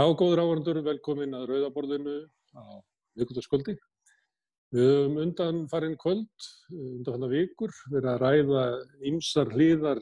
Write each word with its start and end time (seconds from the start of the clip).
Já, 0.00 0.06
góður 0.16 0.40
áhörndur, 0.40 0.78
velkomin 0.80 1.34
að 1.36 1.50
Rauðaborðinu 1.50 2.12
á 2.56 2.80
vikundarskvöldi. 3.20 3.74
Við 4.72 4.86
höfum 4.88 5.18
undan 5.20 5.58
farin 5.68 5.96
kvöld, 6.00 6.46
undan 6.72 7.18
fannar 7.18 7.32
vikur, 7.34 7.74
verið 7.92 8.08
að 8.14 8.22
ræða 8.22 8.62
ymsar 9.10 9.52
hlýðar 9.52 10.00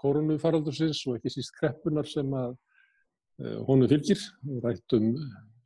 koronavifaraldursins 0.00 1.02
og 1.04 1.18
ekki 1.18 1.34
síst 1.34 1.52
kreppunar 1.58 2.08
sem 2.08 2.32
að 2.32 2.54
uh, 2.54 3.60
honum 3.68 3.92
fylgir. 3.92 4.24
Við 4.46 4.64
rættum 4.64 5.12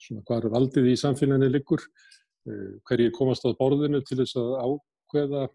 svona 0.02 0.27
hvað 0.27 0.41
er 0.41 0.57
valdið 0.59 0.91
í 0.91 0.98
samfélaginu 1.05 1.55
liggur, 1.55 1.86
uh, 2.50 2.68
hverjir 2.91 3.14
komast 3.14 3.46
á 3.46 3.55
borðinu 3.55 4.02
til 4.02 4.18
þess 4.25 4.41
að 4.43 4.55
ákveða 4.64 5.48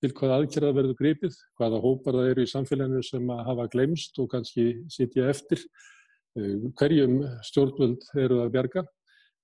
til 0.00 0.16
hvaða 0.16 0.40
aðgerða 0.40 0.76
verður 0.80 1.02
gripið, 1.04 1.40
hvaða 1.60 1.84
hópar 1.84 2.22
það 2.22 2.32
eru 2.32 2.48
í 2.48 2.54
samfélaginu 2.56 3.04
sem 3.12 3.34
að 3.36 3.48
hafa 3.52 3.72
glemst 3.76 4.24
og 4.24 4.32
kannski 4.32 4.70
sitja 4.88 5.28
eftir 5.28 5.68
Eh, 5.68 6.01
hverjum 6.34 7.20
stjórnvöld 7.44 8.06
eru 8.20 8.40
að 8.44 8.54
bjarga. 8.54 8.84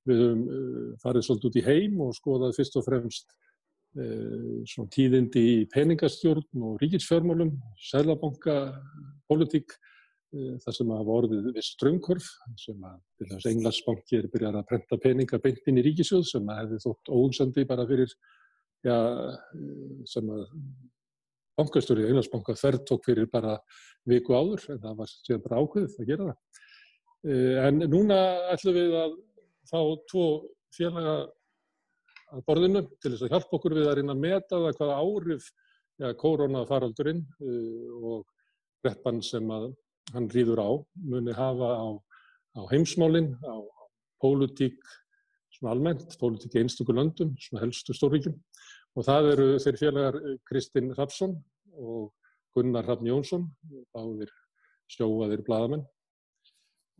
Við 0.08 0.22
höfum 0.22 0.46
eh, 0.48 0.94
farið 1.02 1.26
svolítið 1.26 1.50
út 1.50 1.58
í 1.60 1.66
heim 1.66 2.00
og 2.04 2.16
skoðað 2.16 2.56
fyrst 2.56 2.78
og 2.80 2.86
fremst 2.86 3.34
eh, 3.98 4.88
tíðindi 4.94 5.44
í 5.52 5.58
peningastjórn 5.72 6.64
og 6.64 6.80
ríkisfjármálum, 6.82 7.52
sælabanka, 7.90 8.56
politík, 9.28 9.76
það 10.28 10.74
sem 10.76 10.90
hafa 10.92 11.14
orðið 11.22 11.46
við 11.54 11.64
ströngkorf, 11.64 12.26
sem 12.60 12.82
að 12.84 12.98
til 13.16 13.28
þess 13.30 13.46
að 13.46 13.52
Englandsbanki 13.54 14.18
er 14.18 14.26
byrjað 14.28 14.58
að 14.58 14.66
prenta 14.68 14.98
peninga 15.00 15.40
beint 15.40 15.70
inn 15.70 15.80
í 15.80 15.84
ríkisjóð 15.86 16.26
sem 16.28 16.50
að 16.52 16.58
hefði 16.60 16.80
þótt 16.84 17.12
óhugsandi 17.16 17.64
bara 17.70 17.86
fyrir, 17.88 18.12
já, 18.84 18.98
sem 20.12 20.28
að 20.34 20.42
bankastöru 21.58 22.04
í 22.04 22.10
Englandsbanka 22.10 22.58
þerr 22.60 22.82
tók 22.90 23.08
fyrir 23.08 23.30
bara 23.32 23.56
viku 24.08 24.36
áður 24.36 24.68
en 24.74 24.82
það 24.84 25.00
var 25.00 25.14
síðan 25.14 25.44
bara 25.46 25.62
ákveðið 25.62 25.96
að 26.02 26.12
gera 26.12 26.28
það. 26.28 26.66
Eh, 27.26 27.56
en 27.66 27.82
núna 27.90 28.16
ætlum 28.52 28.76
við 28.76 28.92
að 28.94 29.14
fá 29.66 29.80
tvo 30.06 30.26
félaga 30.70 31.14
að 32.30 32.44
borðinu 32.46 32.82
til 33.02 33.10
þess 33.10 33.24
að 33.26 33.32
hjálpa 33.32 33.56
okkur 33.58 33.74
við 33.74 33.88
að 33.90 33.96
reyna 33.98 34.14
að 34.14 34.22
meta 34.22 34.60
það 34.62 34.78
hvaða 34.78 34.98
árif 35.02 35.48
ja, 35.98 36.12
koronafaraldurinn 36.20 37.24
uh, 37.42 38.12
og 38.12 38.86
reppan 38.86 39.18
sem 39.24 39.50
að 39.50 39.72
hann 40.14 40.30
rýður 40.30 40.62
á 40.62 40.70
muni 41.10 41.34
hafa 41.34 41.72
á, 41.74 41.88
á 42.54 42.60
heimsmálinn, 42.70 43.32
á, 43.42 43.56
á 43.66 43.82
pólutík 44.22 44.78
svona 45.56 45.74
almennt, 45.74 46.14
pólutík 46.20 46.54
í 46.54 46.62
einstaklega 46.62 47.00
löndum, 47.00 47.34
svona 47.42 47.64
helstu 47.64 47.96
stórvíkjum 47.96 48.38
og 48.94 49.08
það 49.08 49.32
eru 49.34 49.50
þeir 49.64 49.82
félagar 49.82 50.20
Kristinn 50.46 50.94
Rapsson 50.94 51.34
og 51.74 52.12
Gunnar 52.54 52.86
Hrafn 52.86 53.10
Jónsson, 53.10 53.50
báðir 53.90 54.30
sjóaðir 54.92 55.42
bladamenn 55.48 55.88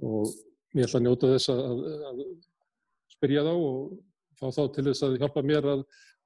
og 0.04 0.30
ég 0.76 0.84
ætla 0.84 1.00
að 1.00 1.06
njóta 1.06 1.32
þess 1.32 1.50
að, 1.52 1.82
að, 2.10 2.22
spyrja 3.18 3.44
þá 3.46 3.52
og 3.54 3.98
fá 4.38 4.46
þá 4.54 4.62
til 4.74 4.86
þess 4.88 5.04
að 5.06 5.18
hjálpa 5.18 5.42
mér 5.42 5.68
að 5.72 5.84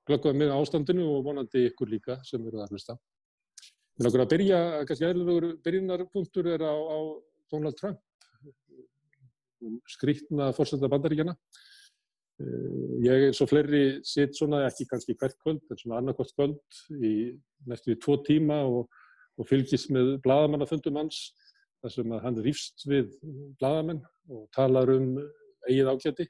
glöggva 0.09 0.33
mig 0.37 0.53
ástandinu 0.53 1.07
og 1.15 1.27
vonandi 1.29 1.67
ykkur 1.71 1.93
líka 1.93 2.19
sem 2.27 2.43
eru 2.47 2.61
að 2.61 2.75
hlusta. 2.75 2.97
Mér 3.97 4.09
langar 4.09 4.25
að 4.25 4.33
byrja, 4.33 4.63
kannski 4.89 5.07
aðlugur 5.09 5.47
byrjunarpunktur 5.65 6.49
er 6.53 6.65
á, 6.67 6.75
á 6.75 6.99
Donald 7.53 7.79
Trump, 7.79 8.01
skrítna 9.95 10.51
fórsenda 10.57 10.91
bandaríkjana. 10.91 11.37
Eh, 12.43 13.07
ég 13.07 13.29
eins 13.29 13.41
og 13.45 13.51
fleiri 13.53 14.01
sitt 14.09 14.35
svona, 14.37 14.65
ekki 14.67 14.89
kannski 14.91 15.15
hvert 15.21 15.37
kvöld, 15.45 15.63
en 15.71 15.79
svona 15.79 16.01
annarkvæmt 16.01 16.35
kvöld 16.35 16.81
í 17.05 17.15
næstu 17.69 17.95
tvo 18.01 18.19
tíma 18.27 18.63
og, 18.67 18.89
og 19.39 19.49
fylgist 19.49 19.93
með 19.95 20.17
bladamannafundum 20.25 20.99
hans 20.99 21.29
þar 21.83 21.95
sem 21.97 22.15
hann 22.25 22.39
rýfst 22.45 22.87
við 22.89 23.11
bladamenn 23.61 24.03
og 24.31 24.47
talar 24.55 24.93
um 24.95 25.17
eigið 25.69 25.91
ágæti. 25.93 26.29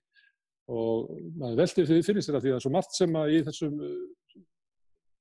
Og 0.72 1.12
maður 1.36 1.62
veldi 1.62 1.86
því 1.88 2.00
fyrir 2.06 2.24
sér 2.24 2.38
að 2.38 2.46
því 2.46 2.56
að 2.56 2.64
svo 2.64 2.72
margt 2.72 2.96
sem 2.96 3.16
að 3.18 3.32
í 3.34 3.38
þessum, 3.48 3.78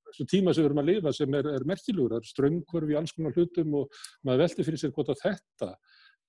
þessum 0.09 0.29
tíma 0.31 0.53
sem 0.53 0.63
við 0.63 0.69
erum 0.69 0.81
að 0.83 0.91
lifa 0.91 1.13
sem 1.17 1.37
er, 1.39 1.49
er 1.57 1.67
merkilugur, 1.67 2.15
það 2.15 2.21
er 2.21 2.31
ströngkvörfi 2.31 2.95
í 2.95 2.99
alls 2.99 3.15
konar 3.17 3.37
hlutum 3.37 3.79
og 3.81 4.03
maður 4.27 4.43
veldi 4.45 4.67
fyrir 4.67 4.81
sér 4.81 4.93
hvort 4.95 5.11
að 5.11 5.23
þetta, 5.23 5.71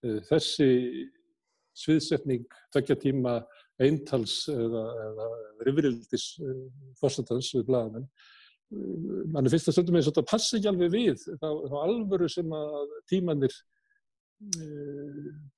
eh, 0.07 0.21
þessi 0.31 0.71
sviðsetning, 1.83 2.47
tvekja 2.73 2.99
tíma 3.01 3.39
eintals 3.83 4.43
eða, 4.53 4.85
eða 5.07 5.29
rifrildis 5.67 6.27
eh, 6.43 6.65
fórstandans 7.01 7.53
við 7.57 7.69
bladamenn 7.69 8.09
eh, 8.09 9.23
mann 9.33 9.47
er 9.47 9.55
fyrst 9.55 9.71
að 9.71 9.79
stöndum 9.79 9.99
eins 9.99 10.09
og 10.09 10.17
þetta 10.17 10.33
passi 10.33 10.59
ekki 10.59 10.73
alveg 10.73 10.93
við 10.93 11.25
þá, 11.41 11.49
þá 11.73 11.77
alvöru 11.81 12.29
sem 12.33 12.53
að 12.57 12.97
tímanir 13.11 13.57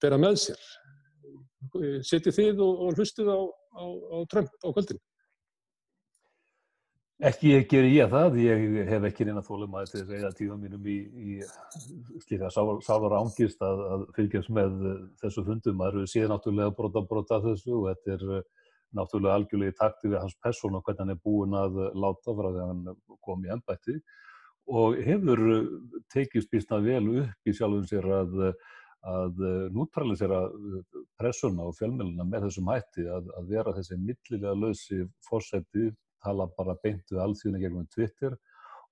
bera 0.03 0.21
með 0.21 0.39
sér. 0.47 0.69
Setið 2.05 2.39
þið 2.39 2.63
og, 2.63 2.87
og 2.87 2.99
hlustið 2.99 3.31
á, 3.33 3.41
á, 3.41 3.85
á 3.85 4.17
Trump 4.31 4.53
á 4.61 4.69
kvöldin? 4.69 5.01
Ekki 7.25 7.53
ger 7.71 7.87
ég 7.87 8.11
það, 8.11 8.37
ég 8.43 8.89
hef 8.91 9.05
ekki 9.07 9.25
reyna 9.29 9.43
þólum 9.47 9.77
að 9.79 9.93
þess 9.93 10.03
að 10.03 10.17
eða 10.17 10.31
tíðan 10.35 10.65
mínum 10.65 10.89
í, 10.91 10.97
í 11.15 12.21
slíka 12.25 12.51
sálar 12.53 13.15
ángist 13.21 13.63
að, 13.63 13.83
að 13.95 14.03
fylgjast 14.17 14.51
með 14.53 14.75
þessu 15.23 15.45
fundum. 15.47 15.79
Það 15.79 15.93
eru 15.93 16.11
síðan 16.11 16.35
náttúrulega 16.35 16.75
brota 16.75 17.05
brota 17.07 17.39
þessu 17.47 17.79
og 17.79 17.87
þetta 17.93 18.17
er 18.17 18.27
eh, 18.35 18.43
náttúrulega 18.99 19.39
algjörlega 19.39 19.73
í 19.73 19.79
takti 19.79 20.11
við 20.11 20.21
hans 20.25 20.37
person 20.43 20.75
og 20.75 20.85
hvernig 20.85 21.05
hann 21.05 21.15
er 21.15 21.23
búin 21.23 21.57
að 21.59 21.81
láta 22.03 22.35
frá 22.35 22.51
að 22.51 22.61
hann 22.65 22.85
kom 23.25 23.47
í 23.47 23.55
ennbætti 23.55 23.97
og 24.71 24.97
hefur 25.05 25.41
tekist 26.13 26.49
býstna 26.53 26.81
vel 26.85 27.05
upp 27.25 27.51
í 27.51 27.53
sjálfum 27.57 27.85
sér 27.89 28.09
að 28.23 28.39
að 29.05 29.43
eh, 29.45 29.67
nútralisera 29.75 30.41
eh, 30.49 31.03
pressuna 31.21 31.69
og 31.69 31.77
fjölmjöluna 31.79 32.25
með 32.29 32.49
þessum 32.49 32.71
hætti 32.73 33.05
að, 33.11 33.29
að 33.39 33.53
vera 33.53 33.75
þessi 33.77 33.99
millilega 34.01 34.55
lausi 34.57 35.05
fórseti, 35.29 35.91
tala 36.25 36.49
bara 36.57 36.77
beint 36.83 37.13
við 37.13 37.21
allþjóðinu 37.21 37.63
gegnum 37.63 37.89
Twitter 37.93 38.37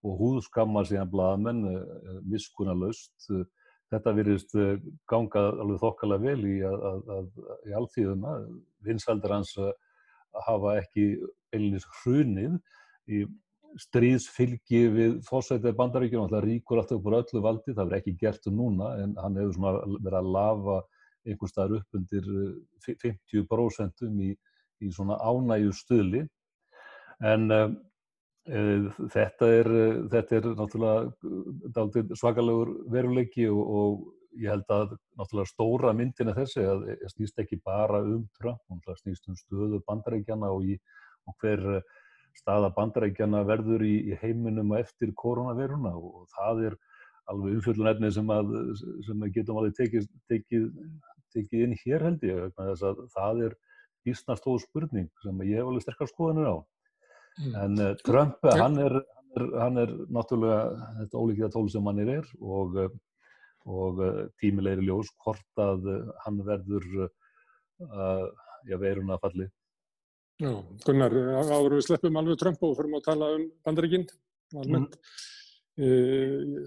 og 0.03 0.19
húðskammar 0.21 0.88
síðan 0.88 1.12
blaðamenn 1.12 1.65
eh, 1.71 2.19
miskuna 2.28 2.77
laust. 2.77 3.15
Þetta 3.93 4.15
virðist 4.16 4.54
ganga 5.10 5.41
alveg 5.60 5.81
þokkalega 5.83 6.25
vel 6.25 6.47
í, 6.49 6.54
í 7.69 7.75
allþjóðuna. 7.77 8.31
Vinsaldur 8.87 9.34
hans 9.34 9.50
hafa 10.47 10.78
ekki 10.81 11.10
einlis 11.53 11.84
hrunið 11.99 12.54
í 13.12 13.27
stríðsfylgi 13.81 14.81
við 14.93 15.15
fórsætið 15.27 15.77
bandaríkjum, 15.78 16.27
hann 16.28 16.44
ríkur 16.44 16.81
alltaf 16.81 16.99
upp 16.99 17.09
úr 17.09 17.19
öllu 17.21 17.43
valdi, 17.44 17.75
það 17.75 17.87
verður 17.87 17.99
ekki 18.00 18.16
gert 18.21 18.49
um 18.50 18.59
núna 18.59 18.91
en 19.03 19.15
hann 19.21 19.38
hefur 19.41 19.78
verið 19.99 20.19
að 20.19 20.33
lafa 20.37 20.81
einhver 21.28 21.50
staðar 21.50 21.78
upp 21.81 21.99
undir 21.99 22.28
50% 22.84 24.05
eh, 24.06 24.16
í, 24.27 24.31
í 24.83 24.91
svona 24.93 25.19
ánægju 25.22 25.75
stuðli. 25.78 26.22
En 27.22 27.47
uh, 27.55 27.69
uh, 28.50 28.88
þetta, 29.15 29.53
er, 29.60 29.71
þetta 30.12 30.39
er 30.39 30.50
náttúrulega 30.59 32.16
svakalegur 32.19 32.75
veruleiki 32.93 33.47
og, 33.53 33.62
og 33.62 34.41
ég 34.41 34.50
held 34.50 34.69
að 34.75 34.97
náttúrulega 35.21 35.53
stóra 35.53 35.93
myndin 35.97 36.33
er 36.33 36.41
þessi 36.41 36.65
að 36.66 36.87
snýst 37.15 37.41
ekki 37.43 37.60
bara 37.62 38.00
um 38.03 38.25
Trump, 38.41 38.62
það 38.87 39.03
snýst 39.04 39.28
um 39.31 39.39
stöðu 39.39 39.83
bandaríkjana 39.87 40.50
og, 40.50 40.66
í, 40.72 40.78
og 41.28 41.37
hver 41.39 41.83
staða 42.38 42.72
bandarækjana 42.76 43.43
verður 43.48 43.84
í, 43.87 43.94
í 44.10 44.19
heiminum 44.22 44.72
eftir 44.78 45.12
koronaviruna 45.19 45.93
og 45.98 46.26
það 46.37 46.65
er 46.70 46.78
alveg 47.31 47.59
umfjöldunarefni 47.59 48.10
sem, 48.15 48.32
sem 49.06 49.25
að 49.25 49.34
getum 49.37 49.60
alveg 49.60 49.76
tekið, 49.78 50.09
tekið, 50.31 50.66
tekið 51.34 51.66
inn 51.66 51.76
hér 51.84 52.06
held 52.09 52.26
ég 52.26 52.56
þess 52.59 52.87
að 52.88 53.04
það 53.15 53.44
er 53.48 53.56
vísnast 54.06 54.42
stóð 54.42 54.60
spurning 54.65 55.09
sem 55.22 55.42
ég 55.47 55.60
hef 55.60 55.71
alveg 55.71 55.87
sterkar 55.87 56.10
skoðanir 56.10 56.50
á 56.50 56.56
mm. 56.59 57.54
en 57.65 57.81
uh, 57.87 57.94
Trump 58.03 58.50
hann 58.50 58.78
er, 58.82 58.98
hann 58.98 59.38
er, 59.38 59.48
hann 59.62 59.81
er 59.84 59.94
náttúrulega 60.12 60.60
þetta 61.00 61.22
ólíkja 61.22 61.53
tól 61.54 61.71
sem 61.72 61.91
hann 61.91 62.03
er 62.04 62.28
og, 62.41 62.78
og 63.71 64.03
uh, 64.03 64.22
tímilegri 64.42 64.88
ljós 64.88 65.12
hvort 65.22 65.62
að 65.62 65.91
uh, 65.95 66.15
hann 66.27 66.42
verður 66.47 66.89
já, 67.83 68.77
veiruna 68.78 69.16
falli 69.18 69.48
Já, 70.42 70.54
Gunnar, 70.83 71.12
áður 71.39 71.77
við 71.77 71.84
sleppum 71.86 72.16
alveg 72.18 72.39
Trump 72.41 72.65
og 72.66 72.74
fyrir 72.78 72.97
að 72.98 73.04
tala 73.06 73.28
um 73.36 73.44
bandaríkinn 73.62 74.09
almennt. 74.59 74.97
Mm. 74.97 75.22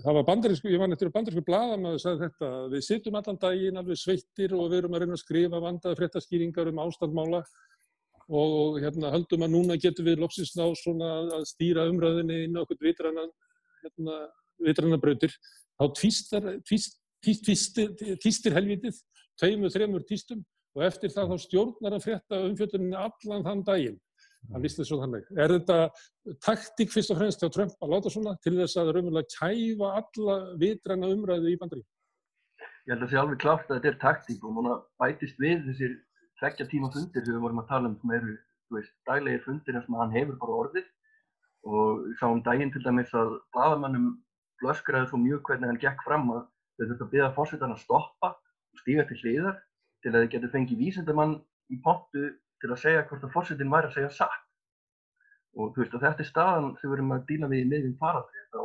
Það 0.01 0.15
var 0.17 0.23
bandarísku, 0.25 0.69
ég 0.71 0.81
var 0.81 0.89
nættur 0.89 1.11
á 1.11 1.15
bandarísku 1.17 1.43
blaðan 1.45 1.83
að 1.85 1.97
það 1.97 2.03
sagði 2.03 2.21
þetta, 2.23 2.47
við 2.71 2.85
sittum 2.87 3.17
allan 3.19 3.39
daginn 3.43 3.81
alveg 3.81 3.99
sveittir 4.01 4.55
og 4.57 4.71
við 4.71 4.79
erum 4.79 4.95
að 4.95 5.03
reyna 5.03 5.17
að 5.17 5.21
skrifa 5.21 5.61
vandaði 5.61 5.99
fréttaskýringar 5.99 6.71
um 6.71 6.81
ástandmála 6.85 7.41
og, 7.43 8.55
og 8.61 8.79
hérna 8.81 9.11
höldum 9.13 9.45
að 9.45 9.53
núna 9.53 9.77
getum 9.81 10.07
við 10.07 10.23
loksins 10.23 10.55
ná 10.57 10.63
svona 10.79 11.11
að 11.37 11.45
stýra 11.51 11.85
umræðinni 11.91 12.39
inn 12.47 12.57
á 12.57 12.63
okkur 12.63 12.81
vitranna 12.81 13.27
hérna, 13.83 14.17
vitrannabrautir. 14.65 15.35
Þá 15.75 15.85
tvístir, 15.99 16.49
tvístir, 16.65 17.93
tvístir 18.23 18.55
helvitið, 18.55 18.97
tveimur, 19.37 19.73
þreimur 19.75 20.07
tvístum 20.07 20.41
og 20.75 20.83
eftir 20.85 21.13
það 21.13 21.31
þá 21.31 21.43
stjórnar 21.45 21.95
að 21.95 22.05
frétta 22.05 22.41
umfjöldunni 22.49 22.97
allan 22.99 23.45
þann 23.47 23.63
daginn. 23.67 23.99
Það 24.45 24.65
líst 24.65 24.79
þessu 24.79 24.97
þannig. 25.01 25.29
Er 25.41 25.53
þetta 25.55 25.77
taktík 26.45 26.91
fyrst 26.93 27.13
og 27.13 27.19
fremst 27.19 27.41
hjá 27.41 27.49
Trump 27.53 27.77
að 27.81 27.93
láta 27.95 28.11
svona 28.13 28.35
til 28.43 28.53
þess 28.59 28.77
að 28.77 28.91
raunverulega 28.93 29.31
kæfa 29.33 29.91
alla 30.01 30.35
vitræna 30.61 31.11
umræðu 31.15 31.53
í 31.53 31.59
bandarík? 31.61 31.87
Ég 32.85 32.93
held 32.93 32.99
að 32.99 33.07
það 33.07 33.13
sé 33.13 33.21
alveg 33.21 33.39
klátt 33.41 33.71
að 33.71 33.79
þetta 33.79 33.91
er 33.91 34.01
taktík 34.03 34.43
og 34.45 34.57
núna 34.57 34.75
bætist 35.01 35.39
við 35.41 35.63
þessir 35.69 35.95
tveggja 36.41 36.67
tíma 36.69 36.91
fundir 36.93 37.25
sem 37.25 37.33
við 37.33 37.45
vorum 37.47 37.63
að 37.63 37.71
tala 37.71 37.89
um 37.89 37.95
sem 38.01 38.13
eru, 38.19 38.35
þú 38.67 38.77
veist, 38.77 38.93
daglegir 39.09 39.43
fundir 39.47 39.79
sem 39.79 39.97
hann 39.97 40.13
hefur 40.13 40.37
bara 40.43 40.59
orðið 40.61 40.91
og 41.65 42.03
sáum 42.19 42.43
daginn 42.45 42.73
til 42.73 42.83
dæmis 42.85 43.13
að 43.17 43.39
bladamannum 43.55 44.11
blöskraði 44.61 45.09
svo 45.09 45.19
mjög 45.23 45.41
hvernig 45.47 45.71
hann 45.71 45.81
gekk 45.81 46.03
fram 46.05 46.29
að 46.35 46.43
þau 46.45 46.83
þurfti 46.83 47.05
að 47.05 47.13
byggja 47.15 47.31
fórsetan 47.39 47.73
að 47.73 47.81
stoppa 47.81 48.31
og 48.35 48.83
stíga 48.83 49.07
til 49.09 49.17
hliðar 49.23 49.57
til 50.05 50.13
að 50.13 50.23
þau 50.25 50.31
getur 50.35 50.51
fengið 50.53 50.81
vísendamann 50.83 51.37
í 51.73 51.79
pontu 51.81 52.25
til 52.61 52.71
að 52.71 52.81
segja 52.81 53.05
hvort 53.09 53.25
að 53.25 53.33
fórsetin 53.33 53.71
væri 53.73 53.89
að 53.89 53.95
segja 53.97 54.11
satt. 54.19 54.43
Og 55.57 55.71
þú 55.73 55.81
veist 55.81 55.95
að 55.97 56.05
þetta 56.05 56.23
er 56.23 56.29
staðan 56.29 56.73
sem 56.79 56.91
við 56.91 56.97
erum 56.99 57.13
að 57.15 57.27
díla 57.29 57.49
við 57.49 57.63
í 57.63 57.69
miðjum 57.71 57.95
faraldri 58.01 58.43
þá 58.53 58.61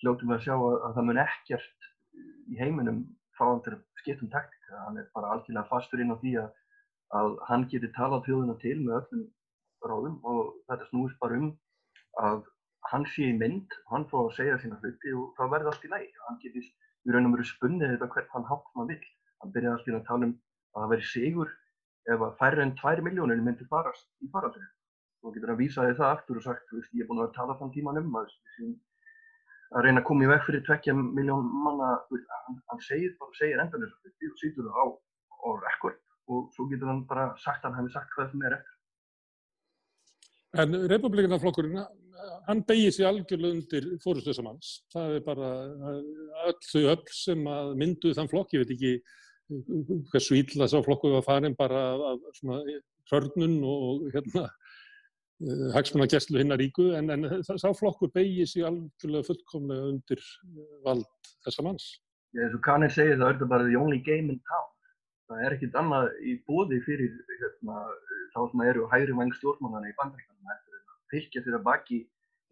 hljóttum 0.00 0.30
við 0.30 0.36
að 0.36 0.44
sjá 0.46 0.54
að, 0.56 0.76
að 0.86 0.94
það 0.96 1.06
mun 1.08 1.22
ekkert 1.24 1.88
í 2.50 2.60
heiminum 2.60 3.00
fá 3.36 3.44
hann 3.44 3.62
til 3.66 3.74
að 3.76 3.82
skipta 4.00 4.24
um 4.24 4.32
taktika. 4.32 4.84
Hann 4.86 5.00
er 5.02 5.10
bara 5.16 5.34
algjörlega 5.34 5.68
fastur 5.68 6.02
inn 6.02 6.14
á 6.14 6.20
því 6.22 6.34
að, 6.40 6.50
að 7.20 7.36
hann 7.50 7.66
geti 7.72 7.92
talað 7.96 8.24
þjóðuna 8.28 8.56
til 8.62 8.76
með 8.80 8.96
öllum 9.00 9.26
ráðum 9.90 10.16
og 10.30 10.42
þetta 10.70 10.88
snúist 10.90 11.20
bara 11.20 11.40
um 11.40 11.50
að 12.20 12.44
hann 12.90 13.06
sé 13.12 13.28
í 13.28 13.36
mynd, 13.36 13.74
hann 13.90 14.06
fá 14.10 14.18
að 14.22 14.36
segja 14.38 14.58
sína 14.60 14.78
hluti 14.80 15.12
og 15.16 15.34
það 15.36 15.52
verði 15.54 15.72
allt 15.72 15.84
í 15.84 15.90
læg. 15.92 16.20
Hann 16.26 16.38
getist 16.44 16.72
í 17.04 17.12
raun 17.12 17.28
og 17.28 17.34
veru 17.36 17.48
spunnið 17.48 17.92
þetta 17.94 18.12
hvert 18.14 18.32
hann 18.36 18.48
hátt 18.48 18.70
maður 18.76 18.94
vil. 18.94 19.10
Hann 19.40 19.52
byrjaði 19.54 19.76
allt 19.76 19.90
í 19.90 19.96
að 19.96 20.06
tala 20.08 20.28
um 20.28 20.38
að 20.74 20.84
það 20.84 20.92
veri 20.94 21.08
sigur 21.12 21.50
ef 22.10 22.22
að 22.26 22.36
færri 22.40 22.64
enn 22.64 22.76
2 22.78 23.06
miljónir 23.06 23.42
myndi 23.44 23.66
farast 23.70 24.08
í 24.24 24.30
faraldri. 24.32 24.66
Þá 25.20 25.32
getur 25.34 25.52
hann 25.52 25.60
vísaði 25.60 25.96
það 25.98 26.14
aftur 26.14 26.40
og 26.40 26.46
sagt, 26.46 26.68
þú 26.70 26.78
veist, 26.78 26.94
ég 26.96 27.04
er 27.04 27.10
búin 27.10 27.22
að 27.24 27.34
tala 27.36 27.56
þann 27.60 27.72
tíman 27.74 28.00
um 28.00 28.18
að, 28.20 28.30
að 29.76 29.86
reyna 29.86 30.00
að 30.00 30.08
koma 30.08 30.24
í 30.24 30.30
veg 30.30 30.44
fyrir 30.46 30.64
2 30.68 30.96
miljón 31.18 31.50
manna, 31.66 31.90
veist, 32.12 32.28
hann, 32.46 32.60
hann 32.72 32.84
segir 32.86 33.16
bara, 33.20 33.36
segir 33.38 33.60
endan 33.60 33.84
þessu 33.84 33.98
hluti 34.00 34.30
og 34.30 34.40
sýtur 34.40 34.68
það 34.70 34.80
á, 34.80 34.86
á 35.44 35.48
rekord 35.66 36.00
og 36.30 36.52
svo 36.54 36.66
getur 36.70 36.90
hann 36.90 37.02
bara 37.10 37.30
sagt 37.42 37.64
að 37.64 37.74
hann 37.74 37.82
hefði 37.82 37.96
sagt 37.96 38.14
hvað 38.14 38.30
sem 38.32 38.44
er 38.46 38.56
eftir. 38.60 38.76
En 40.60 40.76
republikanaflokkurinn, 40.90 41.82
hann 42.48 42.62
begið 42.66 42.94
sér 42.96 43.08
algjörlega 43.10 43.56
undir 43.56 44.46
hans. 44.46 44.70
Það 44.94 45.16
er 45.16 45.24
bara 45.26 45.50
öll 46.48 46.56
þau 46.66 46.82
öll 46.94 47.12
sem 47.14 47.44
mynduð 47.82 48.16
þann 48.18 48.30
flokk, 48.32 48.54
ég 48.54 48.64
veit 48.64 48.74
ekki 48.74 48.94
hversu 50.12 50.38
ítla 50.38 50.68
sá 50.70 50.78
flokku 50.84 51.10
var 51.14 51.24
farin 51.26 51.56
bara 51.58 51.80
af 52.12 52.18
svona 52.38 52.60
hörnun 53.10 53.56
og 53.64 54.10
hérna 54.14 54.48
hagsmunna 55.74 56.06
gæslu 56.06 56.38
hinnar 56.38 56.58
ríku, 56.60 56.92
en, 56.98 57.10
en 57.10 57.42
sá 57.44 57.70
flokku 57.72 58.10
begið 58.14 58.50
sér 58.50 58.68
algjörlega 58.70 59.28
fullkomlega 59.28 59.88
undir 59.92 60.22
vald 60.84 61.30
þessam 61.46 61.70
hans. 61.72 61.86
Já, 62.34 62.44
eins 62.44 62.54
og 62.54 62.62
Kanir 62.66 62.92
segir 62.94 63.16
það 63.18 63.28
er 63.28 63.38
þetta 63.38 63.48
bara 63.54 63.68
the 63.68 63.78
only 63.80 63.98
game 63.98 64.30
in 64.30 64.40
town. 64.50 64.68
Það 65.30 65.44
er 65.46 65.56
ekkit 65.56 65.78
annað 65.80 66.10
í 66.26 66.36
bóði 66.46 66.80
fyrir 66.84 67.16
hérna, 67.40 67.80
þá 68.34 68.40
sem 68.50 68.64
eru 68.66 68.86
hægri 68.92 69.16
vang 69.16 69.32
stjórnmannana 69.38 69.90
í 69.90 69.96
bandaríkana 69.98 70.56
eftir 70.56 70.76
að 70.78 71.08
fylgja 71.14 71.44
þeirra 71.46 71.62
baki 71.70 72.00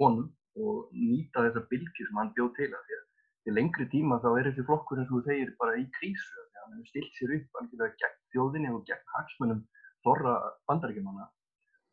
honum 0.01 0.33
og 0.59 0.89
nýta 0.95 1.45
þessa 1.47 1.67
bylgi 1.71 2.07
sem 2.07 2.19
hann 2.19 2.35
bjóð 2.35 2.55
til 2.57 2.71
að 2.73 2.83
því 2.89 2.99
að 2.99 3.05
til 3.49 3.57
lengri 3.57 3.87
tíma 3.93 4.19
þá 4.23 4.29
er 4.33 4.49
þessi 4.49 4.65
flokkur 4.69 5.01
eins 5.01 5.13
og 5.13 5.21
þú 5.21 5.25
segir 5.29 5.53
bara 5.61 5.77
í 5.81 5.85
krísu 5.99 6.41
að 6.43 6.48
hann 6.69 6.79
hefur 6.79 6.93
stilt 6.93 7.19
sér 7.19 7.35
upp 7.39 7.61
algjörlega 7.61 7.99
gegn 8.03 8.21
þjóðinni 8.35 8.73
og 8.77 8.85
gegn 8.91 9.13
hagsmunum 9.17 9.65
þorra 10.07 10.35
bandaríkjumanna 10.71 11.29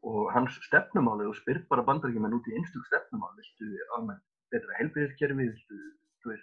og 0.06 0.30
hans 0.36 0.60
stefnumáli 0.68 1.26
og 1.30 1.38
spyrt 1.40 1.66
bara 1.72 1.86
bandaríkjumann 1.88 2.36
út 2.38 2.50
í 2.52 2.58
einstug 2.60 2.86
stefnumáli 2.92 3.42
viltu 3.42 3.88
almennt 3.98 4.26
betra 4.54 4.78
helbriðiskerfi 4.80 5.50
viltu, 5.50 6.38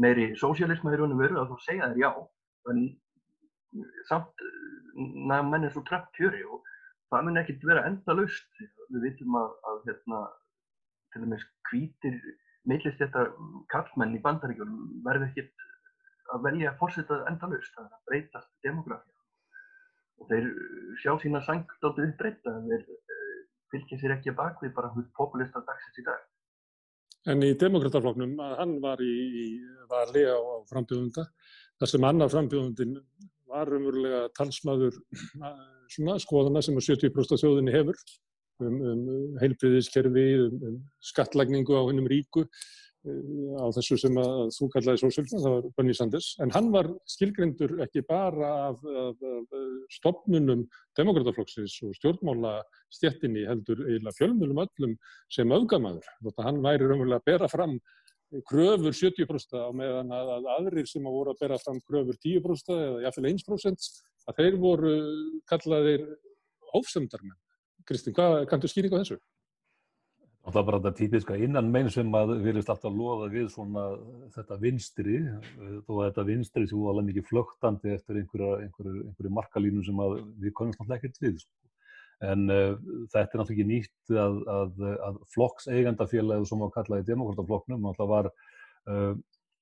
meiri 0.00 0.32
sósialisma 0.40 0.94
í 0.94 0.98
rauninu 0.98 1.20
veru 1.20 1.38
að 1.40 1.52
þú 1.52 1.60
segja 1.66 1.92
þér 1.92 2.02
já 2.02 2.10
en 2.70 2.82
samt 4.08 4.44
nægum 5.30 5.50
menn 5.52 5.66
er 5.66 5.72
svo 5.74 5.82
trefnt 5.86 6.12
kjöri 6.18 6.42
og 6.46 6.66
það 7.10 7.26
mun 7.26 7.40
ekkert 7.40 7.66
vera 7.70 7.86
enda 7.88 8.16
laust. 8.16 8.50
Við 8.90 9.06
vitum 9.06 9.36
að, 9.38 9.50
að 9.70 9.80
hérna, 9.88 10.20
til 11.12 11.24
dæmis 11.24 11.46
hvítir 11.70 12.16
meilist 12.68 13.00
þetta 13.00 13.26
kallmenn 13.72 14.16
í 14.18 14.22
bandaríkjum 14.24 14.74
verður 15.06 15.28
ekkert 15.30 15.66
að 16.34 16.44
velja 16.48 16.72
að 16.72 16.82
fórseta 16.82 17.22
enda 17.30 17.48
laust. 17.50 17.72
Það 17.76 17.86
er 17.86 17.96
að 17.96 18.10
breytast 18.10 18.52
demografía 18.66 19.16
og 20.20 20.28
þeir 20.28 20.48
sjá 21.00 21.14
sína 21.22 21.40
sangdóttu 21.46 22.04
uppbreyta 22.04 22.52
þeir 22.66 22.82
uh, 22.84 23.38
fylgja 23.72 24.00
sér 24.00 24.16
ekki 24.18 24.32
að 24.34 24.38
bakvið 24.42 24.74
bara 24.76 24.92
hútt 24.94 25.08
populista 25.16 25.62
dagsins 25.64 26.02
í 26.02 26.06
dag. 26.06 26.26
En 27.28 27.44
í 27.44 27.52
demokratafloknum, 27.60 28.38
hann 28.56 28.78
var 28.80 29.00
í, 29.04 29.14
í 29.44 29.46
vali 29.90 30.24
á, 30.24 30.36
á 30.40 30.56
frambjóðunda, 30.70 31.26
þar 31.80 31.92
sem 31.92 32.06
annar 32.08 32.32
frambjóðundin 32.32 32.94
var 33.50 33.72
umverulega 33.76 34.22
talsmaður 34.38 34.96
svona 35.94 36.16
skoðana 36.22 36.62
sem 36.64 36.78
að 36.80 36.86
70% 36.94 37.36
af 37.36 37.42
þjóðinni 37.42 37.74
hefur 37.74 38.00
um, 38.64 38.76
um 38.92 39.02
heilbriðiskerfi, 39.42 40.26
um, 40.46 40.60
um 40.70 40.78
skattlagningu 41.10 41.76
á 41.76 41.82
hennum 41.90 42.08
ríku 42.10 42.46
á 43.00 43.66
þessu 43.72 43.96
sem 43.96 44.16
þú 44.52 44.66
kallaði 44.74 45.00
sósjálfna, 45.00 45.40
það 45.40 45.54
var 45.54 45.68
Bernie 45.78 45.96
Sanders, 45.96 46.26
en 46.44 46.52
hann 46.52 46.68
var 46.74 46.90
skilgrindur 47.08 47.78
ekki 47.86 48.02
bara 48.08 48.50
af, 48.68 48.82
af, 48.84 49.22
af 49.24 49.54
stopnunum 49.94 50.66
demokrataflokksins 50.98 51.78
og 51.86 51.94
stjórnmála 51.96 52.58
stjettinni 52.92 53.46
heldur 53.48 53.80
eiginlega 53.86 54.18
fjölmjölum 54.18 54.60
öllum 54.66 54.94
sem 55.32 55.56
öfgamaður. 55.56 56.12
Hann 56.44 56.60
væri 56.64 56.90
raunverulega 56.90 57.22
að 57.22 57.28
bera 57.32 57.48
fram 57.48 57.78
kröfur 58.46 58.94
70% 58.94 59.56
á 59.58 59.72
meðan 59.74 60.12
að, 60.14 60.34
að 60.36 60.52
aðrir 60.58 60.86
sem 60.86 61.06
að 61.08 61.16
voru 61.16 61.32
að 61.32 61.40
bera 61.40 61.58
fram 61.62 61.80
kröfur 61.88 62.20
10% 62.20 62.76
eða 62.76 63.04
jáfnveil 63.06 63.32
1% 63.32 63.90
að 64.30 64.42
þeir 64.42 64.60
voru 64.60 64.94
kallaðir 65.50 66.06
hófsöndarmenn. 66.74 67.38
Kristinn, 67.88 68.14
hvað 68.14 68.44
kanntu 68.52 68.70
skýring 68.70 68.92
á 68.92 69.00
þessu? 69.00 69.16
Það 70.40 70.56
er 70.56 70.66
bara 70.66 70.78
þetta 70.80 70.96
típiska 70.96 71.36
innan 71.36 71.66
meginn 71.70 71.92
sem 71.92 72.14
að 72.16 72.30
verðist 72.40 72.70
alltaf 72.72 72.94
loða 72.96 73.26
við 73.32 73.50
svona 73.52 73.82
þetta 74.34 74.56
vinstri 74.62 75.18
þó 75.84 75.90
að 75.98 76.04
þetta 76.06 76.24
vinstri 76.30 76.68
var 76.70 76.94
alveg 76.94 77.08
mikið 77.10 77.26
flögtandi 77.28 77.92
eftir 77.92 78.20
einhverju, 78.22 78.52
einhverju, 78.64 79.02
einhverju 79.10 79.32
markalínum 79.36 79.84
sem 79.84 80.00
við 80.40 80.54
konumst 80.56 80.80
náttúrulega 80.80 81.02
ekkert 81.02 81.20
við. 81.26 81.42
Sko. 81.42 81.70
En 82.30 82.46
uh, 82.52 82.72
þetta 83.12 83.20
er 83.20 83.42
náttúrulega 83.42 83.54
ekki 83.54 83.68
nýtt 83.68 84.14
að, 84.24 84.40
að, 84.54 84.80
að 85.10 85.20
flokkseigandafélagi 85.36 86.48
sem 86.48 86.64
var 86.64 86.72
kallað 86.74 87.04
í 87.04 87.08
demokrataflokknum 87.10 87.84
náttúrulega 87.84 88.14
var 88.14 88.32
uh, 88.32 89.14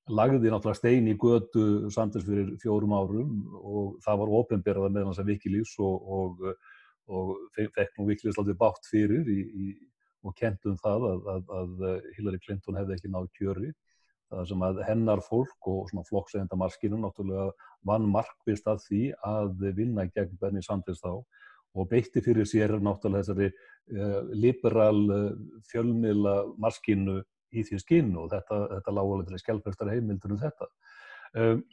lagði 0.09 0.49
náttúrulega 0.51 0.79
stein 0.79 1.11
í 1.11 1.15
götu 1.19 1.91
samtins 1.93 2.25
fyrir 2.27 2.55
fjórum 2.61 2.95
árum 2.97 3.35
og 3.59 3.99
það 4.03 4.23
var 4.23 4.33
ofinberðað 4.39 4.95
með 4.95 5.07
hans 5.09 5.21
að 5.21 5.31
Wikileaks 5.33 5.75
og, 5.83 6.09
og, 6.17 6.49
og 7.11 7.35
fekk 7.55 7.99
nú 7.99 8.07
Wikileaks 8.09 8.39
alltaf 8.41 8.59
bátt 8.59 8.89
fyrir 8.89 9.29
í, 9.29 9.39
í, 9.43 9.69
og 10.25 10.35
kentum 10.37 10.75
það 10.79 11.05
að, 11.09 11.53
að 11.59 11.85
Hillary 12.17 12.41
Clinton 12.43 12.79
hefði 12.79 12.97
ekki 12.97 13.11
náð 13.13 13.29
kjöri. 13.37 13.71
Það 14.29 14.49
sem 14.51 14.63
að 14.67 14.81
hennar 14.85 15.21
fólk 15.25 15.67
og 15.71 15.87
svona 15.89 16.05
flokkseigandamaskinu 16.05 16.99
náttúrulega 17.01 17.47
vann 17.87 18.05
markvist 18.13 18.67
að 18.69 18.83
því 18.85 19.03
að 19.25 19.63
vinna 19.77 20.05
gegn 20.11 20.35
Bernie 20.41 20.65
Sanders 20.65 21.01
þá 21.01 21.23
og 21.77 21.89
beitti 21.89 22.21
fyrir 22.25 22.47
sér 22.49 22.75
náttúrulega 22.77 23.25
þessari 23.25 23.49
uh, 23.49 24.29
liberal 24.33 25.01
uh, 25.15 25.25
fjölmiðla 25.71 26.35
maskinu 26.61 27.19
í 27.49 27.65
því 27.65 27.81
skinu 27.81 28.23
og 28.25 28.31
þetta, 28.33 28.61
þetta 28.75 28.93
lág 28.93 29.11
alveg 29.11 29.29
til 29.29 29.37
að 29.37 29.43
skjálfæstar 29.43 29.91
heimildur 29.93 30.35
um 30.35 30.41
þetta. 30.41 30.69
Um, 31.33 31.63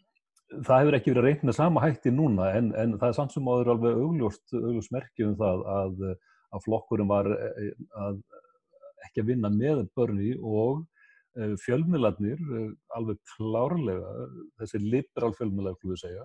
það 0.64 0.82
hefur 0.82 0.96
ekki 0.98 1.12
verið 1.12 1.22
að 1.22 1.28
reyna 1.28 1.56
sama 1.56 1.82
hætti 1.84 2.12
núna 2.14 2.50
en, 2.56 2.70
en 2.78 2.96
það 2.96 3.08
er 3.08 3.18
samt 3.18 3.34
sem 3.34 3.48
áður 3.50 3.72
alveg 3.74 4.00
augljóst, 4.00 4.44
augljóst 4.54 4.92
merkjum 4.94 5.36
það 5.40 5.64
að, 5.74 6.06
að 6.56 6.66
flokkurum 6.66 7.12
var 7.12 7.30
að, 7.30 8.20
ekki 9.06 9.22
að 9.22 9.32
vinna 9.32 9.52
með 9.52 9.86
börni 9.96 10.34
og 10.40 10.84
fjölmiðlarnir 11.60 12.40
alveg 12.96 13.18
klárlega, 13.34 14.12
þessi 14.56 14.80
liberal 14.80 15.34
fjölmiðlar, 15.36 15.75
hvað 15.76 15.92
við 15.92 16.00
segja, 16.00 16.22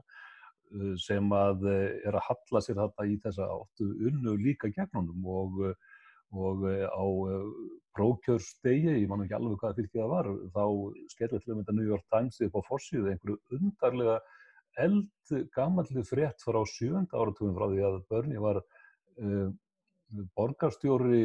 Eh, 0.72 0.92
sem 1.04 1.32
að 1.36 1.66
eh, 1.68 1.88
er 2.08 2.16
að 2.16 2.28
halla 2.30 2.62
sér 2.64 2.78
þetta 2.80 3.08
í 3.10 3.18
þessa 3.24 3.48
áttu 3.58 3.88
unnu 4.08 4.38
líka 4.40 4.70
gegnunum 4.72 5.26
og, 5.28 5.58
eh, 5.68 5.98
og 6.32 6.64
á 6.64 7.04
prókjörstegi, 7.98 8.94
ég 9.02 9.10
man 9.12 9.26
ekki 9.26 9.36
alveg 9.36 9.60
hvaða 9.60 9.78
fylgið 9.82 10.00
það 10.00 10.14
var, 10.14 10.30
þá 10.56 10.64
skerði 11.12 11.42
til 11.42 11.52
að 11.52 11.58
mynda 11.58 11.76
New 11.76 11.90
York 11.90 12.06
Times 12.14 12.40
upp 12.48 12.56
á 12.56 12.62
fórsíðu 12.70 13.12
einhverju 13.12 13.58
undarlega 13.58 14.16
eld 14.80 15.34
gammallið 15.58 16.08
frétt 16.08 16.46
frá 16.46 16.62
sjönda 16.72 17.20
áratugum 17.20 17.58
frá 17.58 17.68
því 17.68 17.84
að 17.90 18.00
Börni 18.14 18.40
var 18.40 18.62
borgarstjóri 20.38 21.24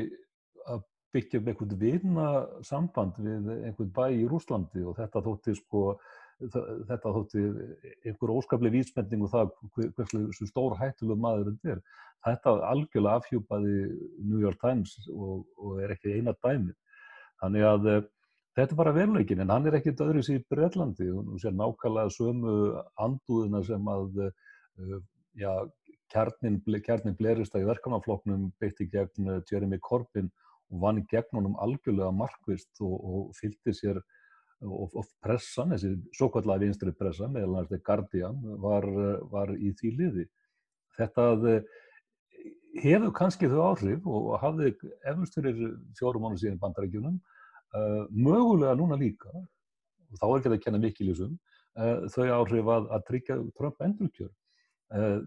að 0.67 0.85
byggja 1.15 1.41
um 1.41 1.51
einhvern 1.51 1.81
vina 1.81 2.29
samband 2.67 3.19
við 3.23 3.51
einhvern 3.57 3.93
bæ 3.97 4.05
í 4.13 4.27
Rúslandi 4.29 4.85
og 4.85 4.97
þetta 4.99 5.25
þótti 5.25 5.57
sko 5.57 5.83
þetta 6.37 7.13
þótti 7.15 7.45
einhver 8.05 8.33
óskaplega 8.35 8.77
vísmending 8.77 9.23
og 9.25 9.31
það 9.33 9.53
hversu 9.97 10.49
stór 10.49 10.77
hættuleg 10.81 11.21
maður 11.21 11.53
þetta 11.53 11.77
er. 11.77 11.81
Þetta 12.27 12.53
algjörlega 12.73 13.21
afhjúpaði 13.21 13.77
New 14.27 14.43
York 14.43 14.61
Times 14.61 14.97
og, 15.13 15.47
og 15.57 15.81
er 15.85 15.95
ekki 15.95 16.17
eina 16.17 16.35
dæmi. 16.45 16.75
Þannig 17.41 17.67
að 17.71 17.89
eh, 17.93 18.05
þetta 18.59 18.75
er 18.75 18.81
bara 18.81 18.95
veruleikin 18.97 19.45
en 19.45 19.53
hann 19.55 19.69
er 19.69 19.79
ekkit 19.79 20.03
öðru 20.05 20.25
sér 20.27 20.41
í 20.41 20.45
Breitlandi 20.51 21.09
og 21.13 21.37
sér 21.41 21.57
nákvæmlega 21.57 22.13
sömu 22.13 22.57
andúðina 23.07 23.63
sem 23.65 23.91
að 23.93 24.23
uh, 24.27 25.01
já, 25.37 25.53
kjarnin, 26.13 26.61
kjarnin 26.85 27.17
blerist 27.19 27.55
að 27.57 27.65
í 27.65 27.71
verkanafloknum 27.71 28.51
beitti 28.61 28.89
gegn 28.93 29.41
Jeremy 29.51 29.79
Corbyn 29.83 30.31
og 30.73 30.83
vann 30.83 31.03
gegn 31.11 31.39
honum 31.39 31.57
algjörlega 31.63 32.13
markvist 32.15 32.81
og, 32.81 32.95
og 32.97 33.35
fylgti 33.39 33.75
sér 33.77 34.01
og, 34.65 34.95
og 34.97 35.09
pressan, 35.23 35.75
þessi 35.75 35.95
svo 36.17 36.31
kallega 36.33 36.65
vinstri 36.65 36.93
pressa, 36.97 37.29
meðal 37.29 37.59
næstu 37.59 37.81
Guardian 37.85 38.39
var, 38.63 38.87
var 39.31 39.53
í 39.57 39.73
því 39.77 39.93
liði. 39.99 40.29
Þetta 40.97 41.27
hefur 42.83 43.13
kannski 43.17 43.49
þau 43.51 43.61
áhrif 43.71 44.07
og 44.09 44.31
hafði 44.43 44.73
efnust 45.09 45.37
fyrir 45.37 45.77
fjórum 45.99 46.27
mánu 46.27 46.41
síðan 46.41 46.61
bandarækjunum 46.61 47.19
uh, 47.19 48.05
mögulega 48.13 48.77
núna 48.79 48.99
líka 49.01 49.33
og 49.33 50.19
þá 50.21 50.27
er 50.27 50.37
ekki 50.39 50.53
að 50.53 50.65
kenna 50.65 50.83
mikil 50.83 51.09
í 51.09 51.15
þessum 51.15 51.37
uh, 51.37 52.05
þau 52.13 52.27
áhrif 52.41 52.73
að, 52.77 52.91
að 52.97 53.07
tryggja 53.11 53.39
Trump 53.57 53.87
endurkjör. 53.89 54.33
uh, 54.33 54.46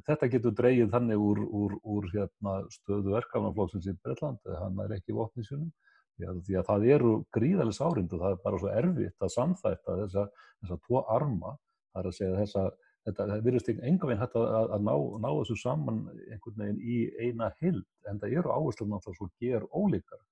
þetta 0.08 0.30
getur 0.32 0.56
dreyið 0.56 0.92
þannig 0.94 1.20
úr, 1.20 1.40
úr, 1.44 1.78
úr 1.84 2.10
hérna, 2.14 2.60
stöðu 2.72 3.16
verkefnaflóksins 3.18 3.90
í 3.92 3.96
Breitland 4.00 4.40
hann 4.62 4.80
er 4.86 4.94
ekki 4.96 5.16
vopnisunum 5.18 5.72
því 6.20 6.60
að 6.60 6.68
það 6.68 6.86
eru 6.96 7.12
gríðalis 7.36 7.82
árind 7.82 8.14
og 8.14 8.22
það 8.22 8.36
er 8.36 8.40
bara 8.44 8.60
svo 8.60 8.70
erfitt 8.76 9.26
að 9.26 9.34
samþætta 9.36 9.98
þessa, 10.04 10.24
þessa 10.62 10.78
tvo 10.86 11.04
arma, 11.16 11.54
það 11.94 12.02
er 12.02 12.10
að 12.10 12.18
segja 12.18 12.40
þessa, 12.40 12.64
þetta 13.08 13.28
virðist 13.46 13.70
ekki 13.72 13.86
enga 13.88 14.10
veginn 14.10 14.24
hægt 14.24 14.40
að, 14.40 14.74
að 14.76 14.88
ná, 14.88 14.96
ná 15.24 15.30
þessu 15.30 15.60
saman 15.62 16.02
einhvern 16.30 16.64
veginn 16.64 16.82
í 16.84 16.98
eina 17.20 17.52
hild 17.62 17.86
en 18.10 18.20
það 18.20 18.36
eru 18.42 18.56
áherslu 18.56 18.90
náttúrulega 18.90 19.20
svo 19.20 19.30
ger 19.40 19.68
ólíkar 19.72 20.26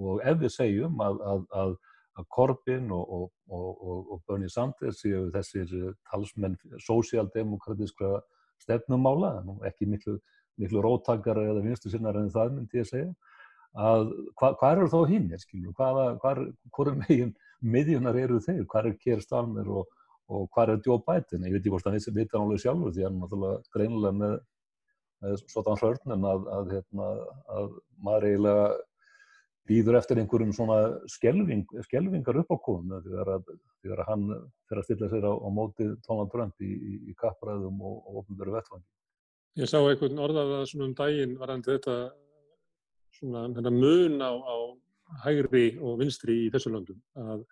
og 0.00 0.20
ef 0.28 0.42
við 0.42 0.54
segjum 0.56 1.00
að, 1.04 1.22
að, 1.24 1.46
að 2.20 2.28
Corbyn 2.36 2.90
og, 2.92 3.14
og, 3.16 3.30
og, 3.48 4.12
og 4.12 4.20
Bernie 4.28 4.52
Sanders 4.52 5.00
séu 5.00 5.28
þessir 5.32 5.94
talsmenn 6.10 6.58
sósialdemokratískra 6.84 8.18
stefnumála, 8.62 9.32
ekki 9.68 9.88
miklu, 9.90 10.18
miklu 10.60 10.82
róttakar 10.84 11.40
eða 11.42 11.64
vinstu 11.64 11.92
sinnar 11.92 12.18
en 12.20 12.32
það 12.32 12.56
myndi 12.56 12.82
ég 12.82 12.88
segja 12.88 13.12
að 13.78 14.08
hvað 14.40 14.56
hva 14.60 14.72
eru 14.74 14.90
þá 14.90 15.00
hinn 15.10 15.28
hvaða, 15.78 16.04
hverju 16.74 16.94
megin 16.98 17.34
miðjunar 17.60 18.16
eru 18.18 18.40
þeir, 18.42 18.64
hvað 18.66 18.90
er 18.90 18.96
Keir 19.04 19.20
Starmer 19.22 19.68
og, 19.68 19.88
og 20.28 20.48
hvað 20.54 20.74
er 20.74 20.82
Joe 20.86 20.98
Biden? 21.06 21.44
Ég 21.46 21.54
veit 21.54 21.60
ekki 21.60 21.74
hvort 21.74 21.86
hann 21.86 21.98
veit 22.16 22.32
hann 22.32 22.46
alveg 22.46 22.62
sjálfur 22.64 22.94
því 22.94 23.06
hann 23.06 23.18
náttúrulega 23.20 23.74
greinilega 23.74 24.16
með, 24.16 24.36
með 25.22 25.42
svona 25.44 25.76
hrörnum 25.78 26.26
að, 26.32 26.48
að, 26.56 26.72
hérna, 26.74 27.10
að 27.56 27.68
maður 28.00 28.28
eiginlega 28.30 28.68
býður 29.70 30.00
eftir 30.00 30.18
einhverjum 30.18 30.52
svona 30.54 30.78
skelving, 31.10 31.66
skelvingar 31.86 32.40
upp 32.42 32.50
á 32.50 32.56
komum 32.64 32.96
þegar, 33.04 33.44
þegar 33.84 34.02
hann 34.08 34.26
fyrir 34.66 34.82
að 34.82 34.88
stilla 34.88 35.10
sér 35.12 35.28
á, 35.30 35.32
á 35.32 35.48
móti 35.54 35.86
Donald 36.06 36.32
Trump 36.34 36.64
í, 36.64 36.70
í, 36.70 36.96
í 37.12 37.14
kappræðum 37.20 37.78
og, 37.78 38.00
og 38.02 38.22
ofnbjörðu 38.24 38.56
vettfangi. 38.56 38.86
Ég 39.60 39.70
sá 39.70 39.78
einhvern 39.80 40.22
orðað 40.22 40.54
að 40.58 40.68
svona 40.70 40.88
um 40.88 40.96
daginn 40.98 41.38
varandi 41.38 41.72
þetta 41.74 41.96
svona 43.18 43.74
mun 43.74 44.22
á, 44.22 44.30
á 44.30 44.56
hægri 45.24 45.66
og 45.82 45.98
vinstri 46.00 46.46
í 46.46 46.50
þessu 46.54 46.72
löndum. 46.74 46.98
Að, 47.18 47.44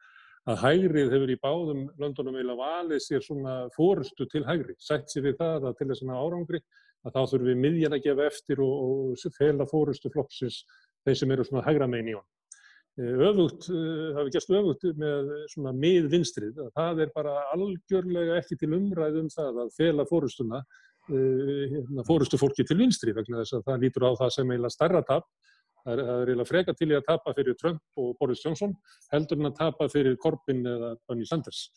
að 0.48 0.60
hægrið 0.64 1.14
hefur 1.14 1.32
í 1.34 1.38
báðum 1.42 1.86
löndunum 2.00 2.38
eiginlega 2.38 2.58
valið 2.62 3.02
sér 3.04 3.24
svona 3.24 3.56
fórustu 3.76 4.26
til 4.30 4.44
hægri, 4.46 4.76
sætt 4.78 5.10
sér 5.12 5.28
við 5.28 5.40
það 5.42 5.70
að 5.70 5.80
til 5.80 5.90
þess 5.90 6.06
að 6.06 6.22
árangri 6.22 6.62
að 7.06 7.14
þá 7.14 7.20
þurfum 7.30 7.48
við 7.50 7.60
miðjan 7.62 7.96
að 7.96 8.04
gefa 8.06 8.28
eftir 8.28 8.62
og, 8.64 8.78
og 9.14 9.34
fela 9.36 9.66
fórustu 9.70 10.10
flokksins 10.14 10.62
þeir 11.08 11.22
sem 11.22 11.32
eru 11.34 11.48
svona 11.48 11.64
hægra 11.66 11.88
megin 11.90 12.12
í 12.12 12.18
hann. 12.18 12.28
Eh, 12.98 13.14
öfugt, 13.28 13.68
eh, 13.70 14.08
það 14.10 14.16
hefur 14.18 14.32
gæst 14.34 14.54
öfugt 14.58 14.84
með 14.98 15.28
svona 15.52 15.72
miðvinstrið, 15.72 16.56
það 16.74 17.02
er 17.04 17.12
bara 17.14 17.34
algjörlega 17.54 18.38
ekki 18.40 18.58
til 18.58 18.72
umræð 18.74 19.20
um 19.20 19.28
það 19.30 19.60
að 19.62 19.68
fela 19.76 20.06
fórustuna, 20.08 20.64
eh, 21.06 21.76
hérna, 21.76 22.02
fórustu 22.08 22.40
fólki 22.40 22.66
til 22.66 22.78
vinstri 22.80 23.14
vegna 23.14 23.44
þess 23.44 23.54
að 23.54 23.64
það 23.70 23.84
lítur 23.84 24.02
á 24.02 24.10
það 24.18 24.32
sem 24.34 24.50
eiginlega 24.50 24.74
starra 24.74 25.02
tap 25.06 25.24
Það 25.84 25.92
er, 25.94 26.00
eiginlega 26.26 26.48
freka 26.48 26.72
til 26.74 26.88
í 26.90 26.96
að 26.98 27.04
tapa 27.06 27.32
fyrir 27.32 27.54
Trump 27.56 27.80
og 27.96 28.16
Boris 28.18 28.42
Johnson 28.44 28.74
heldur 29.12 29.38
en 29.38 29.48
að 29.48 29.54
tapa 29.56 29.86
fyrir 29.88 30.18
Corbyn 30.20 30.66
eða 30.66 30.96
Bernie 31.08 31.24
Sanders. 31.24 31.70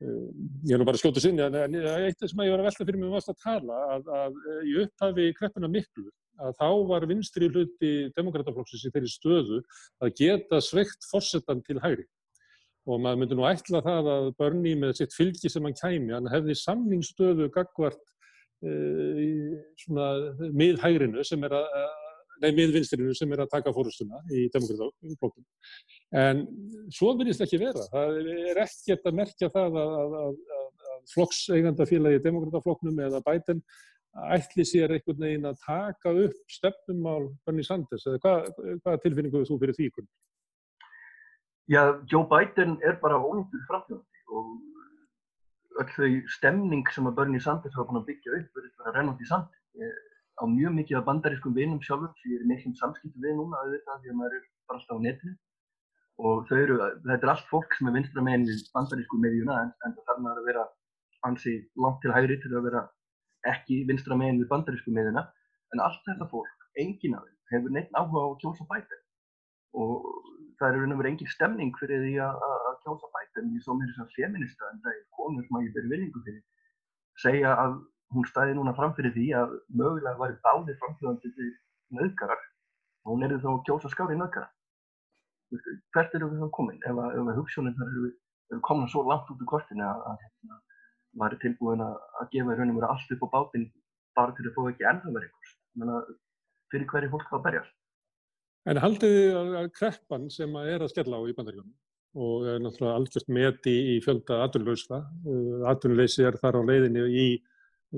Ég 0.00 0.72
er 0.72 0.78
nú 0.80 0.86
bara 0.86 0.96
skjótið 0.96 1.26
sinni 1.26 1.42
að 1.42 1.58
eitt 1.58 2.24
sem 2.24 2.40
að 2.40 2.46
ég 2.46 2.54
var 2.54 2.62
að 2.62 2.68
velta 2.70 2.86
fyrir 2.86 3.00
mig 3.02 3.10
um 3.10 3.18
að 3.18 3.42
tala 3.42 3.80
að, 3.96 4.08
að 4.22 4.38
í 4.64 4.78
upphafi 4.84 5.26
kreppuna 5.36 5.68
miklu 5.68 6.08
að 6.42 6.56
þá 6.58 6.68
var 6.90 7.06
vinstri 7.10 7.48
hluti 7.52 7.92
demokrataflokksins 8.16 8.88
í 8.88 8.92
þeirri 8.94 9.12
stöðu 9.12 9.62
að 10.02 10.14
geta 10.18 10.60
sveikt 10.64 11.06
fórsetan 11.10 11.62
til 11.66 11.78
hægri 11.84 12.06
og 12.84 13.00
maður 13.00 13.20
myndi 13.22 13.36
nú 13.38 13.46
ætla 13.48 13.80
það 13.84 14.08
að 14.12 14.26
Bernie 14.40 14.76
með 14.76 14.98
sitt 14.98 15.14
fylgi 15.16 15.50
sem 15.52 15.64
hann 15.64 15.76
kæmi, 15.78 16.12
hann 16.12 16.28
hefði 16.32 16.56
samningsstöðu 16.60 17.48
gagvart 17.54 18.02
uh, 18.66 19.54
svona 19.80 20.08
miðhægrinu 20.52 21.24
sem 21.24 21.46
miðvinstrinu 22.58 23.14
sem 23.16 23.32
er 23.32 23.44
að 23.44 23.52
taka 23.54 23.72
fórustuna 23.72 24.20
í 24.34 24.48
demokrataflokkum. 24.52 25.44
En 26.18 26.44
svo 26.92 27.14
verðist 27.18 27.44
ekki 27.44 27.60
vera. 27.62 27.86
Það 27.92 28.18
er 28.50 28.60
ekkert 28.64 29.08
að 29.08 29.18
merkja 29.20 29.50
það 29.54 29.78
að, 29.80 29.96
að, 30.02 30.16
að, 30.20 30.36
í 32.18 32.22
demokrataflokknum 32.26 33.02
eða 33.06 33.22
bæten 33.24 33.62
ætli 34.14 34.64
sér 34.66 34.94
einhvern 34.94 35.24
veginn 35.26 35.48
að 35.48 35.62
taka 35.64 36.12
upp 36.24 36.52
stefnumál 36.52 37.32
Bernie 37.46 37.66
Sanders 37.66 38.06
eða 38.06 38.20
hvað, 38.22 38.50
hvað 38.84 39.00
tilfinningu 39.02 39.42
þú 39.48 39.58
fyrir 39.62 39.78
því? 39.78 39.90
Já, 41.72 41.82
Joe 42.10 42.26
Biden 42.30 42.76
er 42.84 42.98
bara 43.02 43.18
ónýttur 43.18 43.64
framtjóðandi 43.68 44.24
og 44.38 45.80
öll 45.82 45.92
þau 45.96 46.34
stemning 46.36 46.90
sem 46.94 47.08
að 47.10 47.16
Bernie 47.18 47.42
Sanders 47.42 47.74
hafa 47.74 47.90
búin 47.90 48.02
að 48.02 48.10
byggja 48.12 48.36
upp 48.38 48.58
verður 48.58 48.74
bara 48.82 48.94
rennandi 48.98 49.26
í 49.26 49.30
sandi 49.30 49.90
á 50.38 50.42
mjög 50.50 50.74
mikið 50.78 50.98
af 50.98 51.06
bandarískum 51.08 51.54
vinum 51.54 51.82
sjálfum 51.82 52.14
sem 52.20 52.34
ég 52.34 52.42
er 52.42 52.48
miklum 52.50 52.74
samskiptu 52.78 53.22
við 53.22 53.36
núna 53.38 53.60
auðvitað 53.62 54.00
því 54.02 54.12
að 54.12 54.18
maður 54.20 54.38
er 54.38 54.46
bara 54.68 54.78
alltaf 54.80 54.98
á 54.98 55.04
netinu 55.06 55.34
og 56.24 56.52
eru, 56.54 56.78
þetta 57.02 57.26
er 57.26 57.32
allt 57.32 57.48
fólk 57.50 57.74
sem 57.74 57.90
er 57.90 57.96
vinstra 57.98 58.22
meginn 58.22 58.46
við 58.46 58.66
bandarísku 58.74 59.18
meðjuna 59.22 59.60
en, 59.64 59.72
en 59.86 59.94
það 59.96 60.10
þarf 60.10 60.22
maður 60.26 60.42
að 60.42 60.48
vera 60.50 60.64
ansi 61.26 61.54
langt 61.82 62.00
til 62.02 62.14
hægri 62.14 62.38
til 62.42 62.52
að 62.54 62.66
vera 62.68 62.82
ekki 63.52 63.82
vinstra 63.88 64.18
meginn 64.18 64.40
við 64.42 64.50
bandarísku 64.52 64.94
meðjuna 64.94 65.24
en 65.74 65.82
allt 65.84 66.04
þetta 66.08 66.28
fólk, 66.30 66.68
engin 66.80 67.16
af 67.18 67.26
þeim 67.26 67.54
hefur 67.54 67.74
neitt 67.76 67.96
áhuga 67.98 68.24
á 68.24 68.26
að 68.30 68.38
kjósa 68.42 68.66
bæta 68.70 69.00
og 69.74 70.08
það 70.58 70.68
er 70.68 70.80
raun 70.80 70.94
og 70.94 71.00
verið 71.00 71.12
engin 71.12 71.32
stemning 71.34 71.72
fyrir 71.80 72.04
því 72.04 72.14
að, 72.24 72.44
kjósa 72.84 73.10
bæta 73.14 73.42
en 73.42 73.54
ég 73.56 73.64
svo 73.64 73.76
mér 73.78 73.90
þess 73.90 74.04
að 74.04 74.14
feminista 74.16 74.70
en 74.70 74.82
það 74.84 74.94
er 74.94 75.02
konur 75.18 75.46
sem 75.46 75.58
að 75.58 75.66
ég 75.66 75.74
ber 75.76 75.90
virðingu 75.92 76.24
fyrir 76.26 76.42
segja 77.22 77.54
að 77.58 77.78
hún 78.14 78.26
stæði 78.28 78.56
núna 78.58 78.74
framfyrir 78.78 79.14
því 79.14 79.28
að 79.38 79.54
mögulega 79.80 80.20
væri 80.20 80.36
báðir 80.44 80.78
framfjóðandi 80.82 81.32
til 81.36 81.50
nöðgarar 81.98 82.42
og 83.04 83.14
hún 83.14 83.26
er 83.26 83.36
þá 83.38 83.50
að 83.52 83.64
kjósa 83.68 83.90
skári 83.92 84.18
nöðgara. 84.18 84.48
Hvert 85.94 86.14
eru 86.16 86.30
við 86.32 86.44
þá 86.44 86.50
komin? 86.56 86.80
Ef 86.82 86.98
að, 86.98 87.18
að 87.20 87.40
þar 87.78 87.90
eru, 87.90 88.12
eru 88.50 88.62
komin 88.68 88.90
svo 88.90 89.04
langt 89.08 89.28
út 89.30 89.42
úr 89.42 89.50
kortinu 89.50 89.84
að, 89.86 90.00
að 90.10 90.24
hérna, 90.24 90.60
væri 91.20 91.40
tilbúin 91.42 91.82
að, 91.84 91.96
að 92.20 92.28
gefa 92.34 92.54
í 92.54 92.58
rauninu 92.58 92.76
verið 92.78 92.92
allt 92.94 93.14
upp 93.14 93.24
á 93.24 93.28
bátinn 93.36 93.70
bara 94.18 94.34
til 94.36 94.46
að 94.48 94.54
fá 94.56 94.62
ekki 94.70 94.86
ennþá 94.90 95.14
verið 95.14 95.32
kost. 95.34 95.56
Þannig 95.74 95.96
að 95.98 96.12
fyrir 96.74 96.90
hverju 96.92 97.12
fólk 97.14 97.30
það 97.30 97.44
berjast. 97.48 97.74
En 98.64 98.80
haldið 98.80 99.16
þið 99.18 99.56
að 99.60 99.72
kreppan 99.78 100.28
sem 100.32 100.54
að 100.56 100.70
er 100.72 100.84
að 100.84 100.92
skella 100.94 101.18
á 101.20 101.22
í 101.28 101.34
bandaríunum 101.36 101.74
og 102.24 102.46
er 102.46 102.60
náttúrulega 102.62 103.00
algjört 103.00 103.32
meti 103.34 103.74
í 103.94 103.96
fjölda 104.04 104.38
atvinnlausla, 104.44 105.00
atvinnleysi 105.72 106.22
er 106.28 106.38
þar 106.38 106.60
á 106.62 106.68
leiðinni 106.68 107.02
í 107.10 107.26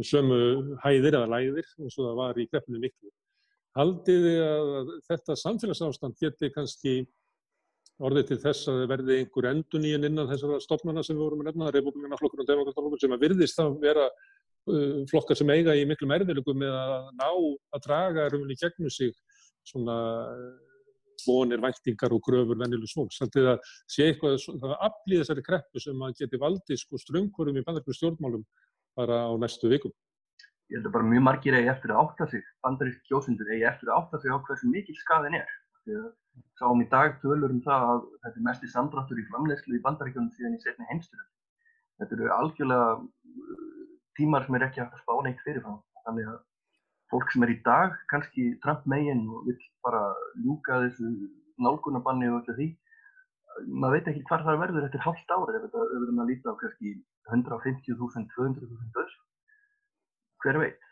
sömu 0.05 0.39
hæðir 0.83 1.19
eða 1.19 1.29
læðir 1.35 1.69
eins 1.83 1.99
og 1.99 2.09
það 2.09 2.19
var 2.23 2.41
í 2.41 2.47
grefninu 2.49 2.81
miklu. 2.83 3.13
Haldið 3.77 4.25
þið 4.25 4.43
að 4.47 4.93
þetta 5.11 5.37
samfélagsástand 5.43 6.17
geti 6.21 6.51
kannski 6.55 6.95
orðið 8.05 8.27
til 8.31 8.39
þess 8.43 8.69
að 8.69 8.81
það 8.81 8.91
verði 8.93 9.19
einhver 9.21 9.49
endun 9.51 9.87
í 9.89 9.93
en 9.97 10.09
innan 10.09 10.29
þessara 10.29 10.59
stofnana 10.61 11.05
sem 11.07 11.17
við 11.17 11.25
vorum 11.25 11.45
að 11.45 11.51
nefna, 11.51 11.71
republikanaflokkur 11.77 12.43
og 12.43 12.51
demokrataflokkur 12.51 13.03
sem 13.03 13.17
að 13.17 13.25
virðist 13.25 13.63
að 13.63 13.79
vera 13.81 14.05
uh, 14.11 15.01
flokkar 15.11 15.39
sem 15.39 15.53
eiga 15.55 15.77
í 15.77 15.87
miklum 15.89 16.13
erfiðlugum 16.17 16.61
með 16.61 16.77
að 16.77 17.11
ná 17.17 17.29
að 17.31 17.85
draga 17.89 18.29
rauninni 18.33 18.59
gegnum 18.61 18.93
sig 18.93 19.17
svona 19.67 19.97
vonir, 21.27 21.61
væntingar 21.63 22.13
og 22.15 22.23
gröfur 22.23 22.59
vennilu 22.61 22.89
svóks. 22.91 23.21
Haldið 23.23 23.53
að 23.55 23.71
sé 23.91 24.11
eitthvað 24.11 24.37
að 24.61 24.75
aflýða 24.89 25.25
þessari 25.25 25.47
kreppu 25.47 25.83
sem 25.83 26.03
að 26.05 26.19
geti 26.21 26.41
valdið 26.43 26.83
sko 26.83 27.01
ströngkurum 27.01 27.57
í 27.57 27.65
bandarku 27.67 27.97
stjórnmálum 27.97 28.45
bara 28.97 29.25
á 29.27 29.33
næstu 29.41 29.71
vikum? 29.73 29.95
Ég 30.71 30.81
held 30.81 30.89
að 30.91 30.97
bara 30.97 31.09
mjög 31.09 31.25
margir 31.29 31.57
eigi 31.57 31.71
eftir 31.71 31.93
að 31.95 32.03
átta 32.03 32.27
sig, 32.31 32.45
bandarísk 32.65 33.03
kjósundur 33.07 33.51
eigi 33.55 33.67
eftir 33.69 33.91
að 33.91 34.01
átta 34.01 34.21
sig 34.23 34.35
á 34.35 34.39
hversu 34.49 34.71
mikil 34.71 34.97
skaðin 34.99 35.39
er. 35.39 35.51
Sáum 36.61 36.83
í 36.83 36.89
dag 36.93 37.17
tölur 37.23 37.53
um 37.53 37.63
það 37.65 37.87
að 37.91 38.03
þetta 38.25 38.41
er 38.41 38.47
mest 38.49 38.65
í 38.67 38.73
samdráttur 38.73 39.21
í 39.21 39.27
framlegslu 39.31 39.79
í 39.79 39.83
bandaríkjónum 39.85 40.33
síðan 40.37 40.57
í 40.57 40.63
setni 40.65 40.89
heimsturöld. 40.91 41.31
Þetta 42.01 42.17
eru 42.19 42.33
algjörlega 42.35 42.89
uh, 42.97 43.85
tímar 44.19 44.47
sem 44.47 44.59
er 44.59 44.67
ekki 44.67 44.83
hægt 44.83 44.97
að 44.99 45.05
spá 45.05 45.15
neitt 45.25 45.45
fyrirfram. 45.47 45.79
Þannig 46.07 46.33
að 46.33 46.41
fólk 47.13 47.33
sem 47.33 47.47
er 47.47 47.55
í 47.55 47.61
dag 47.67 47.95
kannski 48.13 48.49
Trump 48.65 48.89
megin 48.91 49.23
og 49.31 49.47
vil 49.47 49.57
bara 49.87 50.03
ljúka 50.43 50.81
þessu 50.85 51.13
nálgunabanni 51.63 52.29
og 52.33 52.43
öllu 52.43 52.57
því 52.59 52.69
maður 53.65 53.97
veit 53.97 54.09
ekki 54.11 54.25
hvar 54.29 54.45
það 54.45 54.61
verður 54.63 54.87
eftir 54.89 55.05
halvt 55.05 55.33
ári 55.33 55.59
ef 55.59 55.65
við 55.67 55.77
verðum 55.93 56.23
að 56.23 56.31
líta 56.33 56.53
á 56.53 56.61
kannski 56.61 56.93
150.000, 57.33 58.27
200.000 58.35 58.91
döðs. 58.97 59.15
Hver 60.45 60.61
veit? 60.63 60.86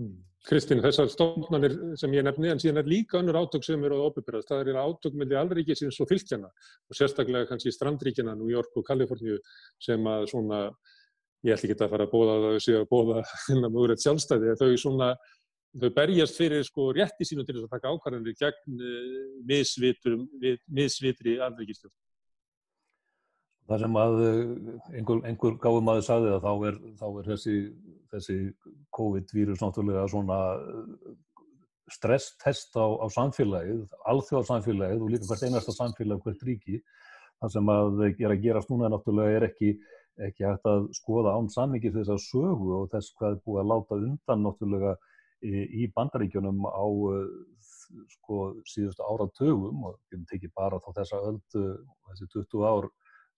Hmm. 0.00 0.18
Kristinn, 0.48 0.80
þessar 0.80 1.10
stofnarnir 1.12 1.74
sem 2.00 2.14
ég 2.16 2.24
nefni, 2.24 2.48
en 2.48 2.60
síðan 2.62 2.80
er 2.80 2.86
líka 2.88 3.18
önnur 3.18 3.36
átök 3.42 3.66
sem 3.66 3.82
eru 3.84 3.98
á 4.00 4.08
óbyrðast. 4.08 4.48
Það 4.48 4.70
er 4.72 4.78
átök 4.80 5.18
með 5.20 5.34
alríkisins 5.36 5.98
og 6.00 6.08
fylgjana 6.08 6.48
og 6.48 6.96
sérstaklega 6.96 7.48
kannski 7.50 7.72
strandríkina, 7.74 8.32
New 8.38 8.48
York 8.48 8.78
og 8.80 8.86
Kaliforníu 8.88 9.36
sem 9.84 10.08
að 10.08 10.24
svona, 10.32 10.62
ég 11.44 11.58
ætl 11.58 11.68
ekki 11.68 11.76
að 11.76 11.92
fara 11.92 12.08
að 12.08 12.14
bóða 12.14 12.38
það 12.38 12.54
að 12.54 12.64
séu 12.64 12.78
að 12.80 12.88
bóða 12.94 13.26
þennan 13.44 13.72
mögulegt 13.76 14.06
sjálfstæði, 14.06 14.56
þau 14.62 14.70
svona 14.80 15.10
þau 15.76 15.90
berjast 16.00 16.40
fyrir 16.40 16.64
sko 16.66 16.88
rétti 16.96 17.28
sínu 17.28 17.44
til 17.44 17.58
þess 17.58 17.68
að 17.68 17.74
taka 17.76 17.92
ákvarðanir 17.92 18.38
gegn 18.40 18.80
uh, 18.80 20.56
misvitri 20.80 21.36
alvegistjórn. 21.36 21.94
Það 23.70 23.82
sem 23.84 23.96
að 24.00 24.20
eh, 24.26 24.38
einhver, 24.98 25.18
einhver 25.30 25.56
gáðum 25.62 25.88
aðeins 25.92 26.08
sagði 26.10 26.30
að 26.34 26.46
þá 26.46 26.52
er, 26.66 26.78
þá 26.98 27.04
er 27.08 27.28
þessi, 27.28 27.52
þessi 28.10 28.38
COVID-vírus 28.96 29.60
náttúrulega 29.62 30.08
svona 30.10 30.38
eh, 30.58 31.12
stresstest 31.94 32.74
á, 32.74 32.86
á 32.98 33.06
samfélagið, 33.14 33.84
alþjóðarsamfélagið 34.10 35.04
og 35.04 35.12
líka 35.12 35.28
hvert 35.30 35.46
einasta 35.46 35.74
samfélag, 35.76 36.22
hvert 36.24 36.42
ríki. 36.48 36.80
Það 37.40 37.54
sem 37.54 37.70
að 37.72 38.02
gera 38.18 38.34
að 38.34 38.42
gerast 38.42 38.72
núna 38.72 38.90
náttúrulega 38.90 39.38
er 39.38 39.46
ekki, 39.46 39.70
ekki 40.26 40.48
hægt 40.48 40.66
að 40.70 40.90
skoða 40.98 41.36
án 41.38 41.46
sammikið 41.54 42.00
þess 42.00 42.14
að 42.16 42.24
sögu 42.26 42.74
og 42.80 42.90
þess 42.90 43.14
hvað 43.20 43.36
er 43.36 43.42
búið 43.46 43.62
að 43.62 43.70
láta 43.70 44.00
undan 44.00 44.44
náttúrulega 44.48 44.96
í 45.40 45.86
bandaríkjunum 45.94 46.66
á 46.68 46.86
sko 48.16 48.40
síðustu 48.68 49.06
áratögum 49.06 49.86
og 49.88 49.96
við 50.10 50.26
tekið 50.34 50.52
bara 50.58 50.82
þá 50.82 50.90
þessa 50.98 51.22
öldu 51.30 51.62
þessi 52.10 52.28
20 52.34 52.66
ár 52.66 52.90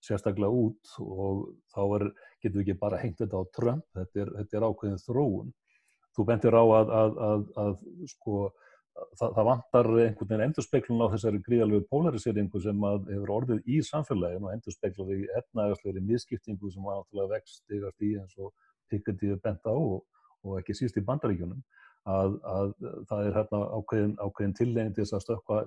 sérstaklega 0.03 0.51
út 0.51 0.95
og 1.03 1.45
þá 1.75 1.83
er, 1.99 2.07
getum 2.43 2.59
við 2.61 2.65
ekki 2.67 2.81
bara 2.81 3.01
hengt 3.03 3.21
þetta 3.23 3.43
á 3.43 3.45
Trump, 3.57 3.87
þetta 3.97 4.27
þetta 4.39 4.59
er 4.59 4.67
ákveðin 4.69 5.05
þróun. 5.05 5.53
Þú 6.13 6.27
bentir 6.29 6.59
á 6.59 6.65
að, 6.65 6.91
að, 6.93 7.21
að, 7.29 7.45
að 7.63 7.77
sko 8.11 8.39
það, 8.93 9.29
það 9.37 9.47
vantar 9.49 9.91
einhvern 9.93 10.31
veginn 10.31 10.45
endurspeiklun 10.47 11.05
á 11.05 11.13
þessari 11.15 11.41
gríðalögu 11.47 11.87
polariseringu 11.93 12.63
sem 12.63 12.87
hefur 12.89 13.35
orðið 13.39 13.63
í 13.71 13.79
samfélaginu 13.87 14.49
og 14.49 14.57
endurspeiklaði 14.57 15.19
í 15.23 15.31
etnaðarsleiri 15.41 16.05
miskiptingu 16.09 16.73
sem 16.73 16.85
var 16.87 17.01
náttúrulega 17.01 17.37
vext 17.37 17.63
stigast 17.63 18.05
í 18.05 18.15
eins 18.21 18.37
og 18.39 18.53
Piketty 18.93 19.33
bent 19.41 19.65
á 19.65 19.73
og, 19.73 20.03
og 20.45 20.59
ekki 20.61 20.77
síst 20.77 20.99
í 21.01 21.05
bandaríkjunum 21.07 21.63
að, 22.13 22.39
að 22.45 22.73
það 23.09 23.27
er 23.27 23.37
hérna 23.39 23.61
ákveðin, 23.79 24.17
ákveðin 24.21 24.57
tillegin 24.59 24.97
til 24.97 25.05
þess 25.07 25.19
að 25.19 25.25
stökka 25.27 25.61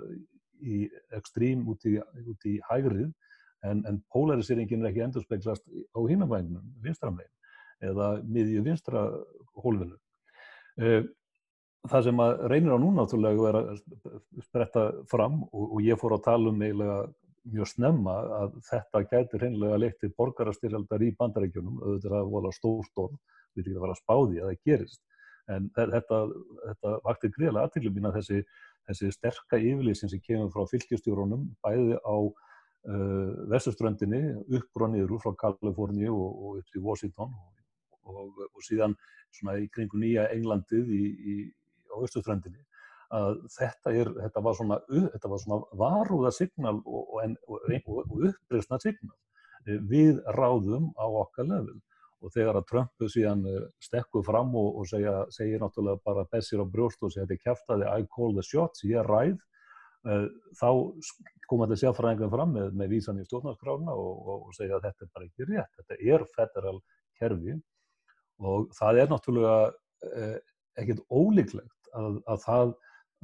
í 0.62 0.82
ekstrím 1.16 1.66
út 1.72 1.88
í, 1.90 1.98
í 2.52 2.58
hægrið 2.70 3.10
en, 3.66 3.84
en 3.90 4.00
polarisýringin 4.14 4.84
er 4.84 4.92
ekki 4.92 5.04
endurspeglast 5.06 5.66
á 5.66 6.00
hínavænum, 6.00 6.64
vinstramlegin 6.84 7.92
eða 7.92 8.10
miðju 8.24 8.64
vinstra 8.66 9.06
hólfinu. 9.64 9.98
Eh, 10.80 11.04
það 11.90 12.08
sem 12.08 12.24
að 12.24 12.46
reynir 12.52 12.76
á 12.76 12.80
núna 12.82 13.04
náttúrulega 13.04 13.50
er 13.50 13.60
að 13.60 13.84
spretta 14.46 14.86
fram 15.12 15.44
og, 15.52 15.66
og 15.76 15.86
ég 15.86 16.00
fór 16.02 16.18
að 16.18 16.26
tala 16.30 16.52
um 16.52 16.62
eiginlega 16.64 17.00
mjög 17.46 17.70
snemma 17.70 18.14
að 18.40 18.56
þetta 18.66 19.04
gæti 19.12 19.42
reynlega 19.42 19.82
leitt 19.82 20.00
til 20.02 20.14
borgarastyrjaldar 20.18 21.04
í 21.06 21.12
bandarækjunum, 21.20 21.82
auðvitað 21.84 22.16
að 22.20 22.32
vola 22.32 22.54
stórstorm, 22.56 23.20
við 23.54 23.68
erum 23.68 23.76
ekki 23.76 23.78
að 23.78 23.84
fara 23.84 23.96
að 23.96 24.02
spáði 24.02 24.40
að 24.42 24.50
það 24.50 24.64
gerist 24.72 25.04
en 25.54 25.68
þetta, 25.76 26.22
þetta 26.64 26.94
vakti 27.06 27.30
greiðlega 27.36 27.68
aðtæklu 27.68 27.92
mín 27.94 28.10
að 28.10 28.18
þessi, 28.20 28.40
þessi 28.90 29.12
sterka 29.14 29.60
yfirlýsin 29.62 30.12
sem 30.12 30.24
kemur 30.24 30.52
frá 30.54 30.66
fylgjastjórunum 30.72 31.48
bæði 31.66 32.00
á 32.02 32.16
uh, 32.90 33.34
vestuströndinni 33.52 34.22
upp 34.60 34.82
og 34.82 34.94
niður 34.94 35.20
frá 35.24 35.36
Kaliforni 35.46 36.08
og, 36.12 36.26
og 36.26 36.62
upp 36.62 36.72
til 36.74 36.86
Washington 36.86 37.34
og, 37.34 38.16
og, 38.16 38.46
og 38.52 38.66
síðan 38.66 38.96
svona 39.36 39.58
í 39.62 39.68
kringu 39.74 40.00
nýja 40.00 40.30
Englandið 40.36 40.94
í, 40.96 41.04
í, 41.34 41.36
á 41.92 41.96
vestuströndinni 42.04 42.64
að 43.14 43.42
þetta, 43.54 43.94
er, 43.94 44.12
þetta 44.24 44.44
var 44.44 44.58
svona, 44.58 44.78
svona 45.42 45.60
varúða 45.78 46.32
signal 46.34 46.80
og 46.86 48.24
uppreysna 48.30 48.80
signal 48.82 49.16
eh, 49.68 49.80
við 49.80 50.22
ráðum 50.38 50.92
á 50.98 51.06
okkar 51.06 51.50
level. 51.50 51.78
Og 52.24 52.32
þegar 52.34 52.58
að 52.58 52.70
Trump 52.72 53.08
síðan 53.12 53.44
eh, 53.50 53.68
stekkuð 53.84 54.26
fram 54.26 54.56
og, 54.58 54.80
og 54.82 54.90
segja, 54.90 55.18
segir 55.36 55.62
náttúrulega 55.62 56.02
bara 56.06 56.26
bessir 56.32 56.64
á 56.64 56.66
brjóst 56.66 57.04
og 57.04 57.14
segja 57.14 57.28
þetta 57.28 57.38
er 57.38 57.44
kæftæði 57.46 57.92
I 57.92 58.08
call 58.16 58.34
the 58.34 58.46
shots, 58.46 58.86
ég 58.88 59.06
ræð 59.06 59.38
þá 60.06 60.70
kom 61.50 61.62
þetta 61.64 61.78
sjáfræðingan 61.82 62.34
fram 62.34 62.52
með, 62.56 62.74
með 62.78 62.92
vísan 62.96 63.22
í 63.22 63.26
stjórnarskrána 63.28 63.94
og, 63.94 64.28
og, 64.34 64.50
segja 64.58 64.78
að 64.78 64.88
þetta 64.88 65.06
er 65.06 65.14
bara 65.14 65.30
ekki 65.30 65.48
rétt, 65.50 65.80
þetta 65.80 65.98
er 66.16 66.26
federal 66.36 66.76
kerfi 67.20 67.56
og 68.42 68.68
það 68.76 69.02
er 69.02 69.14
náttúrulega 69.14 69.56
uh, 69.70 70.36
ekkert 70.82 71.06
ólíklegt 71.10 71.90
að, 71.96 72.20
að 72.28 72.44
það, 72.46 72.76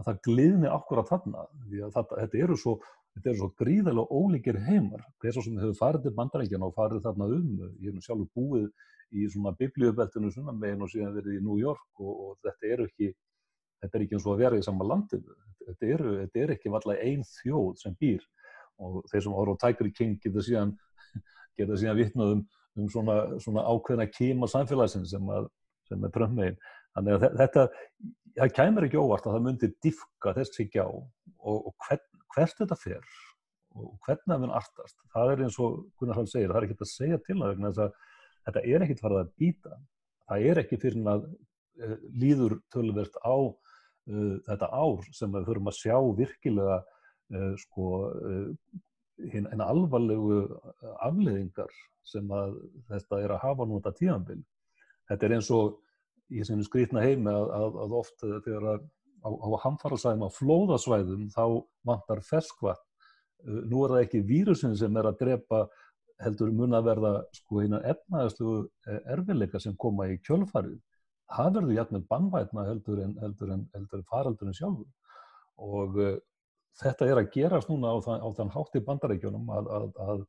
það 0.08 0.24
gliðni 0.30 0.72
akkurat 0.72 1.12
þarna 1.12 1.46
því 1.68 1.86
að 1.88 1.96
það, 1.98 2.18
þetta 2.24 2.44
eru 2.48 2.60
svo 2.64 2.80
Þetta 3.12 3.28
eru 3.28 3.40
svo 3.42 3.50
gríðarlega 3.60 4.18
ólíkir 4.18 4.58
heimar. 4.70 5.02
Svo 5.20 5.42
sem 5.44 5.58
hefur 5.60 5.76
farið 5.76 6.06
til 6.06 6.14
bandarækjana 6.16 6.68
og 6.70 6.78
farið 6.78 7.02
þarna 7.04 7.26
um, 7.36 7.50
ég 7.84 7.90
hef 7.90 7.98
nú 7.98 8.04
sjálfur 8.06 8.30
búið 8.40 8.70
í 9.12 9.26
svona 9.34 9.52
biblíubeltinu 9.60 10.32
sunnanvegin 10.32 10.86
og 10.86 10.92
síðan 10.94 11.18
verið 11.18 11.40
í 11.40 11.44
New 11.44 11.58
York 11.60 12.00
og, 12.00 12.12
og 12.12 12.38
þetta 12.46 12.70
eru 12.76 12.88
ekki, 12.88 13.10
þetta 13.82 13.98
er 13.98 14.06
ekki 14.06 14.18
eins 14.18 14.28
og 14.28 14.36
að 14.36 14.44
vera 14.46 14.60
í 14.60 14.66
sama 14.66 14.88
landinu. 14.88 15.38
Þetta 15.66 15.90
eru, 15.96 16.14
þetta 16.22 16.44
er 16.44 16.54
ekki 16.56 16.74
valla 16.74 16.98
einn 17.02 17.26
þjóð 17.28 17.72
sem 17.82 17.98
býr 18.02 18.24
og 18.82 19.02
þeir 19.12 19.26
sem 19.26 19.38
ára 19.38 19.54
á 19.54 19.62
Tiger 19.62 19.90
King 19.98 20.18
geta 20.22 20.44
síðan, 20.46 20.76
geta 21.60 21.80
síðan 21.80 22.00
vitnað 22.00 22.36
um, 22.36 22.46
um 22.78 22.92
svona, 22.92 23.18
svona 23.44 23.66
ákveðna 23.70 24.08
kíma 24.10 24.50
samfélagsinn 24.50 25.06
sem, 25.10 25.34
að, 25.34 25.50
sem 25.90 26.08
er 26.08 26.14
drömmegin. 26.16 26.62
Þannig 26.96 27.18
að 27.18 27.42
þetta, 27.42 27.66
það 28.40 28.56
kæmur 28.58 28.88
ekki 28.88 29.02
óvart 29.02 29.28
að 29.28 29.38
það 29.38 29.46
myndir 29.48 29.76
diffka 29.86 30.34
þessi 30.38 30.68
gjá 30.74 30.86
og, 30.88 31.06
og 31.56 31.76
hvern, 31.86 32.08
hvert 32.36 32.58
þetta 32.64 32.80
fer 32.80 33.06
og 33.72 33.94
hvernig 34.06 34.28
það 34.28 34.42
mun 34.44 34.56
artast. 34.58 34.98
Það 35.14 35.34
er 35.34 35.44
eins 35.46 35.58
og 35.64 35.78
Gunnar 36.00 36.20
Hall 36.20 36.28
segir, 36.28 36.52
það 36.52 36.60
er 36.60 36.68
ekkert 36.68 36.86
að 36.86 36.92
segja 36.92 37.20
til 37.24 37.38
það 37.40 37.62
þess 37.62 37.84
að 37.86 37.94
þetta 38.48 38.64
er 38.74 38.86
ekkert 38.86 39.04
farið 39.06 39.22
að 39.22 39.32
býta. 39.40 39.78
Það 40.32 40.48
er 40.50 40.62
ekki 40.62 40.80
fyrir 40.82 41.12
að 41.12 41.28
uh, 41.30 41.96
líður 42.24 42.58
tölverst 42.74 43.20
á 43.24 43.36
þetta 44.08 44.68
ár 44.74 45.04
sem 45.14 45.32
við 45.36 45.46
förum 45.50 45.70
að 45.70 45.78
sjá 45.78 45.98
virkilega 46.18 46.80
uh, 46.82 47.54
sko, 47.62 47.90
hinn 49.32 49.62
alvarlegu 49.62 50.40
afleðingar 51.06 51.70
sem 52.08 52.32
að 52.34 52.56
þetta 52.90 53.20
er 53.22 53.36
að 53.36 53.44
hafa 53.44 53.68
núna 53.70 53.94
tíanbíl. 53.94 54.40
Þetta 55.10 55.28
er 55.28 55.36
eins 55.38 55.52
og 55.54 55.78
í 56.32 56.40
þessum 56.40 56.64
skrítna 56.66 57.04
heimi 57.04 57.30
að, 57.30 57.52
að, 57.54 57.78
að 57.84 57.96
oft 58.00 58.24
þegar 58.24 58.68
að 58.74 58.90
á, 59.26 59.30
á 59.30 59.50
hamfarasæðum 59.66 60.26
á 60.26 60.30
flóðasvæðum 60.34 61.28
þá 61.34 61.44
vantar 61.88 62.24
ferskvatn. 62.26 62.88
Nú 63.42 63.86
er 63.86 63.96
það 63.96 64.04
ekki 64.06 64.22
vírusin 64.30 64.76
sem 64.78 64.98
er 64.98 65.10
að 65.10 65.20
drepa 65.24 65.64
heldur 66.22 66.52
mun 66.54 66.78
að 66.78 66.88
verða 66.92 67.12
sko 67.34 67.64
eina 67.64 67.80
efnaðarslu 67.90 68.52
e, 68.62 68.98
erfileika 69.16 69.62
sem 69.62 69.74
koma 69.82 70.06
í 70.12 70.20
kjölfarið. 70.28 70.78
Það 71.32 71.54
verður 71.58 71.78
jætnir 71.78 72.04
bannvætna 72.12 72.66
heldur 72.68 73.00
en, 73.06 73.16
heldur 73.22 73.54
en, 73.56 73.64
heldur 73.76 74.02
en 74.02 74.10
faraldurinn 74.12 74.58
sjálfur. 74.58 74.90
Og 75.62 75.98
uh, 76.02 76.16
þetta 76.82 77.08
er 77.08 77.22
að 77.22 77.32
gerast 77.36 77.72
núna 77.72 77.94
á, 77.94 77.98
þann, 78.06 78.24
á 78.24 78.28
þann 78.38 78.54
hátt 78.56 78.78
í 78.78 78.84
bandarækjunum 78.88 79.52
að, 79.58 79.70
að, 79.78 79.90
að, 80.06 80.24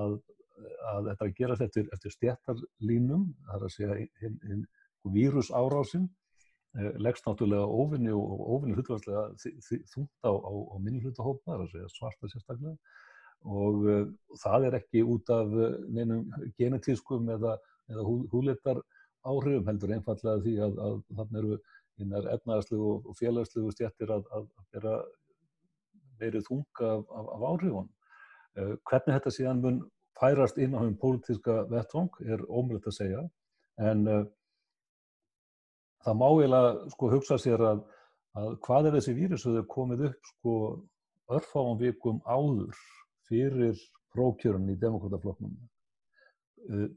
að 0.00 1.08
þetta 1.10 1.14
er 1.14 1.30
að 1.30 1.38
gerast 1.38 1.64
eftir, 1.66 1.88
eftir 1.94 2.14
stjættarlínum, 2.14 3.30
það 3.48 3.56
er 3.56 3.66
að 3.68 3.74
segja 3.74 4.60
vírusárásinn 5.14 6.06
eh, 6.78 6.92
leggst 7.02 7.26
náttúrulega 7.28 7.66
ofinni 7.82 8.12
og 8.16 8.44
ofinni 8.56 8.76
hlutvarslega 8.78 9.26
þungt 9.92 10.12
á, 10.24 10.32
á, 10.32 10.52
á 10.54 10.76
minni 10.80 11.02
hlutahópa, 11.02 11.50
það 11.50 11.56
er 11.56 11.64
að 11.66 11.74
segja 11.74 11.90
svarta 11.92 12.30
sérstaklega 12.32 12.76
og 13.44 13.82
uh, 13.84 14.04
það 14.40 14.70
er 14.70 14.74
ekki 14.78 15.02
út 15.04 15.28
af 15.34 15.50
neinum 15.92 16.22
genetískum 16.56 17.26
eða, 17.34 17.58
eða 17.92 18.04
hú, 18.06 18.14
húleitar 18.32 18.80
áhrifum 19.24 19.68
heldur 19.70 19.94
einfallega 19.96 20.42
því 20.44 20.54
að, 20.66 20.78
að 20.86 20.96
þannig 21.18 21.40
eru 21.40 21.58
einar 22.02 22.30
efnæðarslegu 22.34 22.92
og 22.94 23.18
félagslegu 23.18 23.72
stjættir 23.74 24.12
að, 24.14 24.24
að, 24.34 24.46
að 24.60 24.70
vera 24.76 24.94
verið 26.20 26.46
þunga 26.48 26.90
af, 26.90 27.04
af, 27.18 27.28
af 27.36 27.44
áhrifun. 27.50 27.90
Uh, 28.54 28.74
hvernig 28.86 29.16
þetta 29.16 29.34
síðan 29.34 29.62
mun 29.64 29.82
færast 30.18 30.60
inn 30.62 30.76
á 30.76 30.80
hafum 30.80 30.96
pólitíska 31.02 31.58
vettvang 31.70 32.20
er 32.22 32.44
ómulett 32.46 32.86
að 32.90 32.98
segja 32.98 33.22
en 33.82 34.06
uh, 34.06 34.24
það 36.04 36.18
má 36.20 36.26
eiginlega 36.28 36.92
sko 36.94 37.10
hugsa 37.14 37.38
sér 37.40 37.64
að 37.72 37.84
hvað 38.34 38.88
er 38.88 38.96
þessi 38.98 39.14
vírus 39.14 39.46
að 39.46 39.60
þau 39.60 39.68
komið 39.74 40.06
upp 40.08 40.30
sko 40.32 40.54
örfáum 41.34 41.78
vikum 41.80 42.20
áður 42.26 42.78
fyrir 43.28 43.78
prókjörun 44.14 44.70
í 44.72 44.76
demokrataflokknum 44.80 45.54
eh, 45.54 45.68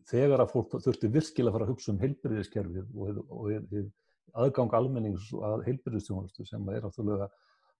þegar 0.07 0.43
að 0.43 0.53
fólk 0.53 0.77
þurfti 0.83 1.09
virkilega 1.11 1.51
að 1.51 1.57
fara 1.57 1.67
að 1.67 1.71
hugsa 1.73 1.91
um 1.93 1.99
heilbyrðiskerfið 2.03 2.85
og, 2.95 3.19
og, 3.27 3.51
og 3.51 4.43
aðgang 4.43 4.75
almennings 4.77 5.27
að 5.33 5.65
heilbyrðistjónustu 5.67 6.45
sem 6.47 6.69
er 6.71 6.87
áttúrulega 6.87 7.27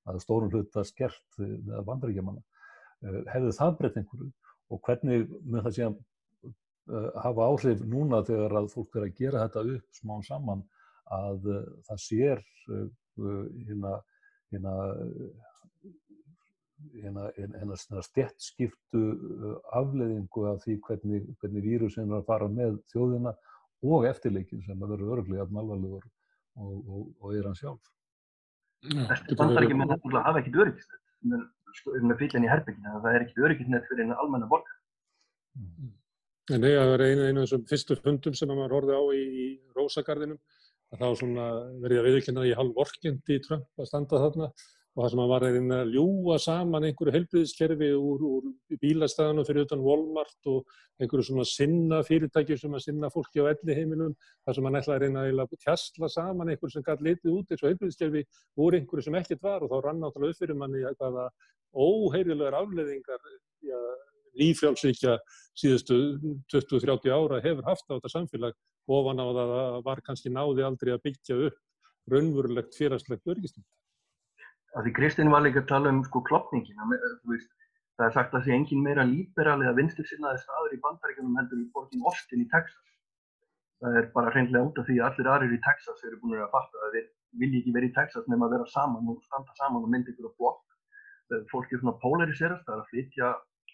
að 0.08 0.22
stórum 0.24 0.52
hluta 0.52 0.84
skert 0.88 1.40
með 1.40 1.84
vandaríkjamanna. 1.88 2.44
hefðu 3.30 3.54
það 3.54 3.74
breytt 3.80 3.98
einhverju 4.00 4.30
og 4.74 4.80
hvernig 4.84 5.28
mun 5.46 5.64
það 5.64 5.76
síðan 5.78 5.98
hafa 7.22 7.48
áhrif 7.52 7.84
núna 7.86 8.24
þegar 8.26 8.56
að 8.58 8.70
fólk 8.74 8.96
verður 8.96 9.10
að 9.10 9.20
gera 9.20 9.44
þetta 9.46 9.64
upp 9.76 10.00
smán 10.00 10.24
saman 10.26 10.64
að 11.18 11.50
það 11.88 12.02
sér 12.04 12.44
hérna 13.18 13.94
hérna 14.52 14.74
hérna, 16.94 17.78
stjertskiptu 18.06 19.02
afleðingu 19.78 20.46
af 20.52 20.64
því 20.64 20.78
hvernig, 20.88 21.26
hvernig 21.42 21.66
vírusin 21.66 22.12
er 22.12 22.20
að 22.20 22.28
fara 22.30 22.50
með 22.52 22.80
þjóðina 22.94 23.34
og 23.88 24.08
eftirleikin 24.10 24.64
sem 24.66 24.82
að 24.82 24.96
vera 24.96 25.12
örglega 25.18 25.46
alvarlegur 25.48 26.06
og, 26.58 26.74
og, 26.78 27.04
og 27.22 27.36
er 27.36 27.48
hann 27.50 27.58
sjálf. 27.58 27.94
Þessi 28.88 29.38
bandaríkjum 29.38 29.84
er 29.84 29.92
náttúrulega 29.92 30.22
að 30.22 30.28
hafa 30.30 30.44
ekkit 30.44 30.60
öryggisnett 30.64 31.06
með 32.08 32.20
fyllin 32.22 32.46
í 32.46 32.52
herbyggina, 32.52 33.00
það 33.04 33.16
er 33.16 33.26
ekkit 33.26 33.44
öryggisnett 33.46 33.88
fyrir 33.90 34.06
einu 34.06 34.18
almenna 34.22 34.50
borgar. 34.50 34.78
Mm. 35.58 35.92
En 36.48 36.64
þegar 36.64 36.80
það 36.80 36.94
var 36.94 37.04
einu 37.04 37.28
af 37.28 37.44
þessum 37.44 37.66
fyrstu 37.68 37.98
fundum 38.00 38.36
sem 38.38 38.52
maður 38.54 38.78
horfið 38.78 38.98
á 38.98 39.04
í, 39.18 39.24
í 39.28 39.48
Rósagarðinum, 39.76 40.40
að 40.94 41.02
það 41.02 41.10
var 41.10 41.20
svona 41.20 41.48
verið 41.84 42.00
að 42.00 42.08
viðkynna 42.08 42.46
í 42.48 42.54
halv 42.56 42.78
vorkindi 42.78 43.38
í 43.38 43.44
Trump 43.44 43.82
að 43.82 43.90
standa 43.90 44.22
þarna 44.24 44.50
og 44.98 45.04
það 45.04 45.12
sem 45.14 45.20
að 45.22 45.30
var 45.30 45.44
að 45.46 45.92
ljúa 45.94 46.36
saman 46.42 46.86
einhverju 46.88 47.12
helbriðiskerfi 47.14 47.90
úr, 47.94 48.22
úr 48.26 48.78
bílastæðanum 48.82 49.46
fyrir 49.46 49.68
utan 49.68 49.84
Walmart 49.86 50.50
og 50.50 50.72
einhverju 50.98 51.28
svona 51.28 51.46
sinna 51.46 52.00
fyrirtæki 52.08 52.58
sem 52.58 52.74
að 52.74 52.82
sinna 52.88 53.12
fólki 53.14 53.44
á 53.46 53.50
elli 53.52 53.76
heiminum 53.78 54.16
þar 54.42 54.58
sem 54.58 54.70
að 54.70 54.74
nætla 54.74 54.96
að 54.96 55.06
reyna 55.06 55.28
að 55.44 55.54
tjastla 55.62 56.10
saman 56.10 56.50
einhverju 56.50 56.74
sem 56.80 56.88
gæti 56.90 57.08
litið 57.12 57.36
út 57.36 57.54
eins 57.54 57.62
og 57.62 57.70
helbriðiskerfi 57.70 58.26
úr 58.66 58.80
einhverju 58.80 59.06
sem 59.06 59.20
ekkert 59.22 59.46
var. 59.46 59.62
Og 59.62 59.70
þá 59.70 59.78
rann 59.86 60.10
áttalega 60.10 60.34
upp 60.34 60.42
fyrir 60.42 60.60
manni 60.64 60.84
hvaða 60.98 61.30
óheirilegar 61.78 62.58
afleðingar 62.64 63.32
ja, 63.70 63.86
lífjálfsvíkja 64.42 65.18
síðustu 65.54 66.02
20-30 66.50 67.14
ára 67.14 67.44
hefur 67.46 67.70
haft 67.70 67.86
á 67.86 68.00
þetta 68.00 68.16
samfélag. 68.18 68.62
Ofan 68.90 69.22
á 69.22 69.30
það 69.30 69.58
að 69.62 69.82
var 69.92 70.06
kannski 70.10 70.34
náði 70.34 70.66
aldrei 70.66 70.96
að 70.98 71.04
byggja 71.06 71.42
upp 71.52 71.66
raunverulegt 72.10 72.74
félagslegt 72.74 73.30
örgistum 73.30 73.62
að 74.76 74.88
því 74.88 74.94
Kristinn 75.00 75.32
var 75.34 75.46
líka 75.46 75.64
að 75.64 75.72
tala 75.72 75.94
um 75.94 76.04
sko 76.06 76.22
klopningin 76.28 76.92
veist, 77.30 77.50
það 77.98 78.08
er 78.08 78.16
sagt 78.18 78.34
að 78.34 78.40
það 78.40 78.46
sé 78.48 78.58
engin 78.58 78.84
meira 78.84 79.08
líberal 79.08 79.60
eða 79.64 79.78
vinstursinnaði 79.80 80.44
staður 80.44 80.76
í 80.76 80.82
bandaríkjunum 80.84 81.40
heldur 81.42 81.64
í 81.64 81.70
borgin 81.74 82.06
Austin 82.06 82.44
í 82.44 82.50
Texas. 82.52 82.94
Það 83.82 84.00
er 84.02 84.10
bara 84.14 84.34
hreinlega 84.34 84.68
út 84.68 84.80
af 84.82 84.88
því 84.90 85.00
að 85.00 85.08
allir 85.08 85.32
aðrir 85.34 85.58
í 85.58 85.64
Texas 85.66 86.04
eru 86.08 86.20
búin 86.22 86.40
að 86.42 86.54
fatta 86.54 86.86
að 86.88 86.98
þeir 86.98 87.10
vilji 87.42 87.62
ekki 87.62 87.76
verið 87.76 87.92
í 87.92 87.98
Texas 87.98 88.30
nema 88.32 88.48
að 88.48 88.56
vera 88.58 88.72
saman 88.74 89.12
og 89.12 89.22
standa 89.26 89.54
saman 89.60 89.86
og 89.86 89.92
mynda 89.94 90.14
ykkur 90.14 90.32
á 90.34 90.38
blokk 90.42 90.64
fólk 91.52 91.74
er 91.74 91.82
svona 91.82 91.98
polariserast 92.02 92.66
það 92.66 92.76
er 92.76 92.82
að 92.82 92.92
flytja 92.92 93.32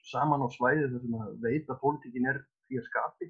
saman 0.10 0.44
á 0.44 0.48
svæði 0.52 0.90
þar 0.90 1.04
sem 1.04 1.18
að 1.20 1.34
veit 1.44 1.70
að 1.70 1.82
pólitíkin 1.84 2.30
er 2.32 2.40
því 2.68 2.80
að 2.80 2.88
skapi. 2.90 3.30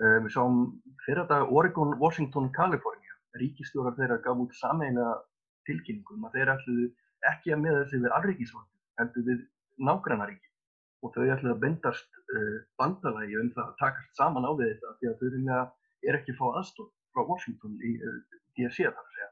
Uh, 0.00 0.18
við 0.24 0.30
sáum 0.36 0.60
fyrir 1.04 1.26
dag 1.28 1.50
Oregon, 1.52 1.96
Washington, 2.00 2.48
California. 2.56 3.16
Ríkistjórar 3.40 3.96
þeirra 3.98 4.20
gaf 4.24 4.40
út 4.42 4.54
sammeina 4.58 5.10
tilkynningum 5.68 6.28
að 6.28 6.36
þeir 6.36 6.52
ætluðu 6.54 6.86
ekki 7.30 7.54
að 7.54 7.62
meða 7.64 7.82
þessi 7.82 8.00
við 8.04 8.16
afríkisvöldu, 8.18 8.78
heldur 9.00 9.26
við 9.28 9.42
nágrannaríki 9.88 10.48
og 11.00 11.14
þau 11.14 11.26
ætluðu 11.26 11.54
að 11.54 11.62
bendast 11.64 12.18
uh, 12.36 12.56
bandalagi 12.80 13.38
um 13.40 13.52
það 13.56 13.66
að 13.66 13.76
takast 13.82 14.20
saman 14.20 14.48
á 14.48 14.52
við 14.56 14.72
þetta 14.72 14.96
því 14.98 15.10
að 15.10 15.20
þau 15.20 15.60
er 16.08 16.16
ekki 16.16 16.34
að 16.34 16.40
fá 16.40 16.46
aðstof 16.60 16.90
frá 17.12 17.22
Washington 17.28 17.76
í 17.84 17.94
uh, 18.00 18.18
DSC 18.56 18.88
þar 18.88 19.00
að 19.04 19.14
segja. 19.16 19.30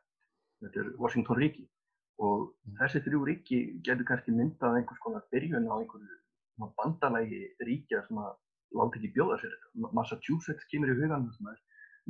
Þetta 0.64 0.80
er 0.82 0.88
Washington 0.98 1.38
ríki 1.38 1.66
og 2.18 2.48
mm. 2.48 2.76
þessi 2.80 3.02
þrjú 3.06 3.20
ríki 3.28 3.58
getur 3.86 4.08
kannski 4.08 4.34
myndað 4.34 4.80
einhvers 4.80 5.02
konar 5.04 5.26
byrjun 5.32 5.68
á 5.70 5.74
einhverju 5.78 6.18
bandalagi 6.80 7.44
ríkja 7.62 8.02
sem 8.08 8.18
að 8.18 8.32
láta 8.76 8.98
ekki 8.98 9.12
bjóða 9.14 9.38
sér 9.40 9.54
þetta. 9.54 9.90
Massachusetts 9.96 10.66
kemur 10.72 10.92
í 10.92 10.96
hugan 10.98 11.28
þess 11.28 11.52
að 11.52 11.60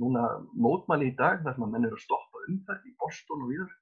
núna 0.02 0.24
mótmæli 0.54 1.10
í 1.10 1.16
dag 1.18 1.42
þar 1.44 1.56
sem 1.56 1.66
að 1.66 1.74
menn 1.74 1.88
eru 1.88 1.98
að 1.98 2.06
stoppa 2.06 2.44
umferð 2.48 2.88
í 2.88 2.94
Boston 3.02 3.44
og 3.44 3.52
víðar 3.52 3.74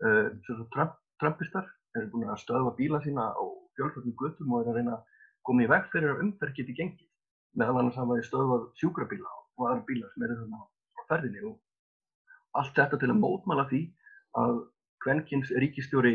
Trump, 0.00 0.96
Trumpistar 1.20 1.66
er 1.98 2.06
búin 2.12 2.28
að 2.30 2.40
stöðva 2.40 2.72
bíla 2.78 3.00
sína 3.04 3.30
á 3.36 3.44
fjölföldum 3.76 4.16
göttum 4.16 4.52
og 4.54 4.62
er 4.62 4.70
að 4.72 4.78
reyna 4.80 4.96
að 4.96 5.24
koma 5.44 5.64
í 5.64 5.70
veg 5.70 5.88
fyrir 5.92 6.14
að 6.14 6.22
umferð 6.24 6.56
geti 6.56 6.76
gengið. 6.78 7.08
Meðal 7.58 7.80
annars 7.80 7.98
hafa 7.98 8.16
þið 8.16 8.28
stöðvað 8.28 8.66
sjúkrabíla 8.80 9.32
og 9.58 9.66
aðra 9.66 9.86
bíla 9.88 10.10
sem 10.12 10.24
eru 10.26 10.38
þarna 10.40 10.60
á 10.62 11.00
ferðinni 11.10 11.42
og 11.50 12.60
allt 12.60 12.76
þetta 12.78 13.00
til 13.00 13.10
að 13.10 13.20
mótmæla 13.24 13.66
því 13.70 13.80
að 14.40 14.60
Kvenkins 15.04 15.50
ríkistjóri 15.62 16.14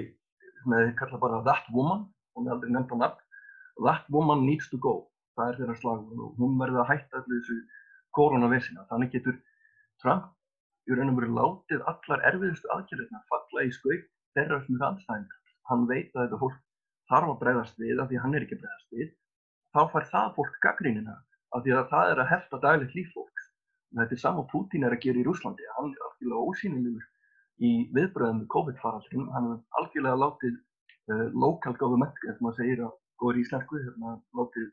með 0.70 0.94
kalla 1.00 1.20
bara 1.22 1.42
that 1.46 1.68
woman, 1.74 2.06
hún 2.38 2.48
er 2.48 2.56
aldrei 2.56 2.74
nefnt 2.74 2.94
á 2.94 2.98
nafn, 3.02 3.22
that 3.86 4.06
woman 4.14 4.46
needs 4.46 4.70
to 4.70 4.78
go. 4.82 5.10
Það 5.36 5.52
er 5.52 5.58
þeirra 5.60 5.78
slag 5.82 6.04
og 6.16 6.38
hún 6.40 6.58
verði 6.62 6.82
að 6.82 6.90
hætta 6.94 7.20
allir 7.20 7.42
þessu 7.42 7.58
koronavesina. 8.16 8.86
Þannig 8.90 9.12
getur 9.18 9.40
Trump 10.02 10.32
í 10.86 10.98
raun 10.98 11.12
og 11.12 11.20
veru 11.20 11.36
látið 11.36 11.86
allar 11.92 12.24
erfiðustu 12.30 12.72
aðgjörðina 12.76 13.22
falla 13.32 13.66
í 13.66 13.72
skauk 13.74 14.04
þeirra 14.38 14.60
sem 14.66 14.78
er 14.78 14.88
andstæðingar. 14.90 15.40
Hann 15.70 15.88
veit 15.90 16.12
að 16.14 16.22
þetta 16.24 16.42
fólk 16.44 16.60
þarf 17.10 17.32
að 17.32 17.40
bregðast 17.42 17.80
við 17.82 18.02
af 18.02 18.12
því 18.12 18.22
hann 18.24 18.36
er 18.36 18.46
ekki 18.46 18.58
að 18.58 18.62
bregðast 18.66 19.00
við. 19.00 19.10
Þá 19.74 19.82
fær 19.94 20.08
það 20.12 20.30
fólk 20.38 20.60
gaggrínina 20.66 21.16
af 21.56 21.66
því 21.66 21.76
að 21.80 21.90
það 21.94 22.12
er 22.12 22.22
að 22.22 22.32
hefta 22.34 22.62
daglegt 22.66 22.96
líf 22.98 23.10
fólks. 23.16 23.50
Þetta 23.96 24.16
er 24.18 24.22
saman 24.22 24.48
Putin 24.52 24.86
er 24.86 24.96
að 24.96 25.04
gera 25.06 25.22
í 25.22 25.26
Rúslandi. 25.26 25.68
Hann 25.78 25.92
er 25.94 26.06
algjörlega 26.10 26.46
ósýnilegur 26.52 27.06
í 27.64 27.72
viðbröðum 27.96 28.42
með 28.42 28.50
COVID-faraldrin. 28.56 29.28
Hann 29.34 29.52
er 29.54 29.60
algjörlega 29.80 30.22
látið 30.22 30.56
uh, 30.58 31.28
lokal 31.46 31.76
government, 31.80 32.18
eins 32.28 32.42
og 32.42 32.48
maður 32.48 32.62
segir 32.62 32.84
á 32.84 32.90
góður 33.22 33.42
íslensku, 33.42 33.82
hérna, 33.86 34.18
látið 34.36 34.72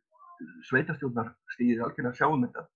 sveitastjórnar 0.69 1.31
stíðið 1.55 1.85
algjörlega 1.87 2.19
sjáum 2.19 2.43
þetta 2.47 2.67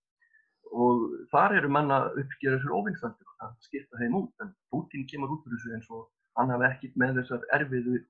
og 0.72 1.06
þar 1.32 1.56
eru 1.60 1.70
manna 1.72 2.00
uppgjörður 2.12 2.62
fyrir 2.64 2.76
óvinnstændir 2.78 3.30
og 3.30 3.38
það 3.42 3.54
skipta 3.68 4.00
þeim 4.00 4.18
út 4.20 4.44
en 4.44 4.52
Putin 4.72 5.06
kemur 5.10 5.36
út 5.36 5.46
fyrir 5.46 5.60
þessu 5.60 5.76
eins 5.76 5.88
og 5.94 6.04
hann 6.36 6.52
hafi 6.54 6.68
ekkit 6.70 6.98
með 7.00 7.20
þessar 7.20 7.46
erfiðu 7.56 8.00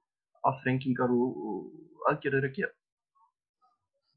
aðþrengingar 0.47 1.15
og, 1.15 1.39
og 1.51 2.11
aðgerðir 2.13 2.49
að 2.49 2.59
gera. 2.61 2.75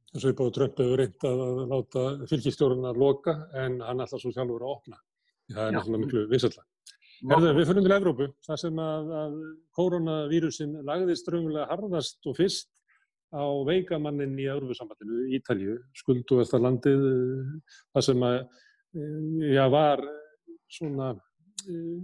Þess 0.09 0.23
að 0.23 0.31
við 0.31 0.37
búum 0.39 0.55
Trump 0.55 0.81
hefur 0.81 1.01
reynd 1.03 1.27
að 1.29 1.43
láta 1.69 2.03
fylgjastjórun 2.31 2.89
að 2.89 3.03
loka 3.03 3.35
en 3.61 3.77
hann 3.85 4.01
alltaf 4.01 4.23
svo 4.23 4.33
sjálfur 4.33 4.65
að 4.65 4.73
opna. 4.73 4.99
Það 5.49 5.65
er 5.65 5.75
náttúrulega 5.75 6.05
miklu 6.05 6.25
vissalla. 6.31 6.65
Herðu, 7.19 7.49
við 7.57 7.65
fyrir 7.67 7.83
til 7.83 7.93
Evrópu, 7.97 8.25
það 8.47 8.59
sem 8.61 8.77
að, 8.79 9.09
að 9.19 9.33
koronavírusin 9.75 10.75
lagðist 10.87 11.27
raunverulega 11.27 11.67
harðast 11.67 12.29
og 12.31 12.37
fyrst 12.37 12.69
á 13.29 13.43
veikamannin 13.67 14.37
í 14.41 14.47
Európa-sambandinu, 14.49 15.27
Ítalju, 15.37 15.77
skulduversta 16.01 16.59
landið, 16.61 17.03
það 17.93 18.05
sem 18.07 18.25
að, 18.25 18.37
eh, 18.97 19.53
já, 19.53 19.65
var 19.69 20.01
svona, 20.69 21.09
eh, 21.69 21.97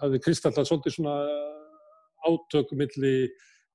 hafði 0.00 0.22
Kristallað 0.24 0.68
svolítið 0.68 0.96
svona 0.96 1.16
átökumilli 2.24 3.28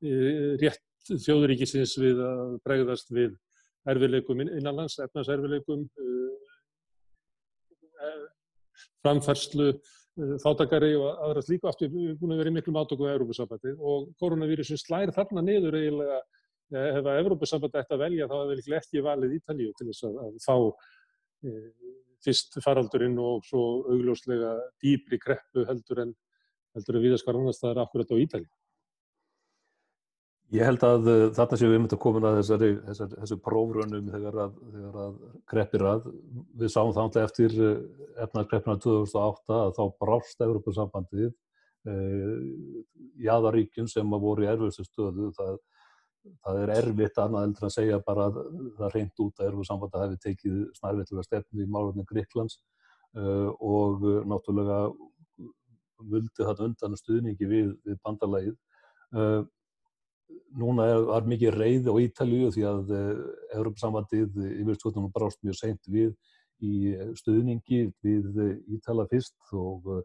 eh, 0.04 0.58
rétt 0.62 0.82
þjóðuríkisins 1.06 1.98
við 2.02 2.18
að 2.18 2.60
bregðast 2.66 3.12
við 3.14 3.38
erfileikum 3.86 4.42
innanlands, 4.42 4.98
efnarserfileikum, 5.00 5.86
framfærslu, 9.06 9.76
þáttakari 10.42 10.96
og 10.98 11.20
aðra 11.22 11.44
slíku 11.44 11.68
aftur 11.70 11.92
búin 11.92 12.34
að 12.34 12.40
vera 12.42 12.50
í 12.50 12.56
miklum 12.56 12.80
átöku 12.80 13.06
á 13.06 13.14
Európa-sambandi 13.14 13.76
og 13.78 14.10
koronavírusin 14.18 14.80
slær 14.80 15.12
þarna 15.14 15.44
niður 15.44 15.78
eiginlega 15.78 16.22
ef 16.74 17.06
að 17.06 17.20
Evrópussamband 17.22 17.80
ætti 17.82 17.96
að 17.96 18.04
velja 18.06 18.28
þá 18.30 18.36
hefur 18.36 18.62
við 18.66 18.78
ekki 18.80 19.06
valið 19.06 19.36
Ítalíu 19.38 19.74
til 19.78 19.90
þess 19.92 20.08
að, 20.08 20.20
að 20.26 20.38
fá 20.46 20.56
e, 21.46 21.56
fyrst 22.26 22.60
faraldurinn 22.64 23.18
og 23.22 23.46
svo 23.46 23.64
augljóslega 23.94 24.56
dýbri 24.82 25.20
kreppu 25.22 25.66
heldur 25.70 26.06
en 26.06 26.14
heldur 26.76 27.00
en 27.00 27.06
viðaskar 27.06 27.38
annars 27.40 27.62
það 27.62 27.74
er 27.74 27.82
akkurat 27.86 28.12
á 28.12 28.16
Ítalíu. 28.20 28.54
Ég 30.54 30.68
held 30.68 30.84
að 30.86 31.08
uh, 31.10 31.22
þarna 31.34 31.58
séum 31.58 31.72
við 31.72 31.80
myndið 31.82 31.98
að 31.98 32.02
koma 32.04 32.22
að 32.30 32.36
þessari, 32.40 32.68
þessari, 32.86 33.18
þessari 33.22 33.44
prófrönum 33.48 34.12
þegar 34.14 34.36
að, 34.44 34.60
þegar 34.74 35.00
að 35.06 35.16
kreppir 35.52 35.86
að. 35.90 36.10
Við 36.62 36.74
sáum 36.76 36.94
það 36.96 37.18
eftir 37.24 37.56
efnarkreppina 38.26 38.78
2008 38.84 39.58
að 39.58 39.74
þá 39.80 39.84
brást 40.04 40.46
Evrópussambandið 40.46 41.32
uh, 41.32 42.36
í 43.24 43.32
aðaríkjum 43.32 43.90
sem 43.90 44.14
að 44.16 44.28
voru 44.28 44.46
í 44.46 44.52
erfustu 44.52 44.86
stöðu. 44.86 45.32
Það 45.40 45.58
það 46.46 46.62
er 46.62 46.72
erfitt 46.76 47.20
annað 47.22 47.48
eldur 47.48 47.68
að 47.68 47.74
segja 47.76 48.00
bara 48.06 48.28
að 48.30 48.38
það 48.78 48.94
reynd 48.96 49.24
út 49.26 49.42
að 49.42 49.50
erfu 49.50 49.66
samband 49.68 49.96
að 49.96 50.06
hefði 50.06 50.22
tekið 50.24 50.62
snarveitulega 50.80 51.28
stefni 51.28 51.66
í 51.66 51.72
málunni 51.72 52.06
Gríklands 52.10 52.60
uh, 53.18 53.52
og 53.60 54.06
uh, 54.06 54.22
náttúrulega 54.30 54.80
völdi 56.12 56.42
þetta 56.42 56.66
undan 56.68 56.98
stuðningi 57.00 57.50
við, 57.50 57.70
við 57.86 58.00
bandalægið. 58.04 58.56
Uh, 59.16 59.44
núna 60.58 60.88
er, 60.90 61.04
er 61.16 61.30
mikið 61.30 61.60
reyð 61.60 61.90
á 61.92 61.96
Ítalju 62.02 62.52
því 62.56 62.64
að 62.66 62.94
Európa-sambandið 63.54 64.40
yfirstjórnum 64.64 65.12
brást 65.14 65.42
mjög 65.46 65.60
seint 65.60 65.90
við 65.92 66.16
í 66.66 66.96
stuðningi 67.20 67.82
við 68.02 68.40
Ítala 68.74 69.06
fyrst 69.12 69.36
og 69.54 70.02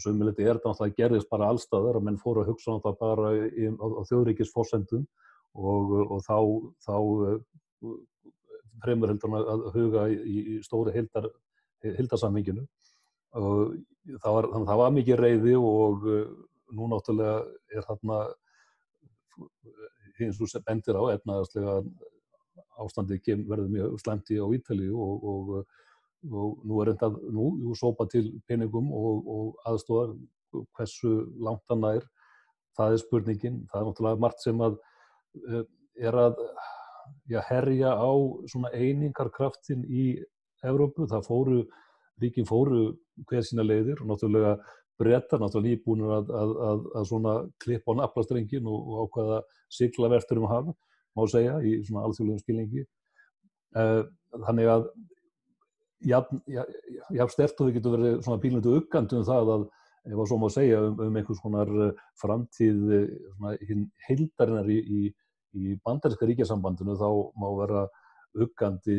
sömulegt 0.00 0.38
er 0.38 0.54
þetta 0.54 0.70
náttúrulega 0.70 0.96
gerðist 0.96 1.28
bara 1.28 1.50
allstaðar 1.50 1.98
að 1.98 2.06
menn 2.06 2.20
fóru 2.22 2.44
að 2.44 2.52
hugsa 2.52 2.72
um 2.72 2.80
það 2.84 2.96
bara 3.02 3.32
á, 3.34 3.84
á 3.84 4.00
þjóðríkisforsendum 4.08 5.04
og, 5.54 5.92
og 6.10 6.22
þá, 6.26 6.38
þá 6.84 6.94
fremur 8.84 9.12
heldur 9.12 9.34
hann 9.34 9.50
að 9.54 9.66
huga 9.74 10.08
í, 10.12 10.38
í 10.54 10.56
stóri 10.64 10.94
og 13.34 13.76
það 14.22 14.36
var, 14.36 14.48
það 14.54 14.80
var 14.80 14.96
mikið 14.98 15.20
reyði 15.20 15.54
og 15.58 16.08
nú 16.74 16.88
náttúrulega 16.90 17.38
er 17.74 17.86
þarna 17.86 18.18
hins 20.18 20.40
og 20.40 20.50
sem 20.50 20.62
bendir 20.66 20.98
á 20.98 21.02
efnaðarslega 21.14 21.78
ástandi 22.82 23.18
verður 23.48 23.70
mjög 23.70 23.98
slemti 24.02 24.38
á 24.38 24.46
Ítali 24.54 24.88
og, 24.90 25.24
og, 25.30 25.52
og 26.30 26.64
nú 26.66 26.80
er 26.82 26.92
þetta 26.92 27.10
nú, 27.34 27.50
jú, 27.62 27.74
sópa 27.78 28.06
til 28.10 28.32
peningum 28.48 28.90
og, 28.94 29.26
og 29.26 29.68
aðstofar 29.70 30.14
hversu 30.76 31.14
langt 31.42 31.64
hann 31.70 31.82
nær 31.82 32.06
það 32.74 32.94
er 32.94 33.02
spurningin, 33.02 33.62
það 33.70 33.80
er 33.80 33.88
náttúrulega 33.88 34.22
margt 34.22 34.42
sem 34.42 34.62
að 34.64 34.78
eh, 34.78 34.93
er 35.94 36.18
að 36.18 36.38
já, 37.30 37.40
herja 37.48 37.94
á 37.94 38.12
einingarkraftin 38.72 39.84
í 39.88 40.06
Evrópu, 40.64 41.08
það 41.10 41.26
fóru 41.26 41.58
ríkin 42.22 42.46
fóru 42.48 42.94
hver 43.28 43.44
sína 43.44 43.64
leiðir 43.66 44.00
og 44.00 44.08
náttúrulega 44.12 44.54
brettar 45.00 45.42
náttúrulega 45.42 45.74
nýbúinur 45.74 46.12
að, 46.16 46.30
að, 46.40 46.52
að, 46.68 46.84
að 46.94 47.08
svona 47.10 47.34
klippa 47.62 47.96
á 47.96 47.98
naflastrengin 48.00 48.68
og, 48.70 48.78
og 48.88 49.08
ákvaða 49.08 49.40
sigla 49.74 50.10
vertur 50.12 50.40
um 50.40 50.48
haf, 50.50 50.70
má 51.14 51.24
segja, 51.30 51.58
í 51.60 51.80
svona 51.84 52.06
alþjóðlegum 52.06 52.42
skilningi. 52.42 52.84
Uh, 53.74 54.06
þannig 54.46 54.70
að 54.70 54.86
já, 56.04 57.26
stert 57.32 57.60
og 57.60 57.68
við 57.68 57.78
getum 57.78 57.96
verið 57.96 58.20
svona 58.24 58.40
bílundu 58.42 58.76
uppgand 58.78 59.12
um 59.16 59.26
það 59.26 59.52
að, 59.54 59.66
ef 60.10 60.16
að 60.18 60.30
svo 60.30 60.38
má 60.40 60.46
segja, 60.52 60.80
um, 60.84 60.96
um 61.00 61.18
einhvers 61.18 61.42
konar 61.42 61.70
eh, 61.86 62.00
framtíð 62.20 62.80
eh, 62.92 63.12
svona 63.36 63.54
heildarinnar 64.08 64.70
í, 64.70 64.78
í, 64.80 65.12
í 65.54 65.76
bandaríska 65.84 66.26
ríkjasambandinu 66.28 66.96
þá 67.00 67.08
má 67.40 67.48
vera 67.60 67.84
uppgandi 68.44 68.98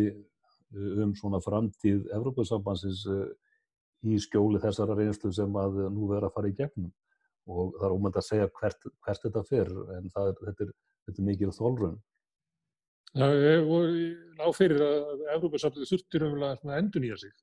um 1.05 1.13
svona 1.15 1.41
framtíð 1.43 2.07
Evrópussambansins 2.15 3.05
í 4.05 4.19
skjóli 4.21 4.61
þessara 4.63 4.97
reynslu 4.97 5.31
sem 5.33 5.59
að 5.59 5.85
nú 5.93 6.09
verður 6.09 6.29
að 6.29 6.35
fara 6.37 6.51
í 6.51 6.57
gegnum 6.57 6.91
og 7.45 7.75
það 7.77 7.87
er 7.87 7.95
ómönd 7.95 8.19
að 8.19 8.27
segja 8.27 8.49
hvert, 8.59 8.87
hvert 9.05 9.25
þetta 9.27 9.43
fer 9.45 9.71
en 9.71 10.07
er, 10.09 10.35
þetta, 10.41 10.65
er, 10.65 10.71
þetta 11.05 11.21
er 11.21 11.27
mikið 11.29 11.51
þólrun. 11.55 11.99
Já, 13.15 13.27
ég 13.31 13.69
lág 14.35 14.55
fyrir 14.57 14.81
að 14.83 15.21
Európa-samtlið 15.37 15.91
þurftir 15.91 16.25
umlega 16.27 16.57
að 16.67 16.79
endur 16.81 17.03
nýja 17.03 17.19
sig, 17.21 17.35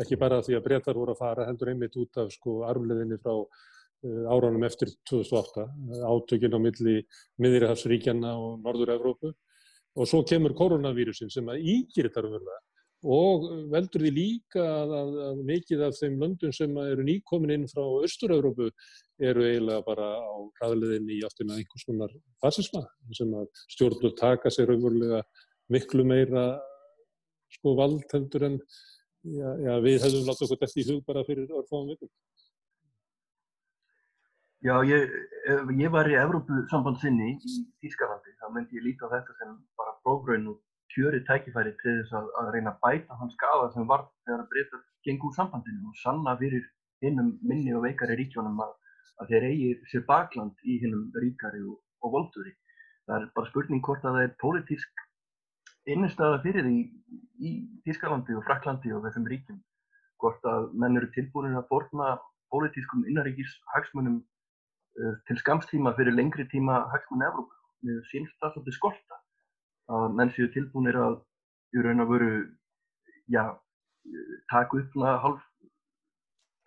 ekki 0.00 0.16
bara 0.20 0.38
því 0.44 0.56
að 0.56 0.62
breytar 0.64 0.96
voru 0.96 1.12
að 1.12 1.20
fara 1.20 1.48
heldur 1.48 1.72
einmitt 1.72 1.98
út 2.00 2.22
af 2.22 2.30
sko 2.32 2.62
arfleðinni 2.70 3.18
frá 3.20 3.34
uh, 4.04 4.24
áránum 4.34 4.64
eftir 4.68 4.92
2008, 5.10 5.66
átökinn 6.06 6.56
á 6.56 6.60
milli 6.62 6.96
miðrihafsríkjana 7.42 8.34
og 8.38 8.62
Norður-Európu 8.64 9.34
og 9.98 10.08
svo 10.08 10.22
kemur 10.26 10.54
koronavírusin 10.58 11.32
sem 11.32 11.48
að 11.50 11.64
ígir 11.74 12.10
þetta 12.10 12.26
umlega 12.28 12.58
og 13.06 13.44
veldur 13.70 14.02
því 14.02 14.10
líka 14.10 14.62
að, 14.62 14.92
að, 14.98 15.10
að 15.28 15.42
mikið 15.46 15.82
af 15.86 15.98
þeim 16.00 16.16
löndum 16.18 16.54
sem 16.54 16.78
eru 16.82 17.04
nýkomin 17.06 17.54
inn 17.54 17.66
frá 17.70 17.84
Östur-Európu 18.02 18.70
eru 19.22 19.44
eiginlega 19.46 19.84
bara 19.86 20.08
á 20.18 20.34
hraðleðinni 20.58 21.20
í 21.20 21.22
áttina 21.26 21.58
einhvers 21.58 21.86
konar 21.86 22.14
fasisma 22.42 22.82
sem 23.14 23.30
að 23.38 23.46
stjórnur 23.76 24.16
taka 24.18 24.50
sér 24.50 24.74
auðvörlega 24.74 25.22
miklu 25.70 26.06
meira 26.10 26.48
sko 27.54 27.76
vald 27.78 28.06
heldur 28.12 28.48
en 28.50 28.58
já, 28.58 29.50
já, 29.62 29.72
við 29.84 30.02
hefðum 30.02 30.26
látað 30.26 30.48
okkur 30.48 30.66
þetta 30.66 30.82
í 30.82 30.86
hug 30.90 31.04
bara 31.06 31.24
fyrir 31.28 31.54
orðfáðum 31.54 31.92
vikum. 31.94 32.10
Já, 34.58 34.74
ég, 34.82 35.12
ef 35.46 35.68
ég 35.78 35.90
var 35.94 36.08
í 36.10 36.16
Evrópu 36.18 36.56
sambandsinni 36.70 37.28
í 37.30 37.50
Þýskalandi 37.78 38.32
þá 38.40 38.46
myndi 38.50 38.74
ég 38.80 38.86
líka 38.88 39.06
þetta 39.12 39.34
sem 39.38 39.52
bara 39.78 39.92
prófraun 40.02 40.48
og 40.50 40.56
kjöri 40.90 41.20
tækifæri 41.28 41.76
til 41.78 41.92
þess 42.00 42.14
að, 42.18 42.30
að 42.40 42.48
reyna 42.56 42.72
að 42.72 42.80
bæta 42.82 43.18
hans 43.20 43.36
skaða 43.36 43.68
sem 43.74 43.84
var 43.86 44.02
þegar 44.26 44.40
að 44.42 44.48
breyta 44.54 44.80
gengur 45.06 45.36
sambandinu 45.36 45.92
og 45.92 46.00
sanna 46.00 46.34
fyrir 46.40 46.64
hinnum 47.06 47.28
minni 47.46 47.70
og 47.78 47.84
veikari 47.84 48.16
ríkjónum 48.18 48.58
að, 48.64 48.72
að 49.22 49.30
þeir 49.30 49.46
eigi 49.48 49.68
sér 49.92 50.02
bakland 50.08 50.64
í 50.66 50.78
hinnum 50.82 51.04
ríkari 51.22 51.62
og, 51.62 51.76
og 52.02 52.16
volduri. 52.16 52.54
Það 53.06 53.14
er 53.20 53.28
bara 53.36 53.50
spurning 53.52 53.84
hvort 53.86 54.08
að 54.08 54.18
það 54.18 54.26
er 54.26 54.32
pólitísk 54.42 55.04
innistæða 55.94 56.40
fyrir 56.48 56.66
því 56.66 56.80
í 57.46 57.52
Þískalandi 57.86 58.34
og 58.34 58.42
Fraklandi 58.48 58.90
og 58.96 59.06
þessum 59.06 59.30
ríkjum 59.30 59.62
hvort 60.18 60.50
að 60.50 60.66
menn 60.74 60.98
eru 60.98 61.12
tilbúinir 61.14 61.60
að 61.62 61.70
borna 61.70 62.16
pólitískum 62.50 63.06
innaríkis 63.06 63.54
hagsmunum 63.76 64.18
til 65.28 65.38
skamstíma 65.42 65.94
fyrir 65.96 66.16
lengri 66.16 66.48
tíma 66.50 66.82
hagsmun 66.92 67.24
Evróp. 67.26 67.54
Það 67.78 68.00
svolítið 68.10 68.74
skorta 68.74 69.18
að 69.94 70.14
menn 70.18 70.32
séu 70.34 70.48
tilbúinir 70.50 70.98
að 70.98 71.20
í 71.76 71.84
raun 71.84 72.02
að 72.02 72.10
veru 72.12 72.30
já, 73.30 73.44
taka 74.50 74.80
upp 74.80 74.96
halv 75.24 75.38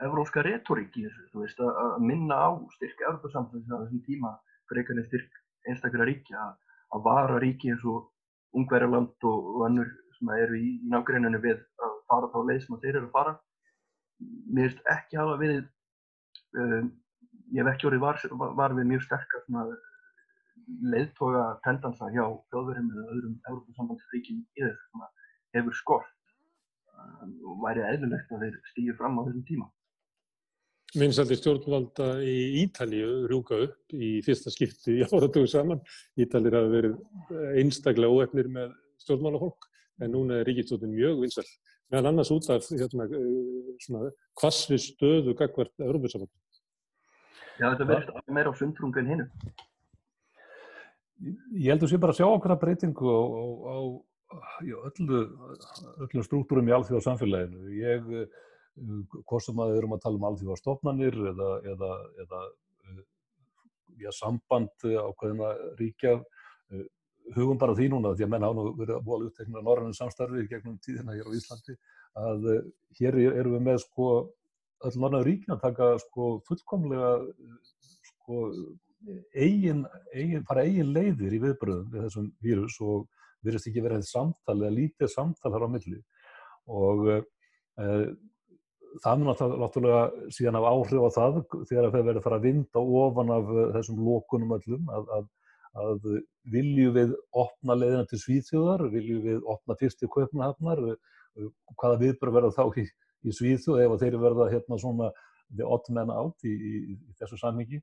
evróska 0.02 0.44
retorík 0.46 0.96
í 0.98 1.06
þessu, 1.06 1.28
þú 1.34 1.44
veist, 1.44 1.60
að 1.62 2.00
minna 2.06 2.38
á 2.38 2.50
styrk 2.78 3.04
Európa-samfélags 3.06 3.70
á 3.70 3.82
þessum 3.84 4.04
tíma 4.08 4.32
einhvern 4.72 4.88
veginn 4.88 5.10
styrk 5.10 5.40
einstaklega 5.70 6.08
ríki 6.10 6.38
að, 6.38 6.56
að 6.96 7.04
vara 7.06 7.40
ríki 7.44 7.72
eins 7.74 7.84
og 7.86 8.10
Ungverjaland 8.58 9.28
og, 9.28 9.52
og 9.56 9.66
annur 9.68 9.92
sem 10.18 10.32
eru 10.36 10.58
í, 10.58 10.72
í 10.82 10.90
nágreinunni 10.92 11.42
við 11.44 11.60
að 11.84 12.00
fara 12.10 12.32
þá 12.34 12.40
leið 12.48 12.64
sem 12.66 12.80
þeir 12.82 12.96
eru 12.96 13.08
að 13.10 13.16
fara 13.18 13.36
mér 14.52 14.72
finnst 14.72 14.90
ekki 14.96 15.20
hafa 15.20 15.38
við 15.42 15.54
um, 16.62 16.90
ég 17.52 17.62
hef 17.62 17.72
ekki 17.74 17.90
orðið 17.90 18.04
var, 18.06 18.22
var 18.60 18.76
við 18.78 18.90
mjög 18.92 19.04
sterkar 19.08 19.44
svona 19.46 19.66
leiðtoga 20.94 21.44
tendansa 21.66 22.10
hjá 22.14 22.24
þjóðverðum 22.52 22.90
eða 22.94 23.06
öðrum 23.16 23.36
Európa-sambandsfríkjum 23.50 24.42
í 24.42 24.64
þessu 24.64 24.88
sem 24.88 25.06
hefur 25.58 25.78
skort 25.78 26.18
og 27.02 27.62
væri 27.64 27.86
eðlulegt 27.90 28.32
að 28.32 28.46
þeir 28.46 28.58
stýja 28.72 28.98
fram 29.00 29.20
á 29.20 29.22
þessum 29.26 29.46
tíma. 29.48 29.70
Vinsandi 30.92 31.38
stjórnvalda 31.40 32.08
í 32.28 32.38
Ítalíu 32.66 33.26
rúka 33.32 33.62
upp 33.66 33.94
í 33.96 34.18
fyrsta 34.26 34.52
skipti 34.52 34.98
í 35.00 35.06
áratögu 35.08 35.48
saman. 35.48 35.80
Ítalir 36.20 36.58
hafa 36.58 36.72
verið 36.74 36.98
einstaklega 37.62 38.12
óefnir 38.12 38.50
með 38.52 38.74
stjórnmálafólk 39.00 39.70
en 40.04 40.12
núna 40.12 40.42
er 40.42 40.50
ríkistjóðin 40.50 40.92
mjög 40.92 41.24
vinsal. 41.24 41.48
Meðan 41.92 42.12
annars 42.12 42.32
út 42.36 42.50
af 42.52 42.68
hérna, 42.68 43.08
svona 43.84 44.12
kvassri 44.40 44.80
stöðu 44.80 45.36
gagvart 45.40 45.74
Európa-sambandu. 45.80 46.41
Já, 47.62 47.68
þetta 47.70 47.86
verður 47.86 48.34
meira 48.34 48.50
á 48.50 48.58
sundrungu 48.58 49.02
en 49.02 49.10
hinnu. 49.12 49.26
Ég 51.22 51.68
held 51.70 51.84
að 51.86 51.92
sé 51.92 52.00
bara 52.02 52.16
að 52.16 52.18
sjá 52.18 52.26
okkur 52.26 52.56
að 52.56 52.64
breytingu 52.64 53.12
á, 53.14 53.22
á, 53.22 53.38
á 53.70 53.78
öllu, 54.88 55.20
öllu 56.08 56.24
struktúrum 56.26 56.72
í 56.72 56.74
alþjóða 56.74 57.04
samfélaginu. 57.06 57.68
Ég, 57.78 58.10
eh, 58.18 59.20
hvort 59.30 59.46
sem 59.46 59.62
að 59.62 59.76
við 59.76 59.82
erum 59.84 59.94
að 59.94 60.02
tala 60.08 60.18
um 60.18 60.28
alþjóða 60.32 60.58
stofnanir 60.58 61.20
eða, 61.34 61.52
eða, 61.76 61.92
eða 62.26 62.42
eh, 62.90 63.06
já, 64.08 64.10
samband 64.18 64.90
ákveðina 64.90 65.54
ríkja, 65.78 66.18
eh, 66.74 66.84
hugum 67.38 67.62
bara 67.62 67.78
því 67.78 67.92
núna 67.94 68.16
því 68.16 68.26
að 68.26 68.34
menn 68.34 68.50
hafa 68.50 68.70
verið 68.82 68.96
að 68.98 69.06
búa 69.06 69.22
úttekna 69.28 69.62
norrannum 69.62 69.94
samstarfi 69.94 70.48
gegnum 70.50 70.82
tíðina 70.82 71.14
hér 71.14 71.30
á 71.30 71.38
Íslandi 71.38 71.78
að 72.18 72.48
hér 72.98 73.22
erum 73.30 73.60
við 73.60 73.68
með 73.70 73.84
sko 73.86 74.08
öll 74.88 74.98
norrannum 74.98 75.28
ríkina 75.28 75.60
taka 75.62 75.94
sko 76.02 76.32
fullkomlega 76.48 77.12
sko 78.10 78.48
eigin, 79.34 79.86
eigin, 80.14 80.44
fara 80.48 80.66
eigin 80.68 80.94
leiðir 80.96 81.36
í 81.38 81.42
viðbröðum 81.42 81.92
við 81.94 82.08
þessum 82.08 82.32
vírus 82.44 82.78
og 82.86 83.08
virðist 83.46 83.72
ekki 83.72 83.84
verið 83.86 84.06
samtal 84.06 84.58
eða 84.60 84.76
lítið 84.76 85.14
samtal 85.16 85.54
þar 85.54 85.66
á 85.66 85.74
milli. 85.74 86.02
Og 86.70 87.08
e, 87.12 87.88
það 89.00 89.20
mun 89.20 89.30
náttúrulega 89.32 90.32
síðan 90.36 90.58
af 90.60 90.68
áhrif 90.72 91.06
á 91.08 91.10
það 91.16 91.38
þegar 91.70 91.92
það 91.94 92.08
verður 92.08 92.20
að 92.20 92.26
fara 92.26 92.40
að 92.40 92.48
vinda 92.48 92.84
ofan 93.02 93.32
af 93.36 93.54
eh, 93.54 93.70
þessum 93.78 94.02
lókunum 94.08 94.56
öllum 94.58 94.92
að, 94.98 95.14
að, 95.18 95.30
að 95.84 96.10
vilju 96.56 96.96
við 96.98 97.14
opna 97.44 97.78
leiðina 97.78 98.10
til 98.10 98.20
Svíþjóðar, 98.26 98.86
vilju 98.92 99.22
við 99.24 99.48
opna 99.54 99.78
fyrst 99.80 100.04
í 100.04 100.12
Kaupnahafnar, 100.12 100.84
eh, 100.92 101.48
hvaða 101.78 102.02
viðbröð 102.04 102.38
verður 102.38 102.58
þá 102.58 102.82
í, 102.84 102.86
í 103.26 103.36
Svíþjóð 103.36 103.84
ef 103.86 103.98
þeir 104.02 104.18
verða 104.22 104.50
hérna 104.54 104.80
svona 104.82 105.12
the 105.58 105.68
odd 105.68 105.90
man 105.92 106.12
out 106.14 106.48
í, 106.48 106.54
í, 106.54 106.96
í 106.96 107.20
þessu 107.20 107.40
samhengi 107.42 107.82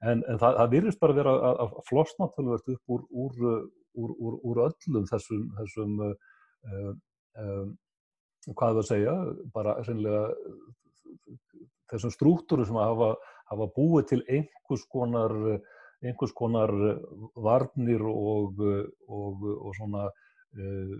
En, 0.00 0.22
en 0.24 0.38
það, 0.40 0.56
það 0.56 0.70
virðist 0.74 1.00
bara 1.00 1.16
vera 1.16 1.32
að, 1.36 1.58
að 1.64 1.72
flosna 1.88 2.28
tölvöld 2.32 2.70
upp 2.72 2.94
úr, 2.94 3.02
úr, 3.22 3.48
úr, 4.00 4.36
úr 4.48 4.60
öllum 4.64 5.08
þessum, 5.10 5.42
þessum 5.58 5.98
uh, 6.06 6.94
um, 7.42 7.74
hvað 8.56 8.78
við 8.78 8.80
að 8.80 8.88
segja, 8.88 9.16
bara 9.52 9.76
reynilega 9.82 10.22
þessum 11.92 12.14
strúktúru 12.14 12.64
sem 12.64 12.80
hafa, 12.80 13.12
hafa 13.52 13.68
búið 13.76 14.08
til 14.14 14.20
einhvers 14.38 14.86
konar, 14.88 15.34
einhvers 16.00 16.32
konar 16.38 16.72
varnir 17.36 18.06
og, 18.08 18.62
og, 19.04 19.44
og 19.58 19.76
svona 19.76 20.06
uh, 20.08 20.96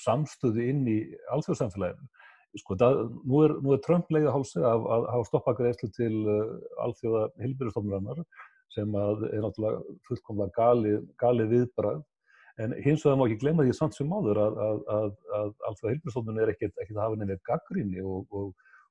samstöðu 0.00 0.68
inn 0.74 0.84
í 0.92 0.98
alþjóðsamfélaginu. 1.32 2.12
Sko, 2.58 2.74
það, 2.74 3.00
nú, 3.30 3.42
er, 3.46 3.52
er 3.74 3.82
Trump 3.84 4.08
leiðið 4.10 4.32
hálsi 4.34 4.62
að 4.66 4.86
hafa 4.90 5.26
stoppað 5.28 5.60
greiðslu 5.60 5.88
til 5.94 6.14
uh, 6.26 6.54
alþjóða 6.82 7.26
heilbyrjastofnurinnar 7.38 8.24
sem 8.74 8.96
að 8.98 9.26
er 9.28 9.44
náttúrulega 9.44 9.98
fullkomlega 10.08 10.54
gali, 10.56 10.96
gali 11.20 11.46
viðbrað 11.50 12.00
en 12.62 12.74
hins 12.82 13.04
vegar 13.06 13.18
má 13.20 13.24
ekki 13.26 13.38
glemja 13.44 13.66
því 13.68 13.76
samt 13.78 13.96
sem 13.96 14.10
áður 14.10 14.40
að, 14.42 14.58
að, 14.66 14.80
að, 14.96 15.12
að 15.38 15.52
alltaf 15.68 15.88
heilbjörnstofnun 15.90 16.40
er 16.42 16.52
ekkert 16.52 16.82
að 16.82 17.00
hafa 17.04 17.20
nefnir 17.20 17.40
gaggrinni 17.46 18.02
og, 18.02 18.34
og, 18.34 18.50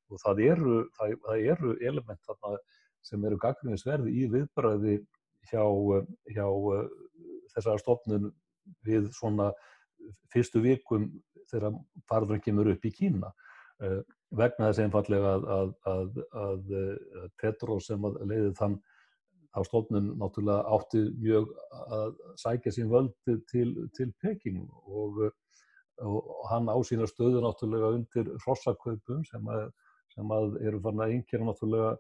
og 0.10 0.24
það, 0.24 0.41
eru, 0.54 0.78
það, 0.98 1.15
það 1.28 1.48
eru 1.56 1.76
element 1.91 2.32
þarna 2.32 2.62
sem 3.10 3.28
eru 3.28 3.41
gaggrinnisverði 3.43 4.15
í 4.24 4.30
viðbræði 4.32 4.95
hjá, 5.52 5.63
hjá 6.32 6.48
þessara 7.54 7.84
stofnun 7.84 8.32
við 8.88 9.12
svona 9.19 9.52
fyrstu 10.32 10.63
vikum 10.63 11.12
þegar 11.52 11.76
farðurinn 12.10 12.43
kemur 12.45 12.72
upp 12.72 12.84
í 12.86 12.95
Kína. 12.95 13.32
uh, 13.32 13.49
vegna 13.80 14.70
þess 14.70 14.84
einfallega 14.84 15.36
að, 15.56 15.74
að, 15.89 16.18
að 16.38 16.72
Tetros 17.42 17.89
sem 17.89 18.08
leiði 18.20 18.54
þann 18.60 18.80
á 19.56 19.60
stofnun 19.65 20.12
náttúrulega 20.20 20.65
átti 20.76 21.04
mjög 21.18 21.50
að 21.98 22.18
sækja 22.38 22.74
sín 22.76 22.92
völdi 22.92 23.38
til, 23.50 23.72
til 23.98 24.12
Peking 24.22 24.62
og, 24.86 25.24
og 26.06 26.44
hann 26.52 26.70
á 26.70 26.78
sína 26.86 27.08
stöðu 27.10 27.42
náttúrulega 27.44 27.94
undir 27.98 28.30
hrossakaupum 28.46 29.24
sem, 29.26 29.50
sem 30.13 30.36
að 30.36 30.60
eru 30.62 30.82
farin 30.84 31.06
að 31.06 31.15
yngja 31.18 31.42
náttúrulega 31.42 31.96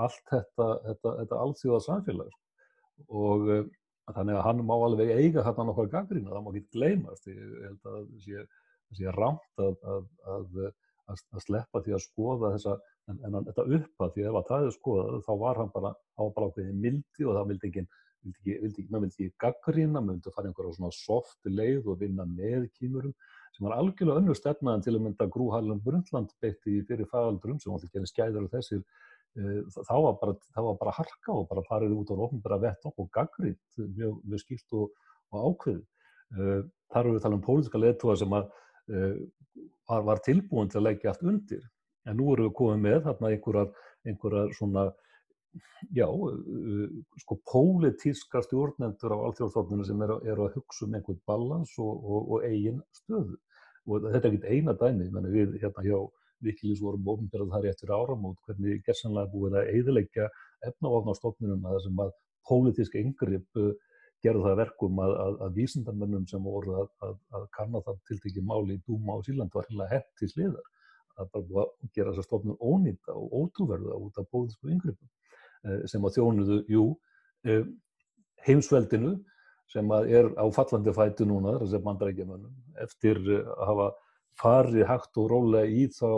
allt 0.00 0.24
þetta, 0.30 0.68
þetta, 0.86 1.16
þetta 1.20 1.42
allþjóða 1.44 1.82
samfélag 1.84 2.38
og 3.08 3.50
þannig 4.12 4.38
að 4.38 4.44
hann 4.46 4.62
má 4.68 4.74
alveg 4.76 5.12
eiga 5.14 5.44
þarna 5.44 5.68
nokkar 5.70 5.90
gaggrina, 5.92 6.32
það 6.32 6.44
má 6.44 6.50
ekki 6.52 6.76
gleymast. 6.76 7.28
Ég 7.30 7.52
held 7.64 7.86
að 7.88 8.00
það 8.24 8.98
sé 8.98 9.14
rámt 9.16 9.62
að, 9.64 10.58
að, 11.04 11.14
að, 11.14 11.22
að 11.36 11.44
sleppa 11.46 11.82
því 11.84 11.94
að 11.96 12.04
skoða 12.04 12.52
þessa 12.56 12.74
en, 13.10 13.20
en 13.20 13.38
þetta 13.48 13.66
uppa 13.78 14.08
því 14.14 14.26
ef 14.28 14.38
að 14.40 14.48
það 14.50 14.66
er 14.66 14.74
skoðað 14.78 15.22
þá 15.26 15.32
var 15.44 15.60
hann 15.60 15.72
bara 15.74 15.92
á 15.94 16.22
bara 16.24 16.48
ákveðin 16.48 16.82
mildi 16.84 17.28
og 17.28 17.38
það 17.38 17.48
vildi 17.52 17.70
ekki, 17.70 17.84
maður 18.24 19.04
vildi 19.04 19.14
ekki 19.14 19.30
gaggrina, 19.44 20.00
maður 20.00 20.18
vildi 20.18 20.34
fara 20.34 20.50
einhverja 20.50 20.76
svona 20.78 20.96
soft 20.96 21.50
leið 21.50 21.90
og 21.92 21.98
vinna 22.00 22.28
með 22.28 22.68
kýmurum 22.78 23.14
sem 23.54 23.68
var 23.68 23.76
algjörlega 23.78 24.22
önnur 24.22 24.38
stefna 24.38 24.74
en 24.74 24.84
til 24.84 24.96
að 24.96 25.04
mynda 25.04 25.28
Grúhælum 25.30 25.82
Brundtland 25.84 26.32
beitti 26.42 26.80
fyrir 26.88 27.08
fagaldrum 27.10 27.60
sem 27.62 27.74
alltaf 27.74 27.92
gerði 27.94 28.10
skæðar 28.10 28.48
og 28.48 28.54
þessir 28.54 28.80
e, 28.80 29.62
þá 29.76 29.94
var 30.08 30.16
bara, 30.22 30.36
var 30.56 30.78
bara 30.80 30.94
harka 30.96 31.36
og 31.36 31.46
bara 31.50 31.62
farið 31.68 31.94
út 32.00 32.10
á 32.10 32.14
ofnbæra 32.26 32.58
vett 32.64 32.88
og 32.90 33.10
gaggrið 33.14 33.58
mjög, 33.78 34.16
mjög 34.24 34.42
skýrt 34.42 34.78
og, 34.80 34.90
og 35.30 35.46
ákveð 35.52 35.78
e, 35.78 36.58
þar 36.94 37.04
eru 37.04 37.14
við 37.14 37.26
tala 37.26 37.38
um 37.38 37.46
pólítiska 37.46 37.82
leðtúa 37.84 38.18
sem 38.18 38.34
að 38.40 38.50
var, 38.88 40.02
var 40.08 40.20
tilbúin 40.24 40.70
til 40.72 40.80
að 40.80 40.86
leggja 40.88 41.12
allt 41.12 41.24
undir 41.30 41.62
en 42.08 42.18
nú 42.18 42.32
erum 42.34 42.48
við 42.48 42.56
komið 42.58 42.82
með 42.84 43.00
þarna 43.06 43.30
einhverjar, 43.32 43.70
einhverjar 44.08 44.52
svona, 44.58 44.84
já, 45.96 46.06
uh, 46.08 46.82
sko 47.22 47.38
pólitíska 47.50 48.42
stjórnendur 48.44 49.14
á 49.16 49.18
alþjóðstofnunum 49.28 49.88
sem 49.88 50.04
eru 50.06 50.18
er 50.26 50.42
að 50.42 50.58
hugsa 50.58 50.88
um 50.88 50.98
einhvern 50.98 51.22
balans 51.28 51.72
og, 51.78 51.94
og, 52.02 52.28
og 52.36 52.48
eigin 52.48 52.82
stöðu. 52.98 53.38
Og 53.84 54.06
þetta 54.08 54.20
er 54.20 54.30
ekkert 54.30 54.50
eina 54.50 54.76
dæmi, 54.80 55.08
menn 55.12 55.32
við 55.32 55.58
hérna 55.62 55.84
hjá 55.84 55.98
Vikilís 56.44 56.80
vorum 56.82 57.06
ofinberðað 57.08 57.54
þar 57.54 57.66
eftir 57.70 57.92
áramót 57.94 58.40
hvernig 58.44 58.82
gerðsanlega 58.84 59.32
búið 59.32 59.54
að 59.60 59.68
eiðilegja 59.72 60.26
efnavafnarstofnunum 60.68 61.68
að 61.68 61.76
þessum 61.78 62.02
að 62.04 62.10
pólitíska 62.48 63.00
yngripp 63.00 63.60
uh, 63.60 63.70
gerðu 64.24 64.44
það 64.46 64.60
verkum 64.62 65.00
að, 65.04 65.16
að, 65.24 65.34
að 65.46 65.58
vísindamennum 65.58 66.24
sem 66.30 66.44
voru 66.44 66.78
að, 66.82 67.18
að 67.36 67.48
kanna 67.56 67.82
það 67.84 68.00
tiltekið 68.10 68.46
máli 68.48 68.78
í 68.78 68.82
Dúma 68.86 69.18
og 69.18 69.26
Síland 69.26 69.52
var 69.54 69.68
hérna 69.68 69.90
hett 69.90 70.08
til 70.20 70.30
sliðar 70.32 70.70
að 71.20 71.30
bara 71.34 71.66
gera 71.94 72.12
þessa 72.12 72.26
stofnun 72.26 72.58
ónýta 72.58 73.14
og 73.14 73.36
ótrúverða 73.40 73.98
út 74.00 74.18
af 74.18 74.26
bóðisku 74.34 74.72
yngrippum 74.72 75.10
eh, 75.68 75.84
sem 75.90 76.04
að 76.04 76.16
þjónuðu, 76.18 76.58
jú, 76.72 76.86
eh, 77.46 77.62
heimsveldinu 78.46 79.14
sem 79.70 79.92
að 79.94 80.10
er 80.18 80.30
á 80.36 80.44
fallandi 80.54 80.94
fætu 80.94 81.26
núna, 81.28 81.58
þess 81.62 81.78
að 81.78 81.86
bandrækjumönnum, 81.86 82.56
eftir 82.84 83.20
eh, 83.22 83.46
að 83.54 83.70
hafa 83.70 83.88
farið 84.40 84.86
hægt 84.90 85.20
og 85.22 85.30
rólega 85.30 85.70
í 85.70 85.86
þá, 85.94 86.10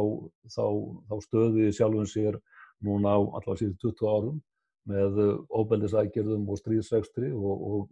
þá, 0.48 0.64
þá 1.10 1.16
stöði 1.26 1.72
sjálfum 1.76 2.08
sér 2.08 2.38
núna 2.84 3.16
á 3.16 3.20
allavega 3.20 3.60
síðan 3.60 3.80
20 3.84 4.12
árum 4.14 4.38
með 4.86 5.18
óbeldisækjörðum 5.50 6.46
og 6.52 6.60
stríðsregstri 6.60 7.32
og, 7.34 7.64
og, 7.70 7.88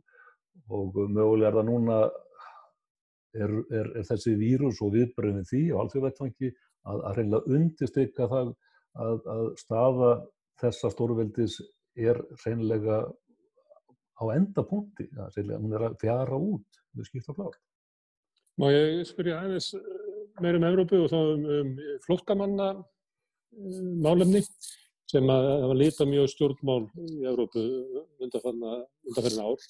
og 0.71 1.01
mögulega 1.11 1.51
er 1.51 1.59
það 1.59 1.69
núna 1.71 1.99
er, 3.35 3.57
er, 3.75 3.91
er 3.99 4.07
þessi 4.09 4.37
vírus 4.39 4.81
og 4.85 4.95
viðbröðin 4.95 5.49
því 5.49 5.65
á 5.75 5.81
alþjóðvettfangi 5.83 6.53
að, 6.53 7.01
að 7.01 7.19
reynilega 7.19 7.59
undirstryka 7.59 8.31
það 8.31 8.55
að, 9.05 9.29
að 9.35 9.45
staða 9.59 10.13
þessa 10.63 10.91
stórveldis 10.95 11.59
er 11.99 12.21
reynilega 12.45 13.03
á 14.15 14.25
endapunkti, 14.35 15.09
hún 15.11 15.75
er 15.75 15.89
að 15.89 15.97
fjara 16.03 16.39
út 16.39 16.83
við 16.95 17.09
skipta 17.09 17.35
klár. 17.35 17.57
Má 18.61 18.69
ég 18.71 19.03
spyrja 19.09 19.41
aðeins 19.43 19.73
eh, 19.75 19.87
meira 20.43 20.61
um 20.61 20.67
Evrópu 20.69 21.01
og 21.03 21.11
þá 21.11 21.19
um, 21.19 21.47
um 21.57 21.73
flóttamanna 22.05 22.69
um, 22.79 23.89
málefni 24.05 24.45
sem 25.15 25.31
hafa 25.31 25.75
lita 25.79 26.07
mjög 26.09 26.31
stjórnmál 26.33 26.81
í 26.99 27.27
Evrópu 27.31 27.63
undanferðin 28.25 29.45
ár. 29.45 29.69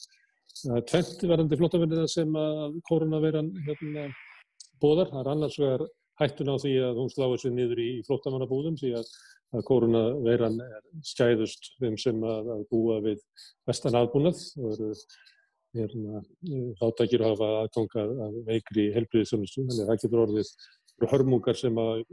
Það 0.54 0.86
tventi 0.88 1.28
verðandi 1.28 1.58
flóttamennina 1.60 2.06
sem 2.08 2.38
að 2.38 2.78
koronaveiran 2.88 3.50
hérna, 3.66 4.06
bóðar. 4.80 5.10
Það 5.10 5.20
er 5.20 5.30
annars 5.34 5.58
vegar 5.60 5.86
hættun 6.22 6.52
á 6.54 6.56
því 6.62 6.74
að 6.86 7.00
hún 7.02 7.12
sláði 7.12 7.40
sér 7.42 7.54
niður 7.56 7.82
í 7.82 7.88
flóttamannabúðum 8.06 8.78
því 8.80 8.92
að, 9.00 9.10
að 9.58 9.66
koronaveiran 9.68 10.60
er 10.64 10.82
skæðust 11.10 11.72
þeim 11.82 11.98
sem 12.00 12.24
að, 12.24 12.52
að 12.56 12.66
búa 12.70 13.00
við 13.04 13.24
vestan 13.68 13.98
aðbúnað 13.98 14.44
og 14.62 14.76
eru 14.78 14.92
hérna, 15.74 16.22
þáttakir 16.78 17.26
hafa 17.26 17.50
aðgangað 17.64 18.14
að 18.28 18.38
veikri 18.46 18.86
helbriðisjónustu, 18.94 19.66
þannig 19.66 19.82
að 19.82 19.90
það 19.90 20.02
getur 20.04 20.24
orðið 20.24 20.54
hörmungar 21.10 21.58
sem 21.58 21.82
að 21.82 22.04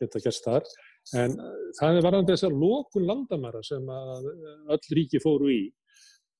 geta 0.00 0.22
gerst 0.24 0.44
þar. 0.48 0.66
En 1.14 1.36
það 1.78 1.98
er 1.98 2.04
varðan 2.06 2.28
þess 2.30 2.46
að 2.48 2.56
lókun 2.58 3.06
landamæra 3.06 3.62
sem 3.66 3.84
að 3.94 4.30
öll 4.74 4.94
ríki 4.98 5.20
fóru 5.22 5.52
í 5.54 5.60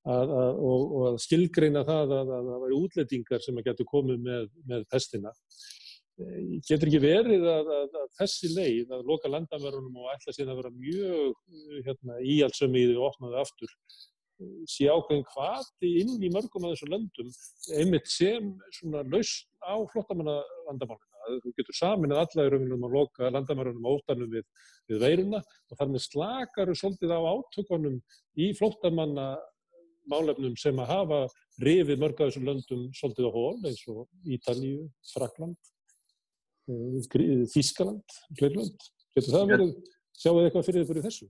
að, 0.06 0.32
að, 0.32 0.58
og, 0.58 0.82
og 0.96 1.06
að 1.12 1.18
skilgreina 1.22 1.84
það 1.86 2.14
að 2.16 2.32
það 2.32 2.50
væri 2.64 2.78
útlettingar 2.80 3.44
sem 3.44 3.60
að 3.60 3.68
getur 3.70 3.90
komið 3.90 4.18
með, 4.26 4.48
með 4.66 4.86
pestina. 4.90 5.32
Getur 6.66 6.88
ekki 6.88 7.02
verið 7.02 7.46
að, 7.52 7.70
að, 7.76 7.96
þessi 8.18 8.50
leið 8.54 8.92
að 8.96 9.08
loka 9.10 9.30
landamærunum 9.30 10.02
og 10.02 10.12
ætla 10.14 10.34
sér 10.34 10.50
að 10.50 10.62
vera 10.62 10.74
mjög 10.74 11.34
hérna, 11.86 12.20
íhaldsömiði 12.24 12.96
og 12.96 13.10
opnaði 13.10 13.42
aftur 13.42 13.74
sé 14.68 14.88
ákveðin 14.92 15.24
hvati 15.32 15.90
inn 16.02 16.16
í 16.20 16.30
mörgum 16.32 16.66
af 16.66 16.74
þessum 16.74 16.92
löndum 16.92 17.30
einmitt 17.78 18.10
sem 18.12 18.50
lausn 19.12 19.46
á 19.64 19.74
flottamannalandamáruna 21.26 21.42
þú 21.44 21.52
getur 21.58 21.78
samin 21.78 22.14
að 22.14 22.22
alla 22.22 22.46
í 22.46 22.52
rauninum 22.54 22.86
að 22.86 22.96
loka 22.96 23.30
landamærunum 23.34 23.90
ótanum 23.90 24.32
við, 24.32 24.46
við 24.90 25.04
veiruna 25.04 25.42
og 25.42 25.78
þar 25.78 25.92
með 25.92 26.06
slakaru 26.06 26.76
svolítið 26.78 27.14
á 27.14 27.20
átökunum 27.20 28.00
í 28.36 28.50
flottamanna 28.58 29.28
málefnum 30.06 30.54
sem 30.60 30.78
að 30.78 30.92
hafa 30.92 31.22
rifið 31.62 32.02
mörg 32.02 32.20
af 32.20 32.28
þessum 32.30 32.46
löndum 32.46 32.84
svolítið 32.94 33.26
á 33.26 33.32
hól 33.34 33.56
eins 33.66 33.82
og 33.90 34.06
Ítalíu, 34.36 34.86
Frakland 35.14 35.58
Þískaland, 36.66 38.14
Fleirland. 38.38 38.86
Getur 39.14 39.34
það 39.36 39.50
verið, 39.52 39.68
sjáu 40.18 40.32
þið 40.34 40.46
eitthvað 40.48 40.66
fyrir 40.66 40.88
fyrir 40.88 41.04
þessu? 41.06 41.28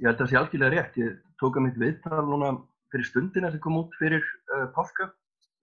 Ég 0.00 0.08
held 0.08 0.14
að 0.14 0.22
það 0.22 0.30
sé 0.30 0.38
algjörlega 0.40 0.72
rétt. 0.72 0.96
Ég 1.02 1.18
tók 1.40 1.58
að 1.58 1.66
mitt 1.66 1.76
viðtal 1.82 2.22
núna 2.30 2.54
fyrir 2.94 3.08
stundina 3.10 3.50
sem 3.52 3.62
kom 3.62 3.76
út 3.82 3.92
fyrir 4.00 4.24
uh, 4.24 4.66
páska. 4.74 5.10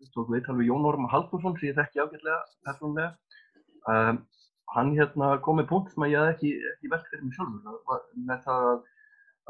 Ég 0.02 0.12
tók 0.13 0.30
viðtal 0.32 0.58
við 0.60 0.69
Jón 0.69 0.86
Orm 0.91 1.10
Haldursson 1.10 1.58
sem 1.58 1.71
ég 1.71 1.80
þekki 1.80 2.04
ágjörlega, 2.04 2.38
persónulega. 2.67 3.39
Um, 3.89 4.21
hann 4.75 4.93
hérna 4.95 5.35
kom 5.45 5.59
með 5.59 5.69
punkt 5.71 5.93
sem 5.93 6.05
að 6.05 6.13
ég 6.13 6.25
hef 6.25 6.35
ekki, 6.35 6.51
ekki 6.73 6.91
velt 6.93 7.07
fyrir 7.11 7.23
mig 7.25 7.37
sjálfur. 7.37 8.01
Með 8.29 8.43
það 8.45 8.67
að, 8.71 8.83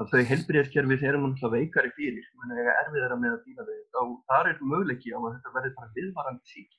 að 0.01 0.11
þau 0.13 0.21
helbriðarkerfi 0.31 0.99
þeir 1.01 1.09
eru 1.11 1.23
náttúrulega 1.25 1.57
veikari 1.57 1.93
fyrir, 1.97 2.29
menn 2.41 2.55
að 2.55 2.71
erfið 2.75 2.99
þeirra 3.01 3.19
með 3.23 3.35
að 3.35 3.43
díla 3.47 3.67
við. 3.69 3.83
Og 4.01 4.15
þar 4.31 4.51
er 4.51 4.63
möguleiki 4.73 5.13
á 5.13 5.19
að 5.19 5.34
þetta 5.36 5.55
verði 5.57 5.75
bara 5.77 5.93
viðvarandi 5.97 6.53
sík 6.55 6.77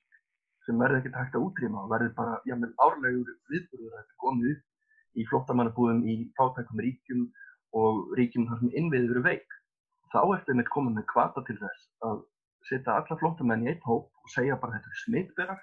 sem 0.66 0.78
verður 0.78 1.00
ekkert 1.00 1.16
hægt 1.18 1.36
að 1.38 1.46
útrýma 1.46 1.80
og 1.82 1.88
verður 1.90 2.12
bara, 2.18 2.36
jámið, 2.46 2.74
árlegur 2.84 3.32
viðbúrður 3.50 3.96
að 3.96 4.03
þetta 4.03 4.20
komi 4.22 4.53
upp 4.53 5.18
í 5.18 5.24
flottamannabúðum 5.28 6.05
í 6.09 6.14
fátækum 6.38 6.82
ríkjum 6.84 7.24
og 7.78 8.12
ríkjum 8.18 8.46
þar 8.48 8.61
sem 8.61 8.76
innviðið 8.78 9.16
eru 9.16 9.24
veik. 9.26 9.57
Þá 10.12 10.20
ertu 10.36 10.57
með 10.57 10.70
komið 10.70 10.98
með 10.98 11.07
kvata 11.11 11.42
til 11.48 11.59
þess 11.59 11.88
að 12.07 12.22
setja 12.68 12.96
alla 13.00 13.18
flottamenn 13.18 13.66
í 13.66 13.72
eitt 13.72 13.84
hóp 13.88 14.07
og 14.22 14.32
segja 14.32 14.59
bara 14.61 14.76
þetta 14.76 14.92
er 14.92 15.00
smittberar, 15.03 15.62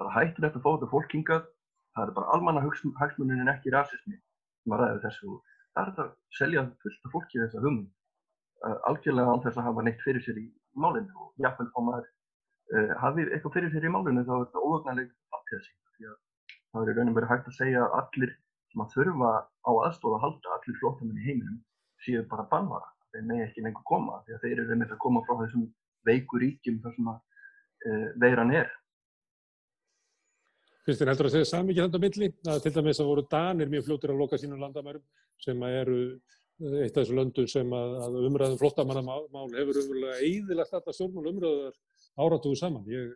bara 0.00 0.14
hættur 0.16 0.46
þetta 0.46 0.60
að 0.60 0.64
fá 0.64 0.70
þetta 0.72 0.90
fólkingað, 0.92 1.44
það 1.96 2.08
er 2.08 2.14
bara 2.18 2.32
almanna 2.36 2.64
hagsmunin 3.00 3.42
en 3.44 3.52
ekki 3.52 3.74
rasismi 3.74 4.16
sem 4.16 4.74
að 4.74 4.82
ræða 4.82 5.02
þessu. 5.06 5.38
Það 5.76 5.82
er 5.82 5.90
þetta 5.90 6.04
að 6.06 6.12
selja 6.38 6.64
fullt 6.84 7.08
af 7.08 7.14
fólki 7.14 7.42
þessa 7.42 7.62
hugmynd, 7.64 7.90
uh, 8.66 8.78
algjörlega 8.90 9.34
án 9.34 9.44
þess 9.46 9.60
að 9.60 9.68
hafa 9.68 9.86
neitt 9.86 10.04
fyrir 10.04 10.24
sér 10.24 10.40
í 10.40 10.46
málinu 10.76 11.20
og 11.24 11.44
jáfnveg 11.44 11.72
á 11.76 11.80
maður 11.88 12.08
uh, 12.08 12.92
hafið 13.02 13.32
eitthvað 13.32 13.56
fyrir 13.56 13.72
sér 13.74 13.86
í 13.88 13.92
málunum 13.92 14.26
þá 14.26 14.34
er 14.36 14.44
þetta 14.46 14.64
óögnarleg 14.66 15.12
framtíðasík 15.32 15.94
því 15.96 16.10
að 16.10 16.18
það 16.72 16.82
er 16.82 16.90
í 16.92 16.96
rauninu 16.98 17.16
verið 17.16 17.32
hægt 17.32 17.50
að 17.50 17.58
segja 17.60 17.84
að 17.86 17.96
allir 18.00 18.34
sem 18.72 18.84
að 18.84 18.92
þurfa 18.96 19.32
á 19.40 19.70
aðstóða 19.86 20.18
að 20.18 20.24
halda, 20.26 20.56
allir 20.56 20.78
flótamenn 20.80 21.20
í 21.20 21.26
heiminum 21.26 21.60
séu 22.04 22.24
bara 22.30 22.48
bannvara 22.50 22.90
þeir 23.16 23.28
megi 23.30 23.44
ekki 23.46 23.64
lengur 23.64 23.86
koma 23.88 24.20
því 24.26 24.36
að 24.36 24.42
þeir 24.44 24.62
eru 24.64 24.78
með 24.80 24.94
að 24.94 25.02
koma 25.04 25.22
frá 25.26 25.38
þessum 25.42 25.68
veiku 26.06 26.40
ríkjum 26.42 26.80
þar 26.84 26.96
sem 26.96 27.08
að 27.12 27.20
uh, 27.86 28.08
veiran 28.22 28.52
er. 28.54 28.68
Kristinn, 30.86 31.08
heldur 31.10 31.26
að 31.26 31.32
segja 31.34 31.46
sami 31.50 31.72
ekki 31.72 31.82
þetta 31.82 31.98
milli? 31.98 32.26
Að 32.46 32.60
til 32.62 32.70
dæmis 32.76 33.00
að 33.02 33.08
voru 33.10 33.22
Danir 33.26 33.70
mjög 33.72 33.88
fljóttir 33.88 34.10
að 34.12 34.20
loka 34.20 34.38
sínum 34.38 34.60
landamærum 34.62 35.02
sem 35.42 35.62
eru 35.66 35.96
eh, 36.14 36.76
eitt 36.84 36.92
af 36.92 37.00
þessu 37.00 37.16
löndum 37.16 37.46
sem 37.50 37.72
að, 37.74 37.94
að 38.04 38.18
umræðum 38.28 38.58
flottamannamál 38.60 39.48
hefur 39.56 39.80
umverulega 39.80 40.20
eðilagt 40.28 40.76
alltaf 40.78 40.94
stjórnmál 40.94 41.32
umræðar 41.32 41.72
áratugu 42.22 42.58
saman. 42.60 42.84
Ég, 42.86 43.08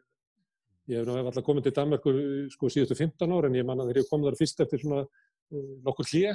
ég 0.90 0.98
hef 0.98 1.06
náttúrulega 1.06 1.30
alltaf 1.30 1.46
komið 1.46 1.68
til 1.68 1.72
Danmarkur 1.76 2.18
sko 2.56 2.70
síðustu 2.74 2.96
15 2.98 3.34
ára 3.36 3.50
en 3.52 3.58
ég 3.60 3.68
manna 3.68 3.86
þegar 3.86 4.00
ég 4.02 4.08
kom 4.10 4.24
þar 4.26 4.38
fyrst 4.40 4.62
eftir 4.64 4.82
svona 4.82 5.04
uh, 5.06 5.68
nokkur 5.86 6.08
hlýja, 6.10 6.32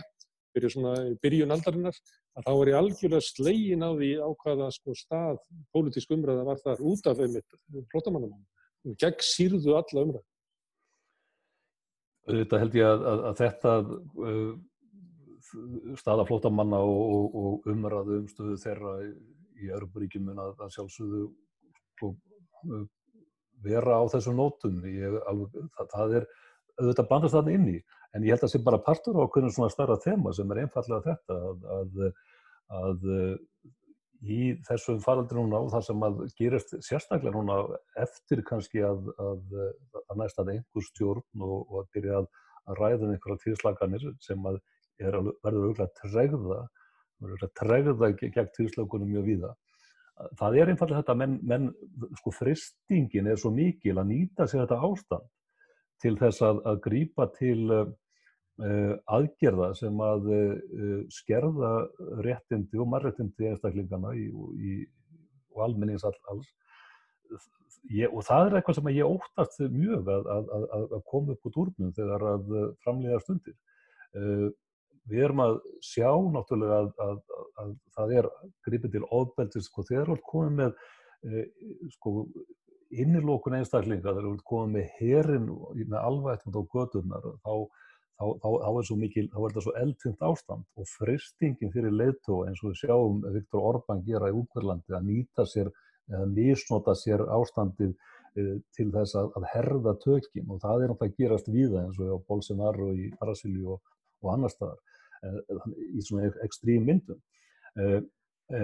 fyrir 0.56 0.72
svona 0.72 0.94
byrjun 1.26 1.52
aldarinnar, 1.52 2.00
að 2.40 2.48
þá 2.48 2.52
var 2.62 2.72
ég 2.72 2.78
algjörlega 2.80 3.28
slegin 3.28 3.84
á 3.84 3.92
því 3.92 4.14
á 4.24 4.30
hvaða 4.40 4.70
sko 4.78 4.96
stað 4.96 5.44
pólitísk 5.76 6.16
umræða 6.16 6.48
var 6.48 6.64
þar 6.64 6.86
út 6.94 7.12
af 7.12 7.20
einmitt 7.28 7.60
flottamannamál. 7.92 8.40
Gegn 9.04 9.28
sírðu 9.34 9.76
alla 9.76 10.06
umræða. 10.06 10.24
Þetta 12.26 12.60
held 12.62 12.78
ég 12.80 12.90
að, 12.90 13.06
að, 13.12 13.24
að 13.30 13.42
þetta 13.42 13.74
uh, 14.26 14.54
staða 16.02 16.26
flótamanna 16.28 16.80
og, 16.82 17.02
og, 17.16 17.36
og 17.42 17.70
umræðu 17.72 18.20
um 18.22 18.30
stöðu 18.32 18.56
þeirra 18.64 18.96
í 19.62 19.70
Öruburíkjum 19.78 20.26
mun 20.30 20.42
að, 20.42 20.56
að 20.66 20.74
sjálfsögðu 20.76 21.22
og, 22.08 22.16
uh, 22.72 22.88
vera 23.66 24.00
á 24.02 24.04
þessu 24.16 24.34
nótum. 24.36 24.82
Ég, 24.90 25.20
alveg, 25.30 25.70
það, 25.78 25.92
það 25.94 26.18
er 26.20 26.28
auðvitað 26.82 27.12
bandast 27.12 27.38
þarna 27.38 27.56
inn 27.56 27.70
í, 27.72 27.78
en 28.16 28.26
ég 28.26 28.36
held 28.36 28.42
að 28.42 28.48
það 28.48 28.56
sé 28.56 28.64
bara 28.66 28.84
partur 28.84 29.22
á 29.22 29.24
hvernig 29.32 29.54
svona 29.56 29.72
starra 29.72 30.02
þema 30.04 30.34
sem 30.36 30.50
er 30.52 30.66
einfallega 30.66 31.14
þetta 31.14 31.38
að 32.82 33.06
í 34.26 34.40
þessum 34.66 35.02
faraldi 35.04 35.38
núna 35.38 35.60
og 35.62 35.72
það 35.74 35.84
sem 35.88 36.06
að 36.08 36.22
gerist 36.40 36.74
sérstaklega 36.86 37.36
núna 37.36 37.58
eftir 38.02 38.42
kannski 38.48 38.82
að, 38.86 39.12
að, 39.22 39.58
að 40.02 40.22
næst 40.22 40.40
að 40.42 40.56
einhver 40.56 40.88
stjórn 40.88 41.46
og, 41.46 41.60
og 41.62 41.78
að 41.84 41.92
byrja 41.98 42.22
að, 42.22 42.32
að 42.66 42.82
ræða 42.82 43.04
um 43.06 43.14
einhverja 43.14 43.44
týrslaganir 43.44 44.08
sem 44.26 44.50
að 44.50 44.58
er, 45.02 45.20
verður 45.44 45.70
auðvitað 45.70 45.94
tregða, 46.02 46.60
verður 47.24 47.54
tregða 47.62 48.12
gegn 48.24 48.52
týrslagunum 48.58 49.14
mjög 49.14 49.30
víða. 49.30 49.54
Það 50.40 50.58
er 50.62 50.72
einfallega 50.72 51.02
þetta, 51.02 51.18
menn, 51.20 51.40
menn 51.44 51.72
sko 52.22 52.32
fristingin 52.32 53.28
er 53.28 53.40
svo 53.40 53.52
mikil 53.52 53.98
að 54.00 54.14
nýta 54.14 54.48
sér 54.48 54.64
þetta 54.64 54.82
ástand 54.88 55.32
til 56.02 56.16
þess 56.20 56.44
að, 56.46 56.62
að 56.72 56.82
grípa 56.86 57.28
til 57.36 57.60
aðgerða 58.56 59.74
sem 59.76 59.98
að 60.00 60.30
eh, 60.32 61.00
skerða 61.12 61.74
réttindi 62.24 62.80
og 62.80 62.88
marréttindi 62.88 63.50
einstaklingana 63.50 64.14
í, 64.16 64.30
í, 64.32 64.76
og 65.56 65.66
almennings 65.68 66.06
all, 66.08 66.16
alls. 66.32 66.48
Ég, 67.92 68.10
og 68.10 68.24
það 68.26 68.48
er 68.48 68.58
eitthvað 68.58 68.78
sem 68.80 68.92
ég 68.96 69.12
óttast 69.12 69.60
mjög 69.74 70.08
að, 70.10 70.30
að, 70.32 70.86
að 70.88 71.02
koma 71.12 71.36
upp 71.36 71.50
út 71.50 71.60
úrnum 71.66 71.92
þegar 71.98 72.28
að 72.32 72.54
framlega 72.82 73.20
stundir. 73.22 73.58
Uh, 74.16 74.48
við 75.12 75.26
erum 75.28 75.44
að 75.44 75.58
sjá 75.86 76.10
náttúrulega 76.34 76.80
að, 77.04 77.18
að 77.62 77.74
það 77.94 78.14
er 78.22 78.30
gripið 78.66 78.96
til 78.96 79.04
ofbeldis, 79.14 79.68
sko, 79.68 79.84
þegar 79.86 80.08
við 80.08 80.16
erum 80.16 80.24
komið 80.32 80.56
með 80.62 80.80
uh, 81.28 81.44
sko, 81.94 82.14
innilókun 82.96 83.60
einstaklinga, 83.60 84.08
þegar 84.08 84.24
við 84.24 84.30
erum 84.32 84.46
komið 84.50 84.78
með 84.80 84.96
herin 85.02 85.50
með 85.84 86.00
alvægt 86.00 86.48
á 86.50 86.62
gödunar, 86.74 87.30
þá 87.44 87.44
þá, 87.44 87.54
þá, 88.20 88.26
þá 88.42 88.50
þá 89.32 89.40
er 89.40 89.50
þetta 89.50 89.64
svo 89.66 89.74
eldfimt 89.82 90.26
ástand 90.30 90.66
og 90.80 90.90
fristingin 90.90 91.74
fyrir 91.74 91.96
leiðtó 91.96 92.44
eins 92.48 92.62
og 92.64 92.72
við 92.72 92.82
sjáum 92.84 93.22
Viktor 93.36 93.68
Orbán 93.72 94.04
gera 94.08 94.32
í 94.32 94.38
Úkverlandi 94.40 94.96
að 94.96 95.10
nýta 95.10 95.48
sér 95.50 95.72
eða 96.12 96.26
misnota 96.32 96.96
sér 96.98 97.26
ástandið 97.36 97.94
e, 97.94 98.58
til 98.78 98.90
þess 98.94 99.18
að, 99.20 99.32
að 99.40 99.48
herða 99.54 99.96
tökinn 100.04 100.52
og 100.54 100.62
það 100.64 100.84
er 100.84 100.94
náttúrulega 100.94 101.12
að 101.12 101.24
gerast 101.24 101.52
víða 101.52 101.86
eins 101.86 102.02
og 102.02 102.12
á 102.14 102.18
Bolsonaro 102.30 102.92
í 102.94 103.10
Brasilíu 103.22 103.76
og, 103.76 103.96
og 104.24 104.34
annar 104.36 104.54
staðar 104.54 104.80
e, 105.22 105.34
í 105.96 106.06
svona 106.06 106.32
ekstrím 106.46 106.86
myndum. 106.92 107.22
E, 108.54 108.60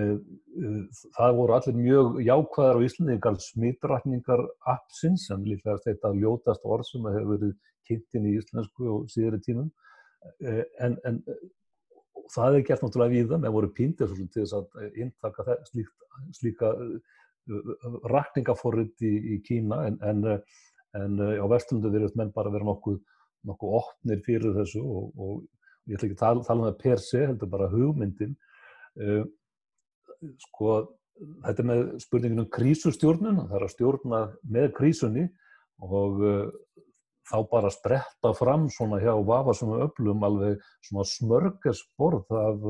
það 1.17 1.37
voru 1.39 1.55
allir 1.55 1.77
mjög 1.79 2.19
jákvæðar 2.21 2.77
á 2.77 2.85
Íslandi, 2.85 3.15
ykkur 3.17 3.37
smittrækningar 3.41 4.43
appsins 4.69 5.25
sem 5.29 5.45
líklega 5.47 5.81
þetta 5.87 6.13
ljótast 6.19 6.67
orð 6.69 6.85
sem 6.89 7.07
hefur 7.09 7.31
verið 7.31 7.55
kynntin 7.89 8.27
í 8.29 8.35
íslensku 8.39 8.89
og 8.93 9.07
síðri 9.11 9.41
tímum. 9.45 9.71
Eh, 10.45 10.63
en, 10.85 10.97
en 11.07 11.21
það 12.31 12.57
er 12.59 12.65
gert 12.67 12.83
náttúrulega 12.85 13.15
við 13.15 13.31
það 13.31 13.41
með 13.43 13.55
voru 13.55 13.71
píndir 13.77 14.11
til 14.19 14.27
þess 14.35 14.57
að 14.59 14.99
intaka 15.01 15.55
slíkt, 15.71 16.05
slíka 16.37 16.73
eh, 16.77 17.87
rakningaforrið 18.13 19.07
í, 19.07 19.15
í 19.33 19.39
Kína 19.47 19.81
en, 19.89 19.97
en, 20.05 20.21
en 20.99 21.17
á 21.41 21.45
vestlundu 21.49 21.89
verður 21.89 22.13
menn 22.21 22.35
bara 22.35 22.53
vera 22.53 22.69
nokkuð, 22.69 23.01
nokkuð 23.49 23.75
opnir 23.81 24.21
fyrir 24.27 24.53
þessu 24.59 24.83
og, 24.85 25.09
og 25.17 25.89
ég 25.89 25.97
ætla 25.97 26.11
ekki 26.11 26.19
að 26.19 26.23
tala, 26.23 26.45
tala 26.45 26.61
um 26.61 26.69
það 26.69 26.79
per 26.85 27.01
se, 27.01 27.25
heldur 27.25 27.49
bara 27.51 27.71
hugmyndin. 27.71 28.37
Uh, 28.99 29.23
sko 30.47 30.75
þetta 31.45 31.63
er 31.63 31.69
með 31.69 31.83
spurningin 32.01 32.43
um 32.43 32.49
krísustjórnun 32.53 33.43
það 33.45 33.57
er 33.57 33.65
að 33.67 33.73
stjórna 33.75 34.21
með 34.55 34.71
krísunni 34.77 35.27
og 35.81 36.21
uh, 36.21 36.47
þá 37.31 37.37
bara 37.51 37.71
spretta 37.73 38.33
fram 38.37 38.67
svona 38.73 38.99
hjá 39.01 39.13
vafa 39.25 39.55
svona 39.57 39.85
öflum 39.85 40.25
alveg 40.27 40.59
svona 40.87 41.05
smörgersborð 41.07 42.33
af, 42.35 42.65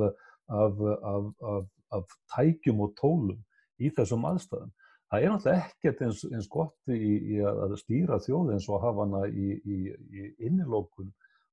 af, 0.52 0.84
af, 1.14 1.66
af 1.98 2.14
tækjum 2.36 2.84
og 2.86 2.94
tólum 3.00 3.40
í 3.82 3.90
þessum 3.96 4.28
aðstæðum. 4.30 4.72
Það 5.12 5.24
er 5.24 5.34
náttúrulega 5.34 5.64
ekkert 5.66 6.04
eins, 6.06 6.22
eins 6.30 6.48
gott 6.52 6.94
í, 6.94 7.16
í 7.36 7.40
að 7.44 7.76
stýra 7.82 8.20
þjóði 8.24 8.56
eins 8.56 8.68
og 8.70 8.78
að 8.78 8.86
hafa 8.86 9.08
hana 9.08 9.24
í, 9.28 9.58
í, 9.60 9.80
í 9.92 10.30
innilókun 10.48 11.10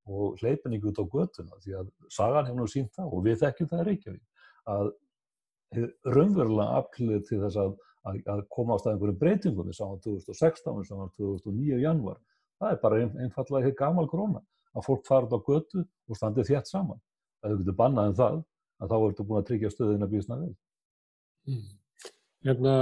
og 0.09 0.38
hleypningu 0.42 0.92
út 0.92 1.01
á 1.03 1.05
götuna 1.11 1.59
því 1.64 1.74
að 1.80 1.90
sagan 2.12 2.46
hefur 2.49 2.61
nú 2.62 2.68
sínt 2.70 2.92
það 2.96 3.16
og 3.16 3.24
við 3.26 3.40
þekkjum 3.42 3.70
það 3.72 3.84
Reykjavík 3.88 4.46
að 4.68 4.92
raunverulega 5.77 6.81
afklið 6.81 7.23
til 7.29 7.43
þess 7.43 7.61
að, 7.61 7.75
að, 8.09 8.21
að 8.35 8.43
koma 8.55 8.77
á 8.77 8.81
stað 8.81 8.95
einhverju 8.95 9.21
breytingum 9.21 9.69
við 9.69 9.79
sáum 9.79 9.99
2016, 10.05 10.79
við 10.79 10.89
sáum 10.89 11.11
2009 11.19 11.83
januar 11.83 12.21
það 12.59 12.73
er 12.73 12.81
bara 12.83 13.01
einfallega 13.07 13.66
hér 13.66 13.77
gamal 13.79 14.07
gróna 14.11 14.43
að 14.77 14.87
fólk 14.87 15.07
farið 15.09 15.35
á 15.35 15.41
götu 15.47 15.83
og 15.85 16.19
standið 16.19 16.51
þétt 16.51 16.71
saman. 16.71 17.01
Það 17.39 17.51
hefur 17.51 17.62
getið 17.62 17.79
bannað 17.79 18.11
en 18.11 18.19
það 18.19 18.39
að 18.79 18.93
þá 18.93 18.97
ertu 18.99 19.27
búin 19.27 19.41
að 19.41 19.49
tryggja 19.49 19.73
stöðin 19.73 20.07
að 20.07 20.14
bísna 20.14 20.39
við. 20.43 20.53
Mm. 21.49 21.66
Hérna, 22.47 22.75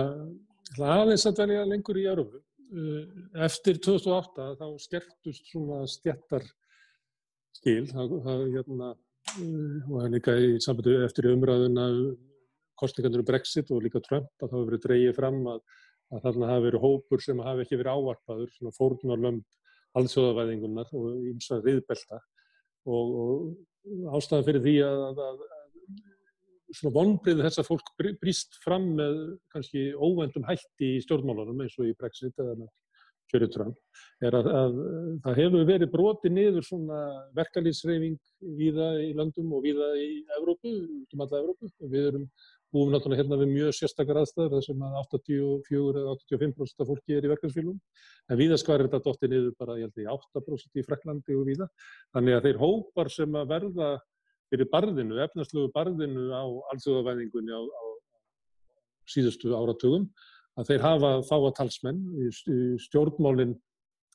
aðeins 0.96 1.26
að 1.28 1.40
velja 1.42 1.64
lengur 1.70 2.00
í 2.00 2.04
Európu. 2.10 2.42
Uh, 2.66 3.02
eftir 3.46 3.78
2008 3.78 4.46
þá 4.58 4.66
skertust 4.82 5.52
svona 5.52 5.84
stjættar 5.86 6.42
skil 7.54 7.84
það, 7.92 8.16
það, 8.24 8.40
hérna, 8.56 8.88
uh, 8.90 9.76
og 9.86 9.92
það 9.92 10.06
er 10.08 10.14
líka 10.16 10.34
í 10.42 10.48
sambundu 10.64 10.96
eftir 11.06 11.30
umræðuna 11.30 11.84
kostningarnir 12.80 13.22
um 13.22 13.28
Brexit 13.28 13.72
og 13.74 13.84
líka 13.84 14.02
Trump 14.04 14.30
að 14.40 14.48
það 14.48 14.56
hefur 14.56 14.70
verið 14.70 14.84
dreyið 14.86 15.18
fram 15.18 15.40
að, 15.52 15.60
að 16.12 16.24
þarna 16.26 16.50
hafi 16.52 16.66
verið 16.68 16.84
hópur 16.86 17.24
sem 17.24 17.44
hafi 17.46 17.64
ekki 17.64 17.80
verið 17.80 18.00
ávarpaður, 18.00 18.54
svona 18.56 18.76
fórnarlömp 18.76 19.60
alþjóðavæðingunar 19.96 20.92
og 20.96 21.28
ímsa 21.32 21.60
viðbelta 21.64 22.20
og, 22.86 23.14
og 23.22 24.16
ástæðan 24.18 24.48
fyrir 24.48 24.64
því 24.66 24.76
að, 24.86 25.04
að, 25.06 25.20
að 25.26 25.44
svona 26.74 26.94
vonbrið 26.96 27.44
þess 27.44 27.62
að 27.62 27.68
fólk 27.70 27.92
brýst 28.20 28.58
fram 28.64 28.88
með 28.98 29.20
kannski 29.54 29.86
óvendum 29.94 30.46
hætti 30.48 30.96
í 30.96 31.04
stjórnmálunum 31.04 31.62
eins 31.64 31.76
og 31.80 31.88
í 31.90 31.94
Brexit 31.98 32.34
eða 32.42 32.56
með 32.58 32.72
kjörutrömm 33.30 33.72
er 34.26 34.36
að, 34.38 34.48
að 34.54 34.76
það 35.24 35.38
hefur 35.40 35.64
verið 35.68 35.90
broti 35.92 36.30
niður 36.30 36.66
svona 36.66 37.00
verkalýsreifing 37.36 38.18
víða 38.58 38.90
í 39.02 39.10
landum 39.18 39.54
og 39.56 39.64
víða 39.64 39.88
í 39.98 40.10
Evrópu, 40.38 40.72
út 41.02 41.16
um 41.16 41.24
alla 41.24 41.40
Evrópu. 41.42 41.70
Við 41.90 42.08
erum 42.12 42.28
búum 42.74 42.90
náttúrulega 42.92 43.22
hérna 43.22 43.38
við 43.40 43.52
mjög 43.52 43.76
sérstakar 43.76 44.20
aðstæður 44.20 44.56
þar 44.56 44.64
sem 44.66 44.84
að 44.86 44.96
84 45.02 46.00
eða 46.02 46.14
85% 46.16 46.82
af 46.82 46.90
fólki 46.90 47.16
er 47.16 47.26
í 47.26 47.30
verkefnsfélum 47.32 47.76
en 48.30 48.40
víðaskvar 48.40 48.82
er 48.82 48.88
þetta 48.88 49.02
dóttið 49.06 49.32
niður 49.32 49.54
bara 49.60 49.76
ég 49.78 49.86
held 49.86 50.02
ég 50.02 50.10
8% 50.12 50.80
í 50.80 50.84
Freklandi 50.86 51.38
og 51.38 51.46
víða. 51.46 51.68
Þannig 52.16 52.38
að 52.38 52.48
þeir 52.48 52.62
hópar 52.62 53.12
sem 53.14 53.38
að 53.38 53.52
verða 53.54 53.90
fyrir 54.50 54.70
barðinu, 54.72 55.20
efnarslögu 55.24 55.72
barðinu 55.74 56.26
á 56.34 56.44
alþjóðavæðingunni 56.72 57.54
á, 57.54 57.62
á 57.62 57.84
síðustu 59.10 59.54
áratugum 59.54 60.10
að 60.56 60.72
þeir 60.72 60.84
hafa 60.86 61.12
fáa 61.28 61.54
talsmenn. 61.56 62.02
Stjórnmálinn 62.82 63.56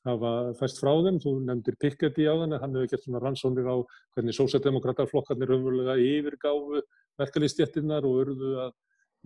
hafa 0.08 0.32
fæst 0.58 0.82
frá 0.82 0.92
þeim, 1.06 1.20
þú 1.22 1.36
nefndir 1.46 1.78
Piketty 1.82 2.26
á 2.26 2.34
þannig, 2.34 2.62
hann 2.64 2.78
hefur 2.78 2.90
gert 2.90 3.06
svona 3.06 3.22
rannsónir 3.22 3.68
á 3.70 3.78
hvernig 4.16 4.38
sósætdemokraterflokkarnir 4.38 5.54
umvölulega 5.58 5.98
yfirgáfu 6.02 6.82
verkalýstjættinnar 7.22 8.08
og 8.08 8.24
urðu 8.26 8.54
að 8.66 8.78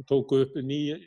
tóku 0.10 0.42
upp 0.44 0.58
nýja 0.60 0.98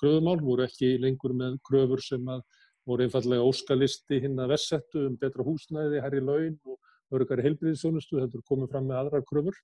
kröðumál, 0.00 0.40
voru 0.44 0.66
ekki 0.66 0.96
lengur 1.00 1.32
með 1.36 1.56
kröfur 1.66 2.02
sem 2.04 2.26
að 2.28 2.42
voru 2.88 3.06
einfallega 3.06 3.46
óskalisti 3.46 4.20
hinn 4.24 4.40
að 4.40 4.54
vessettu 4.54 5.06
um 5.08 5.16
betra 5.20 5.44
húsnæði, 5.46 6.00
herri 6.04 6.20
laun 6.24 6.56
og 6.68 6.78
örugari 7.14 7.44
heilbriðisjónustu, 7.48 8.20
þetta 8.20 8.38
er 8.38 8.46
komið 8.48 8.72
fram 8.72 8.86
með 8.88 9.00
aðra 9.02 9.22
kröfur. 9.28 9.56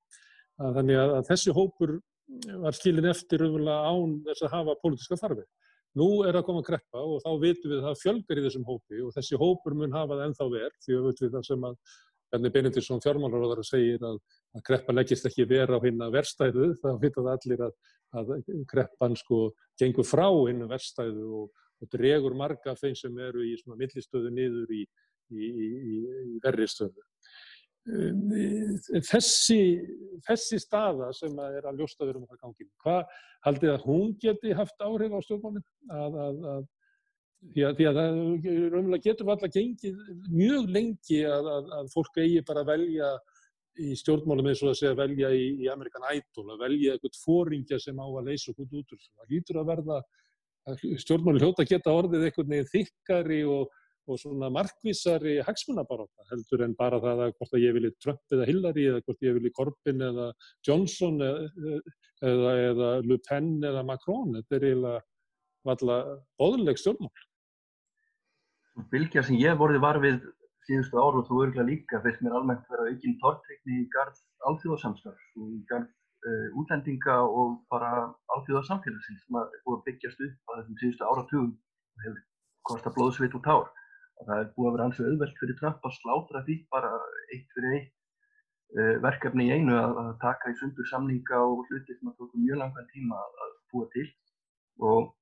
Að 0.56 0.80
þannig 0.80 1.00
að, 1.00 1.12
að 1.18 1.28
þessi 1.30 1.54
hópur 1.56 1.94
var 2.64 2.76
skilin 2.76 3.08
eftir 3.12 3.44
umvöla 3.46 3.76
án 3.86 4.18
þess 4.26 4.46
að 4.46 4.54
hafa 4.56 4.76
pólitíska 4.82 5.18
þarfi. 5.20 5.44
Nú 5.96 6.08
er 6.28 6.36
að 6.36 6.44
koma 6.48 6.60
að 6.60 6.68
kreppa 6.70 7.02
og 7.02 7.22
þá 7.24 7.30
vitum 7.40 7.72
við 7.72 7.78
að 7.78 7.86
það 7.86 8.00
fjölgar 8.02 8.40
í 8.40 8.42
þessum 8.46 8.66
hópi 8.68 8.98
og 9.04 9.12
þessi 9.14 9.38
hópur 9.40 9.76
mun 9.78 9.94
hafa 9.96 10.18
það 10.18 10.24
ennþá 10.26 10.48
verð 10.52 10.80
því 10.84 10.96
að 10.96 11.06
við 11.22 11.36
það 11.36 11.46
sem 11.48 11.68
að 11.68 11.78
Bjarni 12.32 12.50
Benediktsson 12.54 13.02
fjármálaróðar 13.04 13.62
segir 13.66 14.02
að, 14.06 14.18
að 14.56 14.64
kreppa 14.66 14.94
leggist 14.94 15.28
ekki 15.28 15.46
vera 15.48 15.78
á 15.78 15.84
hinna 15.84 16.08
verstæðu, 16.14 16.72
það 16.82 17.00
vitað 17.04 17.30
allir 17.32 17.64
að, 17.68 17.74
að 18.18 18.32
kreppan 18.72 19.16
sko 19.18 19.40
gengur 19.78 20.08
frá 20.08 20.26
hinnu 20.28 20.68
verstæðu 20.70 21.26
og, 21.42 21.66
og 21.82 21.90
dregur 21.92 22.36
marga 22.38 22.74
þeim 22.78 22.96
sem 22.98 23.20
eru 23.28 23.44
í 23.46 23.54
svona 23.60 23.78
millistöðu 23.82 24.32
niður 24.34 24.74
í, 24.74 24.82
í, 25.30 25.50
í, 25.50 25.98
í 26.36 26.40
verri 26.42 26.66
stöðu. 26.70 27.06
Um, 27.86 28.32
þessi, 29.06 29.60
þessi 30.26 30.58
staða 30.58 31.12
sem 31.14 31.36
að 31.38 31.60
er 31.60 31.68
að 31.70 31.76
ljósta 31.78 32.02
verið 32.02 32.24
um 32.24 32.30
það 32.32 32.40
ganginu, 32.40 32.72
hvað 32.82 33.20
haldið 33.46 33.74
að 33.76 33.84
hún 33.86 34.08
geti 34.24 34.54
haft 34.58 34.82
áhrif 34.82 35.14
á 35.14 35.20
stjórnmálinn 35.22 35.66
að, 35.94 36.16
að 36.50 36.64
því 37.54 37.64
að, 37.66 37.78
því 37.78 37.86
að 37.88 37.98
það 38.00 38.18
raunverulega 38.74 39.04
getur 39.06 39.32
alltaf 39.32 39.54
gengið 39.54 40.04
mjög 40.32 40.68
lengi 40.76 41.22
að, 41.28 41.48
að, 41.54 41.72
að 41.78 41.90
fólk 41.94 42.20
eigi 42.22 42.44
bara 42.48 42.62
að 42.64 42.70
velja 42.72 43.10
í 43.76 43.96
stjórnmálum 44.00 44.50
eins 44.50 44.62
og 44.64 44.72
að 44.72 44.78
segja 44.80 44.98
velja 44.98 45.30
í, 45.36 45.48
í 45.64 45.66
Amerikan 45.72 46.06
Idol, 46.14 46.46
að 46.54 46.62
velja 46.64 46.94
eitthvað 46.94 47.18
fóringja 47.20 47.80
sem 47.82 47.98
á 48.00 48.06
að 48.06 48.30
leysa 48.30 48.52
okkur 48.52 48.78
út 48.80 48.94
úr. 48.94 49.02
Það 49.02 49.34
lítur 49.34 49.58
að 49.60 49.72
verða, 49.72 49.98
stjórnmálum 51.02 51.42
hljóta 51.42 51.66
geta 51.68 51.96
orðið 51.96 52.28
eitthvað 52.28 52.52
neðið 52.52 52.70
þykkari 52.72 53.40
og, 53.52 53.74
og 54.06 54.20
svona 54.22 54.48
markvísari 54.54 55.36
hagsmunabaróta 55.44 56.28
heldur 56.30 56.64
en 56.64 56.76
bara 56.78 57.02
það 57.02 57.24
að 57.26 57.34
hvort 57.36 57.58
að 57.58 57.66
ég 57.66 57.76
vilji 57.76 57.92
Trump 58.02 58.36
eða 58.36 58.48
Hillary 58.48 58.86
eða 58.92 59.02
hvort 59.04 59.26
ég 59.26 59.36
vilji 59.36 59.54
Corbyn 59.56 60.06
eða 60.08 60.30
Johnson 60.66 61.20
eða, 61.26 61.76
eða, 62.32 62.56
eða 62.70 62.90
Le 63.04 63.20
Pen 63.28 63.52
eða 63.60 63.84
Macron. 63.86 64.38
Þetta 64.38 64.58
er 64.58 64.68
eiginlega 64.70 65.04
valla 65.66 65.98
óðurleg 66.40 66.80
stjórnmál. 66.80 67.12
Bilgja 68.92 69.22
sem 69.24 69.38
ég 69.40 69.56
vorði 69.58 69.80
var 69.82 69.98
við 70.02 70.20
síðustu 70.66 70.98
ár 71.00 71.20
og 71.20 71.28
þú 71.28 71.42
örgulega 71.44 71.68
líka 71.68 72.00
finnst 72.04 72.22
mér 72.24 72.36
almennt 72.38 72.66
vera 72.70 72.88
aukinn 72.90 73.18
tortrykni 73.22 73.82
í 73.82 73.88
garð 73.94 74.18
alþjóðarsamstarf 74.50 75.40
og 75.40 75.52
í 75.54 75.60
garð 75.70 75.88
uh, 76.26 76.58
útlendinga 76.60 77.18
og 77.24 77.58
bara 77.72 77.90
alþjóðarsamfélagsins 78.36 79.24
sem 79.24 79.38
er 79.40 79.52
búið 79.64 79.78
að 79.78 79.84
byggjast 79.88 80.24
upp 80.28 80.52
að 80.52 80.60
þessum 80.60 80.80
síðustu 80.82 81.08
áratugum 81.10 81.52
og 81.52 82.06
hefur 82.06 82.22
kostað 82.70 82.96
blóðsveit 82.98 83.36
og 83.38 83.44
tár. 83.46 83.68
Og 84.16 84.30
það 84.30 84.42
er 84.42 84.50
búið 84.56 84.68
að 84.68 84.76
vera 84.76 84.88
ansveg 84.88 85.10
auðvelt 85.12 85.40
fyrir 85.40 85.60
Trump 85.60 85.86
að 85.86 85.96
slátra 86.00 86.42
því 86.46 86.56
bara 86.72 86.92
eitt 87.36 87.54
fyrir 87.54 87.76
eitt 87.78 87.92
uh, 88.76 88.96
verkefni 89.06 89.48
í 89.48 89.54
einu 89.54 89.76
að, 89.78 90.00
að 90.02 90.12
taka 90.24 90.52
í 90.52 90.58
sundur 90.60 90.90
samninga 90.90 91.42
og 91.46 91.62
hluti 91.70 91.94
sem 91.94 92.10
að 92.10 92.18
tóku 92.20 92.42
mjög 92.42 92.64
langan 92.64 92.90
tíma 92.92 93.22
að 93.46 93.54
búa 93.72 93.88
til 93.94 94.08
og 94.82 95.14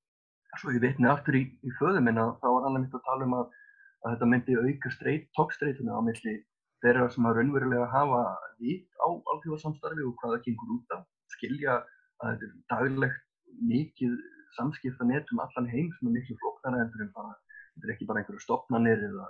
svo 0.60 0.74
ég 0.74 0.82
vitni 0.82 1.08
aftur 1.10 1.38
í, 1.38 1.44
í 1.64 1.70
föðu 1.78 2.02
minna 2.04 2.30
þá 2.40 2.48
var 2.48 2.66
hann 2.66 2.76
að 2.78 2.82
mynda 2.82 3.00
að 3.00 3.06
tala 3.08 3.28
um 3.28 3.36
að, 3.38 3.46
að 4.04 4.14
þetta 4.14 4.30
myndi 4.32 4.58
auka 4.58 5.16
tókstreituna 5.38 5.98
á 5.98 6.00
milli 6.06 6.34
þeirra 6.84 7.08
sem 7.12 7.26
að 7.28 7.38
raunverulega 7.38 7.88
hafa 7.92 8.22
vít 8.60 8.88
á 9.00 9.08
alþjóðarsamstarfi 9.08 10.04
og 10.04 10.16
hvaða 10.20 10.42
gengur 10.44 10.74
út 10.76 10.96
af, 10.96 11.06
skilja 11.32 11.78
að 12.22 12.34
þetta 12.34 12.48
er 12.48 12.54
daglegt 12.74 13.22
mikið 13.70 14.18
samskipta 14.58 15.06
netum 15.08 15.40
allan 15.42 15.70
heim 15.70 15.88
sem 15.96 16.10
er 16.10 16.16
miklu 16.18 16.36
flokknara 16.42 16.84
endur 16.84 17.06
en 17.06 17.12
þetta 17.14 17.88
er 17.88 17.94
ekki 17.94 18.08
bara 18.10 18.22
einhverju 18.22 18.44
stopnarnir 18.44 19.02
eða 19.08 19.26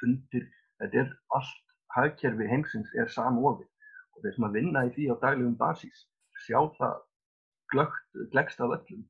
fundir, 0.00 0.48
þetta 0.82 1.02
er 1.04 1.12
allt 1.38 1.62
hagkerfi 1.96 2.48
heimsins 2.50 2.92
er 3.00 3.12
samofið 3.12 3.68
og 4.16 4.24
þeir 4.24 4.36
sem 4.36 4.48
að 4.48 4.58
vinna 4.58 4.84
í 4.88 4.92
því 4.96 5.10
á 5.12 5.14
daglegum 5.22 5.58
basís 5.60 6.06
sjá 6.44 6.58
það 6.76 6.98
glögt, 7.72 8.18
glegst 8.34 8.60
af 8.60 8.74
öllum 8.76 9.06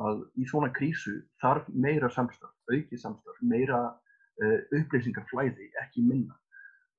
að 0.00 0.22
í 0.40 0.46
svona 0.48 0.70
krísu 0.76 1.18
þarf 1.42 1.68
meira 1.72 2.10
samstaf, 2.12 2.52
aukið 2.72 3.02
samstaf, 3.02 3.42
meira 3.42 3.80
uh, 3.90 4.58
upplýsingarflæði, 4.78 5.70
ekki 5.84 6.04
minna. 6.06 6.36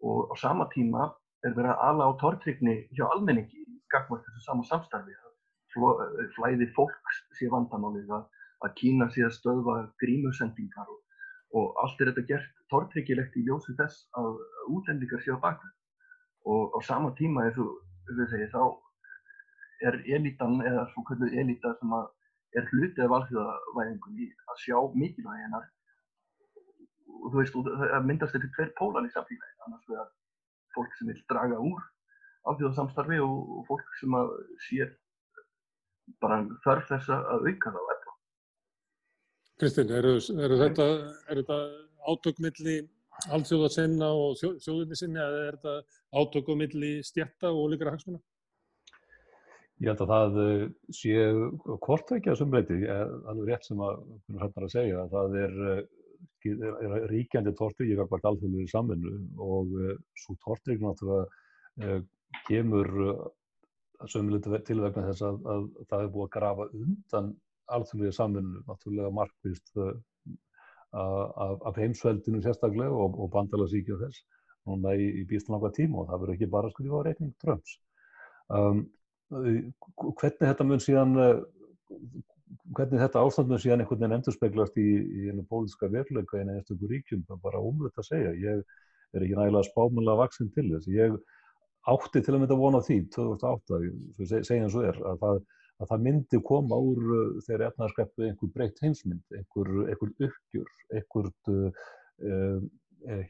Og 0.05 0.33
á 0.33 0.35
sama 0.41 0.67
tíma 0.73 1.09
er 1.45 1.55
verið 1.57 1.73
að 1.73 1.83
ala 1.89 2.09
á 2.09 2.11
tortrykni 2.21 2.77
hjá 2.93 3.05
almenningi 3.09 3.65
gagmast 3.91 4.25
þessu 4.27 4.45
sama 4.45 4.65
samstarfi. 4.69 5.17
Eh, 5.71 6.25
flæði 6.35 6.67
fólks 6.75 7.21
sé 7.37 7.47
vandamálið, 7.51 8.09
að, 8.11 8.25
að 8.65 8.73
Kína 8.79 9.07
sé 9.13 9.23
að 9.23 9.37
stöðva 9.37 9.75
grímusendingar 10.03 10.89
og, 10.91 10.99
og 11.55 11.77
allt 11.83 12.01
er 12.01 12.11
þetta 12.11 12.25
gert 12.27 12.57
tortryggilegt 12.73 13.37
í 13.39 13.45
ljósu 13.47 13.75
þess 13.77 14.03
að 14.19 14.41
útlendingar 14.75 15.23
sé 15.23 15.31
á 15.31 15.39
bakverð. 15.39 15.77
Og 16.51 16.75
á 16.75 16.79
sama 16.83 17.13
tíma, 17.15 17.45
eins 17.47 17.59
og 17.61 17.71
við 18.09 18.33
segjum, 18.33 18.51
þá 18.51 19.87
er 19.87 19.97
elitan 20.17 20.59
eða 20.65 20.83
svo 20.91 21.05
kalluð 21.07 21.37
elita 21.39 21.71
sem 21.79 21.95
að 21.95 22.09
er 22.57 22.67
hluti 22.71 23.03
af 23.03 23.13
alþjóðavæðingunni 23.17 24.27
að 24.51 24.59
sjá 24.63 24.77
mikilvægi 24.95 25.45
hennar 25.45 25.69
og 27.21 27.27
þú 27.29 27.37
veist, 27.37 27.57
það 27.93 28.07
myndast 28.07 28.35
þetta 28.35 28.51
hver 28.57 28.71
pólan 28.79 29.07
í 29.07 29.13
samfélagi, 29.13 29.57
annars 29.65 29.89
vegar 29.89 30.09
fólk 30.75 30.95
sem 30.97 31.11
vil 31.11 31.19
draga 31.31 31.59
úr 31.61 31.83
alþjóðasamstarfi 32.49 33.19
og, 33.23 33.37
og 33.57 33.67
fólk 33.69 33.91
sem 33.99 34.17
að 34.17 34.31
sér 34.67 34.95
bara 36.23 36.41
þarf 36.65 36.89
þess 36.89 37.11
að 37.13 37.47
auka 37.51 37.73
það 37.75 37.85
á 37.85 37.91
eftir. 37.95 38.15
Kristinn, 39.61 39.93
eru, 39.99 40.15
eru 40.47 40.57
þetta, 40.63 40.87
þetta 41.29 41.59
átökmilli 42.09 42.77
alþjóðasenna 43.35 44.09
og 44.17 44.39
þjóðinni 44.41 44.97
sinni 44.97 45.21
eða 45.21 45.41
er 45.45 45.57
þetta 45.59 45.75
átökumilli 46.17 46.91
stjætta 47.05 47.51
og 47.53 47.69
líkara 47.73 47.93
hagsmuna? 47.95 48.21
Ég 49.81 49.89
held 49.89 50.01
að 50.03 50.11
það 50.13 50.35
eh, 50.43 50.63
sé 50.93 51.13
hvort 51.81 52.11
ekki 52.13 52.29
að 52.29 52.39
sumleiti, 52.43 52.75
alveg 52.91 53.47
rétt 53.47 53.65
sem 53.65 53.79
að 53.81 54.03
hérna 54.37 54.67
að 54.67 54.73
segja, 54.75 54.97
að 55.01 55.15
það 55.15 55.37
er, 55.41 55.55
eh, 55.71 56.65
er 56.85 57.07
ríkjandi 57.09 57.53
tortryggja 57.57 58.05
hvert 58.11 58.27
alþjóðlega 58.29 58.73
samvinnu 58.75 59.13
og 59.41 59.73
eh, 59.81 59.95
svo 60.21 60.37
tortryggja 60.45 60.85
náttúrulega 60.85 61.97
kemur 62.45 62.91
sumleiti 64.11 64.61
til 64.67 64.77
vegna 64.83 65.07
þess 65.07 65.25
að, 65.25 65.41
að 65.49 65.65
það 65.89 66.05
er 66.05 66.13
búið 66.13 66.27
að 66.27 66.33
grafa 66.37 66.69
undan 66.83 67.33
alþjóðlega 67.73 68.17
samvinnu, 68.19 68.63
náttúrulega 68.69 69.13
markvist 69.17 69.83
af, 70.91 71.75
heimsveldinu 71.79 72.45
sérstaklega 72.45 72.93
og, 72.93 73.17
og 73.17 73.33
bandalarsíkja 73.33 73.97
þess 74.03 74.25
núna 74.69 74.93
í, 74.93 75.09
í 75.23 75.27
býstalanga 75.29 75.73
tíma 75.73 76.03
og 76.03 76.09
það 76.11 76.23
verður 76.23 76.37
ekki 76.37 76.53
bara 76.53 76.69
að 76.69 76.75
skrifa 76.75 77.01
á 77.01 77.05
reikning 77.07 77.37
dröms. 77.41 77.77
Um, 78.51 78.81
hvernig 79.31 80.43
þetta 80.43 80.67
mun 80.67 80.83
síðan 80.83 81.17
eh, 81.21 81.41
hvernig 82.75 83.01
þetta 83.01 83.23
ástand 83.25 83.51
mun 83.51 83.61
síðan 83.61 83.83
einhvern 83.83 84.01
veginn 84.03 84.17
endur 84.17 84.35
speglast 84.35 84.79
í, 84.79 84.87
í 85.01 85.29
einu 85.31 85.43
pólitíska 85.49 85.89
veruleika 85.91 86.39
en 86.39 86.53
einstaklega 86.55 86.91
ríkjum, 86.91 87.23
bara 87.43 87.61
ómulett 87.61 87.99
að 87.99 88.09
segja. 88.09 88.33
Ég 88.39 88.61
er 89.11 89.25
ekki 89.25 89.37
nægilega 89.37 89.67
spámulega 89.67 90.19
vaksinn 90.21 90.51
til 90.55 90.67
þess, 90.71 90.91
ég 90.91 91.17
átti 91.91 92.21
til 92.21 92.35
að 92.35 92.43
mynda 92.43 92.59
vona 92.59 92.83
því 92.85 92.99
2008, 93.15 93.81
segja 94.29 94.61
eins 94.61 94.77
og 94.77 94.85
er 94.87 94.99
að 95.09 95.23
það, 95.23 95.41
að 95.81 95.91
það 95.91 96.05
myndi 96.05 96.41
koma 96.51 96.77
úr 96.91 97.01
uh, 97.07 97.39
þeirri 97.47 97.67
efnarskreppu 97.67 98.27
einhver 98.27 98.53
breytt 98.55 98.83
heimsmynd, 98.85 99.23
einhver, 99.39 99.71
einhver 99.89 100.13
uppgjur, 100.27 100.75
einhver 100.93 101.31
uh, 101.51 102.61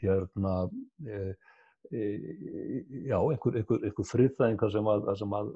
hérna 0.01 0.55
uh, 0.67 1.33
já, 1.91 3.17
einhver, 3.17 3.55
einhver, 3.61 3.85
einhver 3.87 4.09
friðþæðingar 4.11 4.73
sem 4.75 4.89
að, 4.91 5.07
sem 5.19 5.37
að 5.39 5.53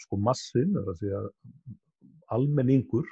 sko 0.00 0.18
massin, 0.20 0.74
það 0.74 0.82
er 0.82 0.92
að 0.92 1.00
segja 1.02 1.22
almenningur, 2.34 3.08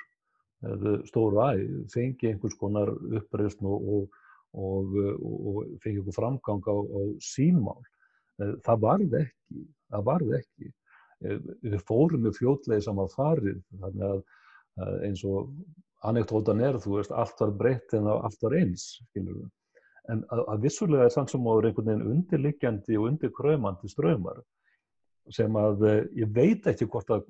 stóru 1.09 1.41
æg, 1.43 1.63
fengi 1.91 2.31
einhvers 2.31 2.55
konar 2.61 2.93
uppreysn 2.93 3.67
og, 3.67 3.89
og, 3.95 4.21
og, 4.55 4.93
og 5.27 5.57
fengi 5.83 5.99
einhver 5.99 6.17
framgang 6.17 6.63
á, 6.71 6.77
á 6.79 7.01
sínmál. 7.23 7.83
Eh, 8.41 8.55
það 8.67 8.85
varði 8.87 9.19
ekki, 9.25 9.65
það 9.91 10.07
varði 10.11 10.37
ekki. 10.39 10.71
Eh, 11.23 11.41
við 11.67 11.83
fórum 11.89 12.23
með 12.27 12.39
fljótlega 12.39 12.87
saman 12.87 13.11
farið, 13.13 13.59
þannig 13.83 14.07
að 14.13 14.23
eins 15.05 15.21
og 15.29 15.51
anekdótan 16.09 16.63
er, 16.65 16.79
þú 16.81 16.97
veist, 16.97 17.13
allt 17.13 17.43
var 17.43 17.51
breytt 17.59 17.93
en 17.99 18.09
allt 18.09 18.41
var 18.47 18.57
eins, 18.57 18.87
skilur 19.11 19.43
við. 19.43 19.51
En 20.11 20.25
að, 20.35 20.41
að 20.51 20.65
vissulega 20.65 21.07
er 21.07 21.15
samt 21.15 21.31
sem 21.31 21.45
áður 21.47 21.69
einhvern 21.69 21.91
veginn 21.91 22.15
undirliggjandi 22.15 22.97
og 22.99 23.11
undirkröymandi 23.11 23.91
ströymar 23.93 24.41
sem 25.31 25.59
að 25.59 25.85
eh, 25.89 26.01
ég 26.23 26.33
veit 26.35 26.67
ekki 26.67 26.89
hvort 26.91 27.11
að 27.15 27.29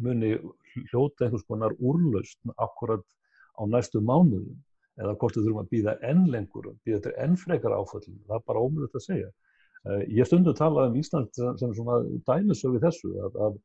muni 0.00 0.34
hljóta 0.90 1.26
einhvers 1.26 1.46
konar 1.48 1.74
úrlausn 1.78 2.52
akkurat 2.56 3.04
á 3.56 3.62
næstu 3.68 4.00
mánuðum 4.00 4.58
eða 5.00 5.16
hvort 5.16 5.36
við 5.36 5.46
þurfum 5.46 5.62
að 5.62 5.70
býða 5.72 5.94
enn 6.10 6.26
lengur, 6.32 6.72
býða 6.84 7.00
þetta 7.00 7.24
enn 7.24 7.38
frekar 7.40 7.76
áföllum, 7.76 8.20
það 8.28 8.36
er 8.36 8.46
bara 8.50 8.62
ómulett 8.66 8.98
að 8.98 9.06
segja. 9.06 9.30
Eh, 9.88 10.02
ég 10.18 10.28
stundu 10.28 10.52
að 10.52 10.60
tala 10.60 10.86
um 10.90 10.96
Ísland 11.00 11.32
sem 11.34 11.74
svona 11.76 12.00
dæmisögu 12.28 12.82
þessu 12.82 13.14
að, 13.24 13.38
að, 13.46 13.58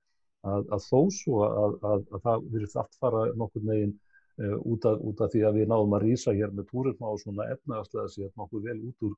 að, 0.48 0.68
að 0.78 0.86
þó 0.88 1.00
svo 1.12 1.42
að 1.46 2.06
það 2.24 2.50
virðist 2.54 2.80
allt 2.80 3.00
fara 3.02 3.26
nokkur 3.36 3.66
neginn 3.68 3.96
uh, 4.40 4.58
út, 4.64 4.86
út 4.86 5.24
af 5.26 5.34
því 5.34 5.44
að 5.48 5.60
við 5.60 5.72
náðum 5.72 5.98
að 5.98 6.06
rýsa 6.08 6.36
hér 6.38 6.54
með 6.56 6.70
túrisma 6.72 7.12
og 7.12 7.20
svona 7.20 7.50
efnaðarslega 7.52 8.14
sér 8.14 8.32
nokkuð 8.40 8.70
vel 8.70 8.78
út 8.88 9.08
úr, 9.10 9.18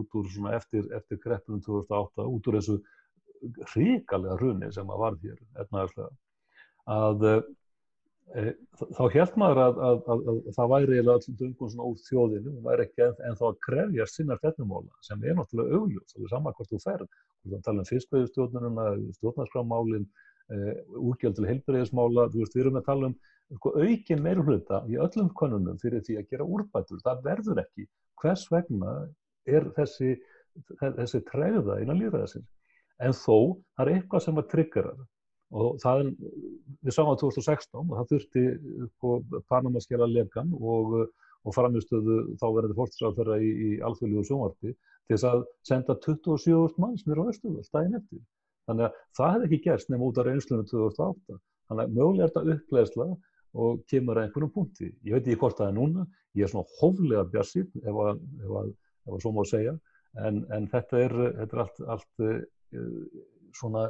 út 0.00 0.16
úr 0.20 0.30
svona 0.32 0.54
eftir, 0.56 0.88
eftir 0.96 1.20
kreppunum 1.20 1.60
2008, 1.66 2.28
út 2.32 2.48
úr 2.48 2.58
þessu 2.60 2.78
hrikalega 3.72 4.36
hruni 4.40 4.72
sem 4.74 4.90
að 4.90 5.04
varð 5.04 5.24
hér 5.28 5.38
efnaðarslega 5.62 6.10
að 6.88 7.26
e, 7.28 8.44
þá 8.96 9.02
held 9.14 9.36
maður 9.40 9.60
að, 9.64 9.80
að, 9.88 9.98
að, 10.12 10.22
að 10.28 10.48
það 10.56 10.70
væri 10.72 10.96
eiginlega 10.96 11.18
öllum 11.20 11.38
dungum 11.42 11.72
svona 11.72 11.88
úr 11.88 12.02
þjóðinu 12.06 12.54
og 12.54 12.68
væri 12.68 12.86
ekki 12.86 13.04
en, 13.08 13.38
þá 13.40 13.44
að 13.50 13.60
krefja 13.66 14.08
sinna 14.12 14.38
stefnumóla 14.40 15.04
sem 15.08 15.24
er 15.24 15.36
náttúrulega 15.38 15.80
augljóð, 15.80 16.06
það 16.12 16.24
er 16.24 16.32
saman 16.34 16.58
hvort 16.58 16.72
þú 16.72 16.80
ferð, 16.84 17.18
þú 17.44 17.60
tala 17.66 17.84
um 17.84 17.90
fiskveðustjórnununa, 17.92 18.86
stjórnarskrámálinn, 19.18 20.08
e, 20.48 20.76
úrgjald 21.00 21.38
til 21.38 21.48
heilbreyðismála, 21.48 22.28
þú 22.32 22.42
veist, 22.42 22.56
við 22.56 22.64
erum 22.64 22.80
að 22.80 22.88
tala 22.88 23.10
um 23.12 23.16
sko, 23.56 23.72
aukin 23.80 24.24
meirulhauta 24.24 24.82
í 24.88 24.98
öllum 25.00 25.32
konunum 25.36 25.80
fyrir 25.80 26.04
því 26.04 26.20
að 26.20 26.34
gera 26.34 26.48
úrbætur, 26.56 27.00
það 27.04 27.24
verður 27.24 27.62
ekki. 27.64 27.88
Hvers 28.20 28.44
vegna 28.52 28.94
er 29.48 29.68
þessi, 29.76 30.16
þessi 30.80 31.22
træða 31.28 31.78
innan 31.82 32.00
líðræðisins? 32.02 32.48
En 33.04 33.14
þó 33.14 33.38
það 33.76 33.84
er 33.84 33.92
eitthvað 33.94 34.24
sem 34.24 34.40
að 34.40 34.50
triggerar 34.52 35.06
og 35.48 35.78
það 35.80 36.02
er, 36.02 36.08
við 36.84 36.94
sáum 36.94 37.12
að 37.12 37.22
2016 37.22 37.78
og 37.80 37.94
það 37.94 38.10
þurfti 38.12 38.42
på 39.00 39.12
Panamaskjala 39.48 40.08
legan 40.10 40.50
og, 40.58 40.98
og 41.44 41.56
framistöðu 41.56 42.18
þá 42.40 42.46
verði 42.58 42.76
fórtisráðferða 42.76 43.38
í, 43.40 43.48
í 43.48 43.70
alþjóðlíu 43.88 44.26
sjónvarpi 44.28 44.74
til 44.74 45.14
þess 45.14 45.28
að 45.30 45.46
senda 45.64 45.96
27 46.04 46.76
manns 46.82 47.06
mér 47.08 47.22
á 47.24 47.30
Östuföld 47.32 47.70
daginn 47.72 47.96
eftir. 47.96 48.20
Þannig 48.68 48.84
að 48.88 48.98
það 49.16 49.32
hefði 49.34 49.48
ekki 49.48 49.60
gerst 49.64 49.88
nefn 49.88 50.04
út 50.04 50.20
af 50.20 50.28
reynslunum 50.28 50.68
2008. 50.68 51.38
Þannig 51.68 51.86
að 51.86 51.94
mögulega 51.96 52.26
er 52.26 52.34
þetta 52.34 52.56
upplegsla 52.58 53.06
og 53.64 53.78
kemur 53.88 54.18
að 54.18 54.26
einhvernum 54.26 54.52
punkti. 54.52 54.90
Ég 55.08 55.16
veit 55.16 55.22
ekki 55.24 55.40
hvort 55.40 55.56
það 55.56 55.70
er 55.70 55.76
núna, 55.78 56.04
ég 56.36 56.44
er 56.44 56.52
svona 56.52 56.76
hóflega 56.76 57.24
bjassið 57.32 57.70
ef 57.80 58.00
að, 58.04 58.20
ef 58.44 58.52
að, 58.60 58.68
ef 59.08 59.16
að 59.16 59.24
svo 59.24 59.32
má 59.32 59.40
segja, 59.48 59.74
en, 60.28 60.42
en 60.52 60.68
þetta 60.68 61.00
er, 61.06 61.16
þetta 61.38 61.56
er 61.56 61.62
allt, 61.64 61.80
allt 61.94 62.26
svona 63.56 63.88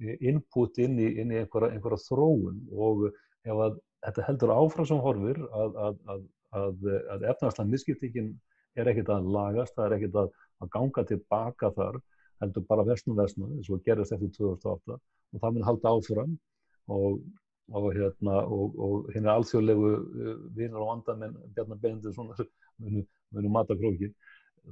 eh, 0.00 0.16
input 0.30 0.78
inn 0.82 0.98
í, 1.00 1.08
inn 1.22 1.32
í 1.32 1.40
einhverja, 1.40 1.74
einhverja 1.74 2.04
þróun. 2.06 2.60
Og 2.72 3.08
ef 3.10 3.64
að 3.66 3.80
þetta 4.04 4.28
heldur 4.28 4.54
áfram 4.54 4.88
sem 4.88 5.02
horfir 5.04 5.40
að, 5.50 5.80
að, 5.86 6.22
að, 6.60 6.88
að 7.14 7.26
efnarslan 7.34 7.72
misskiptingin 7.72 8.30
er 8.78 8.90
ekkert 8.90 9.12
að 9.12 9.28
lagast, 9.34 9.74
það 9.76 9.86
er 9.86 9.96
ekkert 9.98 10.18
að 10.22 10.70
ganga 10.72 11.04
tilbaka 11.08 11.72
þar, 11.76 12.00
heldur 12.40 12.64
bara 12.68 12.86
versnum 12.88 13.18
versnum 13.18 13.52
eins 13.56 13.68
og 13.72 13.82
gerist 13.84 14.14
eftir 14.16 14.32
2008 14.38 14.96
og 14.96 15.42
það 15.42 15.56
mun 15.56 15.68
halda 15.68 15.94
áfram. 15.96 16.34
Og, 16.90 17.20
og 17.76 17.84
hérna 17.94 18.40
og, 18.50 18.78
og 18.82 19.10
hérna 19.14 19.36
alþjóðlegu 19.38 19.90
eh, 19.94 20.30
vinar 20.56 20.82
og 20.82 20.94
andamenn 20.96 21.36
Bjarnar 21.54 21.78
Beindur 21.78 22.16
munu, 22.18 23.04
munu 23.30 23.52
mata 23.52 23.76
krókið 23.78 24.10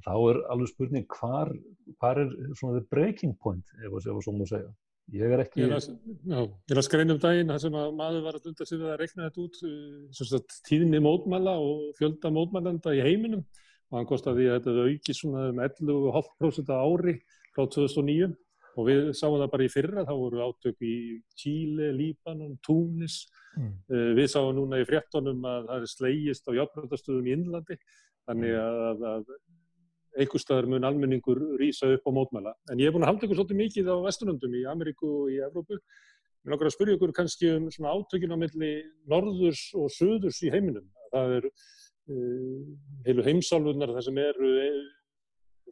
þá 0.04 0.12
er 0.16 0.42
alveg 0.52 0.72
spurning 0.72 1.06
hvar, 1.18 1.52
hvar 1.98 2.20
er 2.22 2.34
svona 2.58 2.78
the 2.78 2.86
breaking 2.92 3.34
point 3.42 3.64
ef 3.78 3.90
það 3.92 4.04
sé 4.04 4.34
að 4.34 4.50
segja. 4.52 4.70
Ég 5.16 5.32
er 5.32 5.40
ekki... 5.40 5.62
Ég 5.64 5.70
er 5.72 6.80
að 6.80 6.84
skreina 6.84 7.14
um 7.14 7.20
daginn 7.22 7.48
þar 7.48 7.62
sem 7.62 7.76
að 7.80 7.94
maður 7.96 8.26
var 8.26 8.36
að 8.36 8.50
undar 8.50 8.68
sig 8.68 8.80
við 8.80 8.90
að 8.92 8.98
rekna 9.00 9.28
þetta 9.28 9.44
út 9.46 9.62
eh, 9.64 10.26
sagt, 10.28 10.58
tíðinni 10.68 11.00
mótmæla 11.04 11.54
og 11.64 11.86
fjölda 11.96 12.32
mótmælanda 12.34 12.92
í 12.96 13.00
heiminum 13.06 13.46
og 13.88 13.96
hann 13.96 14.10
kostaði 14.10 14.50
að 14.50 14.66
þetta 14.66 14.84
auki 14.84 15.16
svona 15.16 15.46
um 15.48 15.62
11,5% 15.64 16.74
ári 16.76 17.16
frá 17.56 17.64
2009 17.64 18.28
og 18.78 18.86
við 18.86 19.08
sáum 19.16 19.38
það 19.40 19.52
bara 19.54 19.64
í 19.64 19.72
fyrra, 19.72 20.04
þá 20.06 20.12
voru 20.14 20.42
átök 20.44 20.84
í 20.86 20.96
Chile, 21.40 21.88
Líbanon, 21.96 22.58
Túnis 22.62 23.22
mm. 23.56 23.72
við 24.18 24.28
sáum 24.30 24.52
núna 24.54 24.82
í 24.82 24.86
fréttonum 24.86 25.40
að 25.48 25.70
það 25.70 25.86
er 25.86 25.92
slegist 25.94 26.52
á 26.52 26.56
játbröndastöðum 26.60 27.30
í 27.30 27.34
Innlandi 27.34 27.78
þannig 28.28 28.58
að, 28.60 29.06
að 29.08 29.32
einhver 30.16 30.42
staðar 30.42 30.68
mun 30.70 30.86
almenningur 30.88 31.40
rýsa 31.60 31.90
upp 31.94 32.06
á 32.08 32.10
mótmæla. 32.14 32.52
En 32.72 32.80
ég 32.80 32.88
hef 32.88 32.94
búin 32.96 33.04
að 33.04 33.12
halda 33.12 33.26
ykkur 33.26 33.40
svolítið 33.40 33.60
mikið 33.62 33.90
á 33.92 33.96
vestunöndum 34.06 34.54
í 34.56 34.62
Ameríku 34.70 35.10
og 35.22 35.32
í 35.34 35.40
Evrópu. 35.44 35.78
Mér 35.78 36.54
langar 36.54 36.70
að 36.70 36.76
spyrja 36.76 36.96
ykkur 36.96 37.14
kannski 37.16 37.50
um 37.56 37.68
svona 37.74 37.92
átökin 37.92 38.34
á 38.34 38.38
milli 38.40 38.72
norðurs 39.10 39.66
og 39.78 39.92
söðurs 39.92 40.40
í 40.46 40.52
heiminum. 40.54 40.86
Það 41.12 41.36
er 41.38 41.50
uh, 41.50 42.64
heilu 43.06 43.26
heimsálfunar 43.26 43.94
þar 43.96 44.08
sem 44.08 44.20
eru 44.22 44.50
uh, 44.64 44.82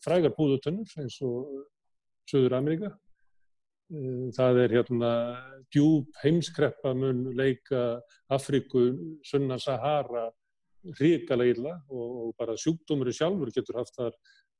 frægar 0.05 0.37
búðutönnur 0.37 0.97
eins 1.01 1.19
og 1.25 1.51
Söður 2.31 2.59
Ameríka. 2.59 2.93
Uh, 3.95 4.29
það 4.37 4.65
er 4.65 4.79
hérna 4.81 5.13
djúb 5.73 6.11
heimskreppa 6.23 6.93
mun 6.99 7.31
leika 7.39 8.03
Afriku, 8.35 8.91
Sunna 9.25 9.59
Sahara 9.63 10.29
ríkala 11.01 11.47
illa 11.51 11.75
og, 11.89 12.07
og 12.27 12.35
bara 12.39 12.57
sjúkdómurinn 12.61 13.17
sjálfur 13.17 13.53
getur 13.55 13.81
haft 13.81 13.97
þar 13.99 14.15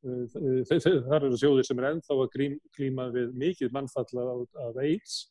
þar 0.07 1.25
eru 1.25 1.39
þjóðir 1.41 1.67
sem 1.67 1.81
er 1.81 1.89
ennþá 1.91 2.19
að 2.23 2.35
klíma 2.77 3.09
við 3.15 3.33
mikið 3.41 3.73
mannfalla 3.75 4.27
af 4.67 4.79
AIDS 4.83 5.25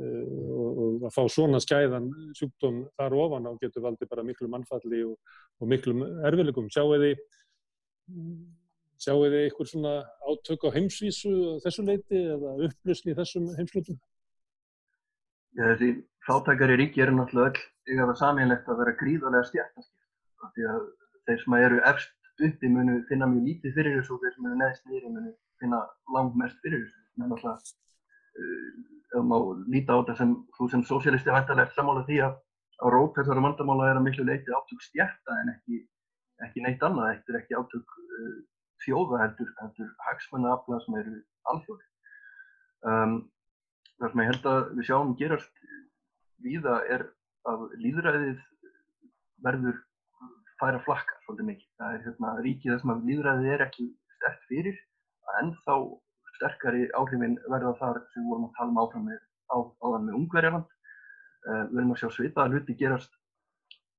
og 0.00 1.04
að 1.04 1.12
fá 1.12 1.22
svona 1.28 1.60
skæðan 1.60 2.08
sjúkdóm 2.38 2.86
þar 2.96 3.16
ofan 3.20 3.48
á 3.48 3.52
getur 3.60 3.84
valdi 3.84 4.08
bara 4.08 4.24
miklu 4.24 4.48
mannfalli 4.48 5.02
og, 5.04 5.18
og 5.60 5.68
miklu 5.68 5.92
erfilegum. 6.24 6.70
Sjáu 6.72 6.96
þið 6.96 7.20
sjáu 9.02 9.18
þið 9.26 9.36
einhver 9.42 9.68
svona 9.68 9.92
átök 10.30 10.64
á 10.64 10.74
heimsvísu 10.78 11.34
þessu 11.64 11.84
leiti 11.84 12.22
eða 12.22 12.56
upplösni 12.68 13.12
í 13.12 13.18
þessum 13.18 13.50
heimslutum? 13.58 14.00
Já, 15.52 15.66
þessi 15.74 15.90
fátækari 16.24 16.78
ríki 16.80 17.04
eru 17.04 17.18
náttúrulega 17.18 17.52
öll 17.52 17.92
yfir 17.92 18.08
að 18.08 18.20
samílegt 18.22 18.70
að 18.72 18.80
vera 18.80 18.96
gríðarlega 18.96 19.50
stjættaskipt 19.50 20.01
því 20.56 20.66
að 20.72 20.82
þeir 21.28 21.42
sem 21.42 21.56
eru 21.58 21.80
efst 21.90 22.44
uppi 22.46 22.70
munu 22.72 22.98
finna 23.08 23.28
mjög 23.30 23.48
lítið 23.48 23.76
fyrir 23.76 23.98
þessu 23.98 24.16
og 24.16 24.22
þeir 24.22 24.34
sem 24.36 24.48
eru 24.48 24.58
neðst 24.60 24.88
niður 24.88 25.14
munu 25.16 25.32
finna 25.62 25.80
langt 26.16 26.38
mest 26.40 26.58
fyrir 26.64 26.82
þessu. 26.84 27.02
Er 27.22 27.30
náttúrulega, 27.30 27.74
uh, 28.42 28.70
ef 29.12 29.26
maður 29.30 29.62
líta 29.74 29.96
á 29.96 30.00
þetta 30.00 30.16
sem 30.20 30.34
þú 30.56 30.70
sem 30.72 30.84
sósialisti 30.88 31.34
hættilega 31.34 31.76
sammála 31.76 32.06
því 32.08 32.20
að 32.26 32.38
á 32.82 32.86
rót 32.94 33.18
þessari 33.18 33.44
vandamála 33.46 33.90
er 33.90 34.00
að 34.00 34.06
miklu 34.08 34.26
leiti 34.26 34.56
átök 34.56 34.86
stjætta 34.88 35.38
en 35.42 35.52
ekki, 35.54 35.82
ekki 36.46 36.64
neitt 36.64 36.82
annað. 36.82 37.12
Þetta 37.20 37.34
er 37.34 37.40
ekki 37.42 37.58
átök 37.60 37.96
uh, 38.00 38.34
þjóða 38.82 39.22
heldur, 39.22 39.52
heldur 39.60 39.92
hagsmennaafla 40.08 40.80
sem 40.86 40.98
eru 41.02 41.18
alþjóði. 41.52 41.88
Um, 42.82 43.18
það 44.00 44.10
sem 44.10 44.22
ég 44.24 44.32
held 44.32 44.48
að 44.50 44.62
við 44.78 44.88
sjáum 44.88 45.14
gerast 45.20 45.62
víða 46.42 46.80
er 46.90 47.06
að 47.46 47.68
líðræðið 47.82 48.40
verður 49.42 49.78
færa 50.62 50.80
flakka 50.86 51.18
svolítið 51.24 51.48
mikið. 51.50 51.68
Það 51.80 51.94
er 51.96 52.04
hérna 52.06 52.32
ríkið 52.46 52.72
þess 52.72 52.90
að 52.92 53.06
líðræðið 53.08 53.54
er 53.56 53.64
ekki 53.66 53.86
stert 54.16 54.44
fyrir 54.50 54.78
að 55.28 55.38
ennþá 55.42 55.76
sterkari 56.36 56.84
áhrifin 56.98 57.34
verða 57.50 57.72
þar 57.80 57.98
sem 58.12 58.28
vorum 58.28 58.46
að 58.48 58.54
tala 58.58 58.72
um 58.74 58.80
áfram 58.82 59.08
með, 59.10 59.18
á, 59.50 59.56
áðan 59.82 60.06
með 60.08 60.18
Ungverjaland. 60.20 60.70
Uh, 61.42 61.64
við 61.72 61.80
erum 61.80 61.94
að 61.94 62.00
sjá 62.02 62.08
svipaða 62.14 62.52
hluti 62.54 62.76
gerast 62.78 63.16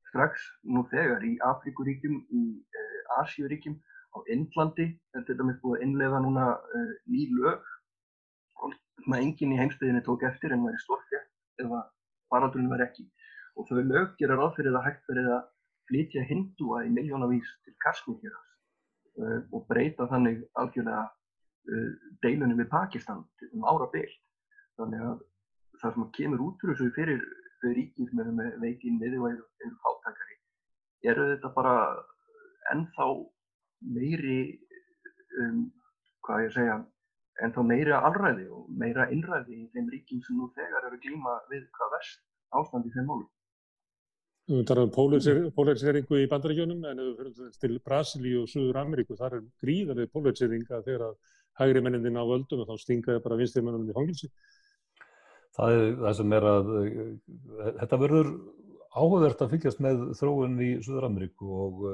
strax 0.07 0.45
nú 0.63 0.85
þegar 0.91 1.25
í 1.27 1.33
Afríkuríkjum, 1.43 2.21
í 2.31 2.43
uh, 2.79 3.19
Asíuríkjum, 3.19 3.75
á 4.15 4.17
Indlandi. 4.31 4.87
Þetta 5.11 5.23
er 5.25 5.29
þetta 5.33 5.47
með 5.49 5.59
búið 5.63 5.79
að 5.79 5.87
innlega 5.87 6.21
núna 6.23 6.45
uh, 6.55 6.93
ný 7.11 7.27
lög 7.35 7.71
sem 9.03 9.17
enginn 9.17 9.55
í 9.55 9.59
heimstöðinni 9.59 10.03
tók 10.05 10.23
eftir 10.23 10.53
en 10.55 10.63
væri 10.63 10.79
stórfjart 10.79 11.63
ef 11.63 11.67
að 11.67 11.83
faraldurinn 12.31 12.71
var 12.71 12.85
ekki. 12.85 13.03
Og 13.59 13.67
þau 13.67 13.81
lög 13.83 14.13
gera 14.21 14.37
ráð 14.39 14.55
fyrir 14.57 14.77
að 14.77 14.87
hægt 14.87 15.09
verið 15.11 15.27
að 15.35 15.49
flytja 15.89 16.23
hindúa 16.29 16.83
í 16.87 16.91
miljónavís 16.93 17.49
til 17.65 17.75
Kashmir 17.85 18.33
uh, 18.33 19.41
og 19.51 19.65
breyta 19.69 20.07
þannig 20.11 20.43
algjörlega 20.59 21.05
uh, 21.07 21.89
deilunum 22.25 22.59
við 22.61 22.71
Pakistan 22.73 23.23
um 23.51 23.67
ára 23.69 23.89
beilt. 23.93 24.19
Þannig 24.79 25.07
að 25.07 25.17
það 25.81 25.97
sem 25.97 26.11
kemur 26.17 26.45
út 26.47 26.61
fyrir 26.61 26.79
þessu 26.79 26.93
fyrir 26.97 27.25
ríkir 27.63 28.15
með 28.17 28.57
veikinn 28.59 28.99
við 28.99 29.19
og 29.21 29.29
eru, 29.29 29.45
eru 29.63 29.75
fátækari 29.83 30.33
eru 31.03 31.27
þetta 31.33 31.51
bara 31.55 31.75
ennþá 32.73 33.07
meiri, 33.93 34.39
um, 35.43 35.63
hvað 36.23 36.45
ég 36.45 36.53
segja, 36.55 36.75
ennþá 37.43 37.65
meira 37.67 38.01
alræði 38.07 38.47
og 38.55 38.69
meira 38.79 39.09
innræði 39.11 39.57
í 39.59 39.69
þeim 39.73 39.89
ríkjum 39.91 40.21
sem 40.23 40.39
nú 40.39 40.49
þegar 40.55 40.87
eru 40.87 40.99
glíma 41.03 41.39
við 41.51 41.65
hvað 41.77 41.95
verst 41.97 42.21
ástand 42.59 42.87
í 42.87 42.93
þeim 42.95 43.09
málum. 43.09 43.29
Við 44.51 44.65
talarum 44.67 44.89
um 44.91 45.51
polariseringu 45.55 46.17
í 46.19 46.27
bandaríkjónum 46.27 46.81
en 46.89 46.99
ef 46.99 47.05
við 47.05 47.35
fyrir 47.37 47.51
til 47.63 47.77
Brasilíu 47.79 48.41
og 48.41 48.49
Suður 48.51 48.79
Ameríku 48.81 49.15
þar 49.15 49.37
er 49.37 49.43
gríðarlega 49.63 50.11
polariseringa 50.11 50.81
þegar 50.83 51.05
að 51.05 51.13
hægri 51.61 51.83
mennindin 51.85 52.19
á 52.19 52.27
völdum 52.27 52.63
og 52.63 52.67
þá 52.67 52.81
stingaði 52.81 53.21
bara 53.23 53.37
vinstir 53.39 53.63
mennunum 53.63 53.93
í 53.93 53.95
fangilsi. 53.95 54.27
Það 55.55 55.75
er 55.77 55.95
það 56.01 56.17
sem 56.17 56.35
er 56.35 56.47
að 56.49 56.71
þetta 57.79 57.99
verður 58.01 58.31
áhugavert 58.93 59.43
að 59.45 59.53
fylgjast 59.53 59.83
með 59.85 60.03
þróun 60.19 60.57
í 60.59 60.71
Suður 60.83 61.07
Ameríku 61.07 61.51
og, 61.61 61.85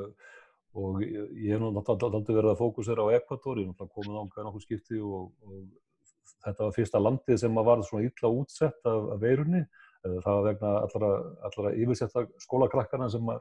og 0.73 1.03
ég 1.03 1.53
hef 1.53 1.61
náttúrulega 1.61 2.23
verið 2.31 2.49
að 2.55 2.63
fókusera 2.63 3.05
á 3.05 3.13
Ekvator, 3.19 3.61
ég 3.61 3.69
hef 3.69 3.75
náttúrulega 3.75 3.99
komið 3.99 4.23
ánga 4.23 4.47
nokkuð 4.47 4.65
skipti 4.65 5.03
og, 5.03 5.29
og 5.45 6.33
þetta 6.47 6.65
var 6.65 6.73
fyrsta 6.79 7.03
landið 7.03 7.43
sem 7.43 7.61
var 7.61 7.85
svona 7.85 8.09
illa 8.09 8.33
útsett 8.41 8.89
af, 8.89 9.13
af 9.13 9.21
veirunni 9.21 9.61
Það 10.03 10.29
var 10.29 10.45
vegna 10.45 10.73
allra, 10.85 11.09
allra 11.47 11.71
yfirsetta 11.75 12.23
skólakrakkana 12.45 13.09
sem 13.11 13.31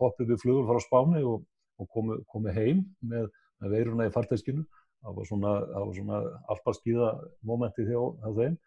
hoppið 0.00 0.32
við 0.32 0.40
flugur 0.42 0.66
fara 0.66 0.82
á 0.82 0.86
spáni 0.86 1.22
og, 1.26 1.44
og 1.78 1.90
komu, 1.94 2.18
komu 2.30 2.54
heim 2.54 2.82
með, 3.00 3.28
með 3.62 3.76
veiruna 3.76 4.08
í 4.08 4.14
farteskinu. 4.14 4.64
Það 5.00 5.16
var 5.16 5.28
svona, 5.28 5.52
svona 5.96 6.18
alparskíða 6.52 7.12
mómenti 7.46 7.86
hjá 7.88 8.00
þeim. 8.36 8.58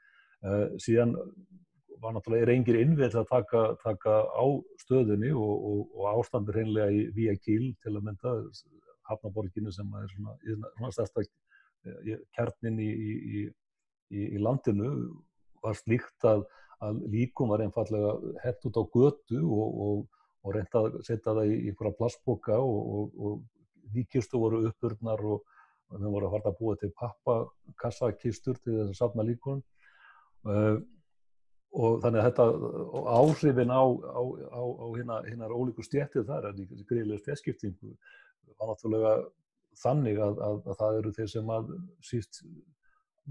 Uh, 0.44 0.66
síðan 0.82 1.14
var 2.04 2.16
náttúrulega 2.16 2.50
reyngir 2.50 2.80
innvið 2.82 3.18
að 3.22 3.30
taka, 3.30 3.62
taka 3.84 4.16
á 4.28 4.46
stöðunni 4.82 5.32
og, 5.32 5.54
og, 5.70 5.84
og 5.96 6.08
ástandur 6.18 6.58
hreinlega 6.58 6.92
í 6.92 7.06
Vía 7.16 7.36
Kíl 7.40 7.70
til 7.84 7.94
að 7.94 8.08
mynda 8.10 8.34
Hafnaborginu 9.08 9.72
sem 9.72 9.88
er 10.00 10.10
svona, 10.12 10.34
svona 10.78 10.92
stærsta 10.96 11.24
eh, 11.24 12.20
kjarnin 12.36 12.82
í, 12.84 12.90
í, 12.90 13.46
í, 14.12 14.26
í 14.36 14.42
landinu 14.44 14.92
var 15.64 15.80
slíkt 15.80 16.28
að, 16.28 16.44
að 16.84 17.02
líkum 17.14 17.52
var 17.54 17.64
einfallega 17.64 18.14
hett 18.44 18.66
út 18.68 18.80
á 18.80 18.84
götu 18.94 19.42
og, 19.44 20.06
og 20.44 20.56
reynda 20.56 20.84
að 20.84 21.02
setja 21.08 21.32
það 21.32 21.52
í 21.52 21.58
einhverja 21.70 21.98
plassboka 22.00 22.60
og 22.60 23.44
líkistu 23.94 24.40
voru 24.42 24.64
uppurnar 24.70 25.22
og 25.24 25.44
við 25.94 26.10
vorum 26.10 26.28
að 26.30 26.34
fara 26.38 26.52
að 26.52 26.60
búa 26.60 26.80
til 26.80 26.90
pappakassakistur 26.98 28.58
til 28.64 28.80
þess 28.80 28.90
að 28.90 29.00
safna 29.00 29.26
líkunum. 29.28 29.62
Uh, 30.44 30.82
og 31.74 32.02
þannig 32.04 32.22
að 32.22 32.28
þetta 32.28 32.46
áhrifin 33.18 33.72
á, 33.74 33.82
á, 33.82 34.22
á, 34.54 34.62
á 34.62 34.86
hinnar 35.26 35.54
ólíku 35.56 35.86
stjættið 35.86 36.28
þar, 36.28 36.52
þessi 36.54 36.86
greiðlega 36.90 37.24
stjætskiptingu 37.24 37.94
var 38.60 38.70
náttúrulega 38.70 39.14
þannig 39.82 40.20
að, 40.22 40.42
að, 40.46 40.60
að 40.70 40.78
það 40.82 41.00
eru 41.00 41.14
þeir 41.18 41.32
sem 41.32 41.50
að 41.56 41.72
síst 42.06 42.44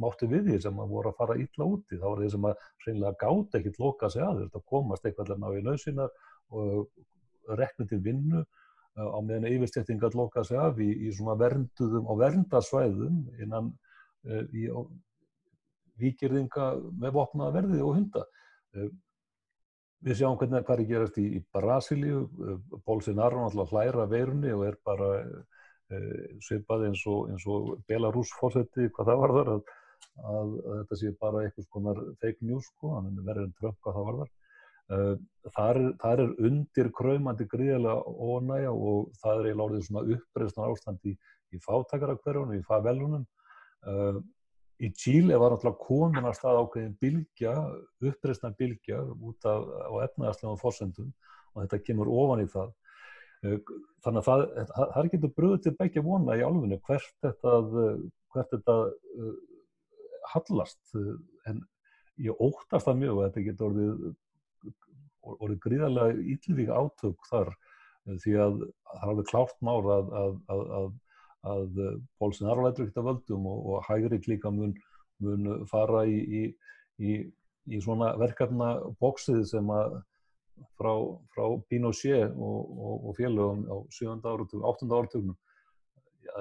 mátti 0.01 0.29
við 0.31 0.49
því 0.49 0.59
sem 0.65 0.81
að 0.81 0.93
voru 0.95 1.13
að 1.13 1.19
fara 1.21 1.39
ítla 1.41 1.69
úti, 1.69 1.99
það 1.99 2.09
voru 2.09 2.25
þeir 2.25 2.35
sem 2.35 2.49
að 2.49 2.67
hreinlega 2.85 3.19
gátt 3.21 3.59
ekkert 3.59 3.79
loka 3.83 4.11
sig 4.13 4.25
að. 4.25 4.43
Þetta 4.47 4.65
komast 4.73 5.07
eitthvað 5.07 5.37
ná 5.43 5.49
í 5.53 5.63
nöðsina 5.67 6.09
og 6.53 7.57
rekna 7.59 7.87
til 7.89 8.01
vinnu 8.05 8.43
á 8.97 9.19
meðan 9.25 9.49
yfirstjættingar 9.49 10.17
loka 10.17 10.45
sig 10.45 10.59
af 10.61 10.81
í, 10.81 10.91
í 11.07 11.13
svona 11.17 11.37
vernduðum 11.41 12.11
og 12.13 12.21
verndarsvæðum 12.21 13.23
innan 13.41 13.71
uh, 14.29 14.45
í 14.53 14.69
víkirðinga 16.03 16.75
með 17.01 17.17
vopnaða 17.17 17.57
verði 17.61 17.81
og 17.85 17.97
hunda. 17.97 18.27
Við 20.03 20.19
sjáum 20.19 20.39
hvernig 20.41 20.65
það 20.67 20.81
er 20.81 20.89
gerast 20.89 21.19
í, 21.21 21.27
í 21.39 21.41
Brasilíu, 21.55 22.23
Bolsonaro 22.87 23.45
náttúrulega 23.45 23.71
hlæra 23.71 24.07
veirunni 24.11 24.55
og 24.57 24.65
er 24.67 24.79
bara 24.85 25.11
uh, 25.23 26.17
svipað 26.43 26.89
eins 26.89 27.05
og, 27.07 27.31
og 27.47 27.85
Belarus 27.89 28.33
fórseti 28.41 28.89
hvað 28.89 29.13
það 29.13 29.23
var 29.23 29.37
þar 29.39 29.53
að, 29.55 29.73
að, 30.21 30.55
að 30.61 30.79
þetta 30.83 31.01
sé 31.01 31.13
bara 31.21 31.43
eitthvað 31.47 31.69
skonar 31.69 32.03
fake 32.23 32.49
news 32.49 32.69
sko, 32.71 32.95
hann 32.97 33.11
er 33.13 33.27
verið 33.29 33.49
en 33.49 33.55
tröfn 33.59 33.81
hvað 33.81 33.99
það 33.99 34.09
var 34.09 34.21
þar. 34.21 34.33
Uh, 34.93 35.15
þar, 35.57 35.79
þar 36.03 36.21
er 36.25 36.33
undir 36.49 36.93
kræmandi 36.93 37.49
gríðilega 37.49 38.17
ónæja 38.33 38.73
og 38.75 39.13
það 39.23 39.39
er 39.39 39.49
eiginlega 39.49 39.67
orðið 39.69 39.89
svona 39.89 40.17
uppreysnar 40.17 40.73
ástand 40.75 41.09
í, 41.09 41.17
í 41.55 41.61
fátakarakverjunum, 41.65 42.59
í 42.59 42.67
favelunum. 42.69 43.27
Uh, 43.87 44.23
Í 44.83 44.89
Chile 44.99 45.39
var 45.39 45.53
náttúrulega 45.53 45.85
komin 45.85 46.27
að 46.27 46.39
stað 46.39 46.61
ákveðin 46.63 46.95
bilgja, 47.03 47.53
uppreysna 48.03 48.51
bilgja 48.59 49.03
út 49.15 49.47
af, 49.47 49.69
á 49.87 49.93
efnaðarslegum 50.09 50.59
fórsendum 50.59 51.13
og 51.53 51.61
þetta 51.63 51.79
kemur 51.87 52.11
ofan 52.11 52.43
í 52.43 52.49
það. 52.51 52.73
Eh, 53.47 53.71
þannig 54.03 54.23
að 54.23 54.27
það, 54.27 54.43
það 54.81 54.99
er 55.03 55.11
getur 55.13 55.35
bröðið 55.37 55.63
til 55.67 55.75
begja 55.79 56.05
vona 56.07 56.39
í 56.39 56.43
álfunni 56.43 56.81
hvert 56.89 57.15
þetta, 57.27 57.55
hvert 58.35 58.55
þetta 58.57 58.77
hallast 60.33 60.97
en 61.51 61.63
ég 62.23 62.43
óttast 62.43 62.87
það 62.87 63.01
mjög 63.03 63.19
að 63.19 63.25
þetta 63.27 63.47
getur 63.49 63.69
orðið, 63.69 64.03
orðið 65.33 65.61
gríðarlega 65.67 66.27
ítlvík 66.35 66.73
átök 66.73 67.31
þar 67.31 67.55
því 68.23 68.37
að 68.45 68.61
það 68.63 69.03
er 69.03 69.13
alveg 69.13 69.31
klárt 69.31 69.59
mára 69.63 69.99
að, 70.03 70.13
að, 70.53 70.63
að 70.79 70.93
að 71.49 71.79
eh, 71.83 71.99
Bolsonaro 72.21 72.67
lætur 72.67 72.87
ekkert 72.87 73.03
að 73.03 73.09
völdum 73.11 73.47
og, 73.51 73.63
og 73.67 73.87
hægri 73.89 74.21
klíka 74.23 74.51
mun, 74.55 74.75
mun 75.23 75.67
fara 75.71 76.05
í, 76.07 76.19
í, 76.23 76.43
í, 77.03 77.19
í 77.67 77.83
svona 77.83 78.13
verkefna 78.21 78.75
bóksið 79.03 79.45
sem 79.51 79.71
að 79.75 79.99
frá, 80.79 80.93
frá 81.35 81.47
Pinochet 81.71 82.35
og, 82.37 82.75
og, 82.79 83.09
og 83.09 83.17
félögum 83.19 83.65
á 83.67 83.77
7. 83.91 84.19
áratugum, 84.21 84.67
8. 84.71 84.91
áratugum 84.91 85.35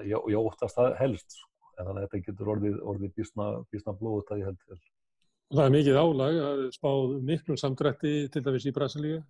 ég, 0.05 0.17
ég 0.17 0.37
óttast 0.37 0.77
það 0.77 0.97
helst 1.01 1.39
sko. 1.39 1.50
Þannig 1.87 2.01
að 2.01 2.07
þetta 2.07 2.25
getur 2.29 2.51
orðið, 2.55 2.79
orðið 2.93 3.13
bísna, 3.17 3.47
bísna 3.73 3.93
blóðut 3.99 4.33
að 4.33 4.41
ég 4.41 4.49
held 4.49 4.65
vel. 4.71 4.79
Það 5.51 5.65
er 5.65 5.73
mikið 5.75 5.99
álag 5.99 6.39
að 6.47 6.63
spáð 6.77 7.13
miklum 7.27 7.59
samdrætti 7.59 8.13
til 8.31 8.43
dæmis 8.45 8.67
í 8.69 8.73
Brasilíu. 8.75 9.21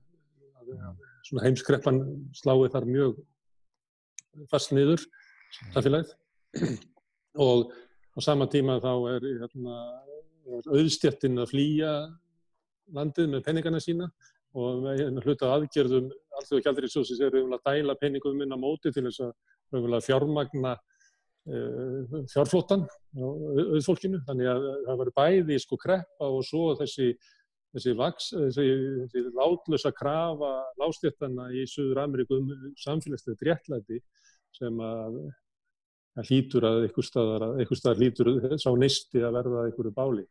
Svona 1.25 1.45
heimskreppan 1.47 2.01
sláði 2.37 2.69
þar 2.75 2.87
mjög 2.89 3.21
fast 4.51 4.71
niður 4.75 5.01
samfélagið 5.73 6.13
og 7.45 7.71
á 8.15 8.19
sama 8.23 8.47
tíma 8.51 8.77
þá 8.83 8.91
er, 9.15 9.25
hérna, 9.41 9.77
auðstjættin 10.71 11.41
að 11.41 11.51
flýja 11.51 11.91
landið 12.95 13.33
með 13.33 13.43
peningana 13.47 13.81
sína 13.83 14.09
og 14.57 14.83
með 14.83 15.21
hluta 15.25 15.51
aðgerðum 15.55 16.09
allþjóðu 16.39 16.63
kjaldir 16.65 16.87
í 16.87 16.91
sjósins 16.91 17.21
er 17.23 17.37
að 17.39 17.61
dæla 17.67 17.97
penningum 17.99 18.41
inn 18.43 18.55
á 18.55 18.59
móti 18.59 18.91
til 18.91 19.05
þess 19.07 19.23
að 19.27 20.05
fjármagna 20.07 20.75
fjárflótan 22.31 22.83
á 22.85 23.25
auðfólkinu 23.25 24.19
þannig 24.27 24.49
að 24.51 24.65
það 24.87 24.99
var 24.99 25.13
bæði 25.17 25.55
sko 25.63 25.77
kreppa 25.81 26.27
og 26.27 26.43
svo 26.45 26.75
þessi 26.77 27.15
þessi, 27.71 27.93
vaks, 27.97 28.31
þessi, 28.35 28.65
þessi 29.05 29.31
látlösa 29.37 29.91
krafa 29.95 30.51
lástjættana 30.81 31.47
í 31.55 31.65
Suður 31.69 32.03
Ameríku 32.03 32.39
um 32.39 32.51
samfélagslega 32.79 33.39
dréttlæti 33.39 34.01
sem 34.55 34.81
að 34.83 35.21
það 36.11 36.31
hlýtur 36.31 36.67
að 36.67 36.79
einhver 36.85 37.07
staðar, 37.07 37.47
einhver 37.55 37.79
staðar 37.79 38.01
hlýtur 38.01 38.31
sá 38.59 38.69
neisti 38.75 39.23
að 39.23 39.37
verða 39.37 39.65
einhverju 39.69 39.93
báli. 39.95 40.25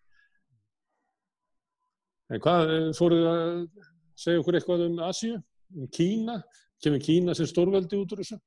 En 2.31 2.43
hvað, 2.45 2.75
eh, 2.75 2.91
fóruð 2.95 3.27
að 3.27 3.47
segja 4.15 4.43
okkur 4.43 4.59
eitthvað 4.59 4.87
um 4.87 5.01
Asíu, 5.09 5.41
um 5.77 5.89
Kína, 5.89 6.43
kemur 6.83 7.01
Kína 7.03 7.35
sem 7.35 7.49
stórveldi 7.49 7.99
út 7.99 8.13
úr 8.13 8.21
þessu? 8.23 8.39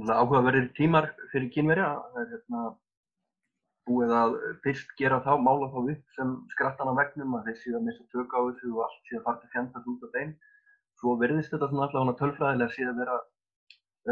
Áhugaverðir 0.00 0.70
tímar 0.76 1.10
fyrir 1.32 1.50
kínverja, 1.52 1.88
það 2.14 2.22
er 2.22 2.30
hérna 2.32 2.62
búið 3.88 4.14
að 4.16 4.36
fyrst 4.64 4.94
gera 4.96 5.18
þá, 5.24 5.34
mála 5.42 5.68
þá 5.68 5.78
upp 5.82 6.16
sem 6.16 6.32
skrattan 6.54 6.88
á 6.88 6.94
vegnum 6.96 7.36
að 7.36 7.50
þeir 7.50 7.58
síðan 7.60 7.84
missa 7.88 8.06
tök 8.14 8.32
á 8.32 8.40
þessu 8.46 8.70
og 8.72 8.82
allt 8.86 9.10
farið 9.10 9.28
að 9.28 9.52
fjandast 9.52 9.90
út 9.92 10.06
af 10.06 10.14
þeim. 10.16 10.32
Svo 11.02 11.16
verðist 11.20 11.52
þetta 11.52 11.68
svona 11.68 11.88
allavega 11.88 12.18
tölfræðilega 12.22 12.94
vera 13.00 13.18
að 13.18 13.26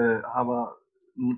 uh, 0.02 0.28
hafa 0.34 0.58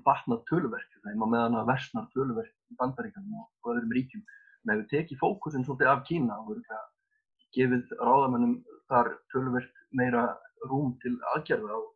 batnað 0.07 0.43
tölverk 0.51 0.99
þeim 1.05 1.23
á 1.23 1.27
meðan 1.27 1.59
að 1.61 1.71
versnar 1.71 2.09
tölverk 2.17 2.55
í 2.73 2.79
bandaríkanum 2.81 3.45
og 3.45 3.73
öðrum 3.75 3.95
ríkjum. 3.95 4.25
En 4.65 4.75
ef 4.75 4.83
við 4.83 4.91
tekið 4.97 5.23
fókusin 5.23 5.67
svolítið 5.67 5.93
af 5.93 6.05
Kína 6.09 6.41
og 6.43 6.59
gefið 7.55 7.95
ráðamennum 8.01 8.59
þar 8.91 9.15
tölverk 9.33 9.87
meira 9.93 10.27
rúm 10.71 10.95
til 11.03 11.15
aðgerða 11.35 11.79
og 11.79 11.92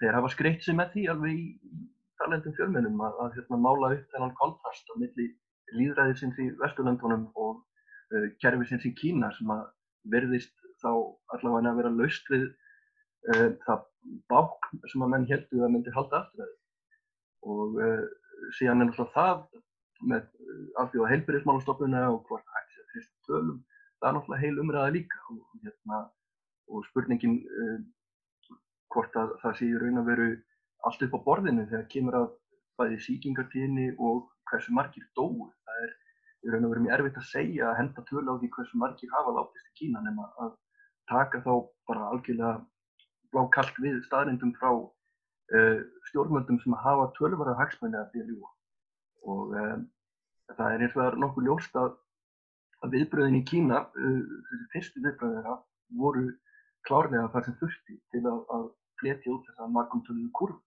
þeir 0.00 0.18
hafa 0.18 0.32
skreitt 0.32 0.64
sig 0.64 0.76
með 0.78 0.94
því 0.94 1.04
alveg 1.12 1.38
í 1.38 1.46
talendum 2.20 2.56
fjölmennum 2.56 3.00
að, 3.04 3.20
að 3.24 3.38
hérna, 3.38 3.60
mála 3.60 3.92
upp 3.96 4.12
þennan 4.14 4.36
kontrast 4.40 4.90
á 4.90 4.94
milli 5.00 5.30
líðræðisins 5.74 6.40
í 6.42 6.50
Vesturlandunum 6.60 7.28
og 7.34 7.62
uh, 8.14 8.28
kerfisins 8.42 8.86
í 8.88 8.94
Kína 8.98 9.30
sem 9.38 9.50
að 9.54 9.64
verðist 10.12 10.54
þá 10.82 10.90
allavega 11.34 11.72
að 11.72 11.80
vera 11.80 11.94
laust 11.94 12.30
við 12.32 12.46
uh, 12.48 13.50
það 13.66 13.86
bák 14.30 14.68
sem 14.92 15.04
að 15.04 15.14
menn 15.14 15.28
heldur 15.30 15.66
að 15.66 15.74
myndi 15.74 15.94
halda 15.94 16.22
aftur 16.22 16.46
að 16.46 16.52
og 17.44 17.78
uh, 17.80 18.04
síðan 18.56 18.82
er 18.82 18.90
náttúrulega 18.90 19.14
það 19.14 19.62
með 20.04 20.26
alþjóða 20.80 21.10
heilbyrðismálastofnuna 21.12 22.04
og 22.12 22.22
hvort 22.28 22.56
að 22.58 22.64
trista 22.92 23.28
tölum, 23.28 23.60
það 24.00 24.08
er 24.08 24.16
náttúrulega 24.16 24.42
heil 24.44 24.62
umræða 24.62 24.94
líka 24.94 25.20
og, 25.32 25.42
hérna, 25.64 26.00
og 26.70 26.86
spurningin 26.90 27.38
hvort 28.94 29.18
að 29.18 29.34
það 29.42 29.58
sé 29.58 29.68
í 29.68 29.76
raun 29.80 30.00
að 30.00 30.10
veru 30.12 30.30
allt 30.88 31.04
upp 31.06 31.16
á 31.18 31.24
borðinu 31.26 31.66
þegar 31.70 31.86
kemur 31.92 32.18
að 32.20 32.26
bæði 32.80 32.98
síkingartíðinni 33.06 33.86
og 33.98 34.26
hversu 34.50 34.74
margir 34.76 35.06
dói. 35.18 35.48
Það 35.64 35.84
er 35.84 35.94
í 36.44 36.52
raun 36.52 36.66
að 36.66 36.74
veru 36.74 36.84
mjög 36.84 36.96
erfitt 36.98 37.20
að 37.20 37.30
segja 37.30 37.70
að 37.70 37.78
henda 37.80 38.04
tölu 38.10 38.34
á 38.34 38.38
því 38.40 38.50
hversu 38.56 38.80
margir 38.82 39.14
hafa 39.14 39.34
látist 39.38 39.70
í 39.70 39.76
Kína 39.80 40.04
nema 40.04 40.28
að 40.44 40.52
taka 41.10 41.40
þá 41.44 41.52
bara 41.88 42.10
algjörlega 42.12 42.54
blákallt 43.34 43.80
við 43.82 43.98
staðrindum 44.06 44.54
frá 44.58 44.70
uh, 44.74 45.80
stjórnmöldum 46.10 46.60
sem 46.62 46.76
hafa 46.84 47.10
tölvara 47.18 47.56
hagsmenni 47.58 48.00
að 48.00 48.12
því 48.12 48.24
að 48.24 48.32
ljúa. 48.32 48.52
Og 49.34 49.58
um, 49.64 49.84
það 50.54 50.70
er 50.70 50.84
eins 50.84 50.94
og 50.94 51.00
það 51.00 51.10
er 51.10 51.20
nokkuð 51.24 51.48
ljóst 51.48 51.78
að, 51.80 51.92
að 52.84 52.96
viðbröðin 52.98 53.40
í 53.40 53.44
Kína, 53.50 53.82
uh, 53.88 54.40
þessi 54.50 54.70
fyrstu 54.76 55.04
viðbröðin 55.04 55.38
þeirra, 55.40 55.58
voru 56.00 56.24
klárlega 56.84 57.30
þar 57.32 57.46
sem 57.48 57.58
þurfti 57.60 57.98
til 58.12 58.24
að, 58.28 58.40
að 58.56 58.66
fletja 59.00 59.32
út 59.34 59.48
þess 59.48 59.64
að 59.64 59.74
margum 59.76 60.04
töluðu 60.06 60.30
kurv. 60.40 60.60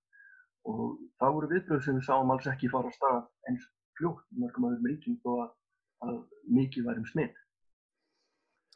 Og 0.67 0.97
það 1.21 1.35
voru 1.37 1.51
viðbröð 1.53 1.83
sem 1.85 1.99
við 1.99 2.07
sáum 2.09 2.31
alls 2.33 2.47
ekki 2.51 2.71
fara 2.71 2.91
á 2.91 2.97
stað 2.97 3.19
eins 3.47 3.67
fljótt 3.97 4.25
í 4.33 4.41
mörgum 4.41 4.67
aðeins 4.67 4.89
ríkjum 4.91 5.19
þó 5.23 5.31
að, 5.45 5.49
að 6.07 6.17
mikið 6.59 6.89
værum 6.89 7.07
smitt. 7.07 7.39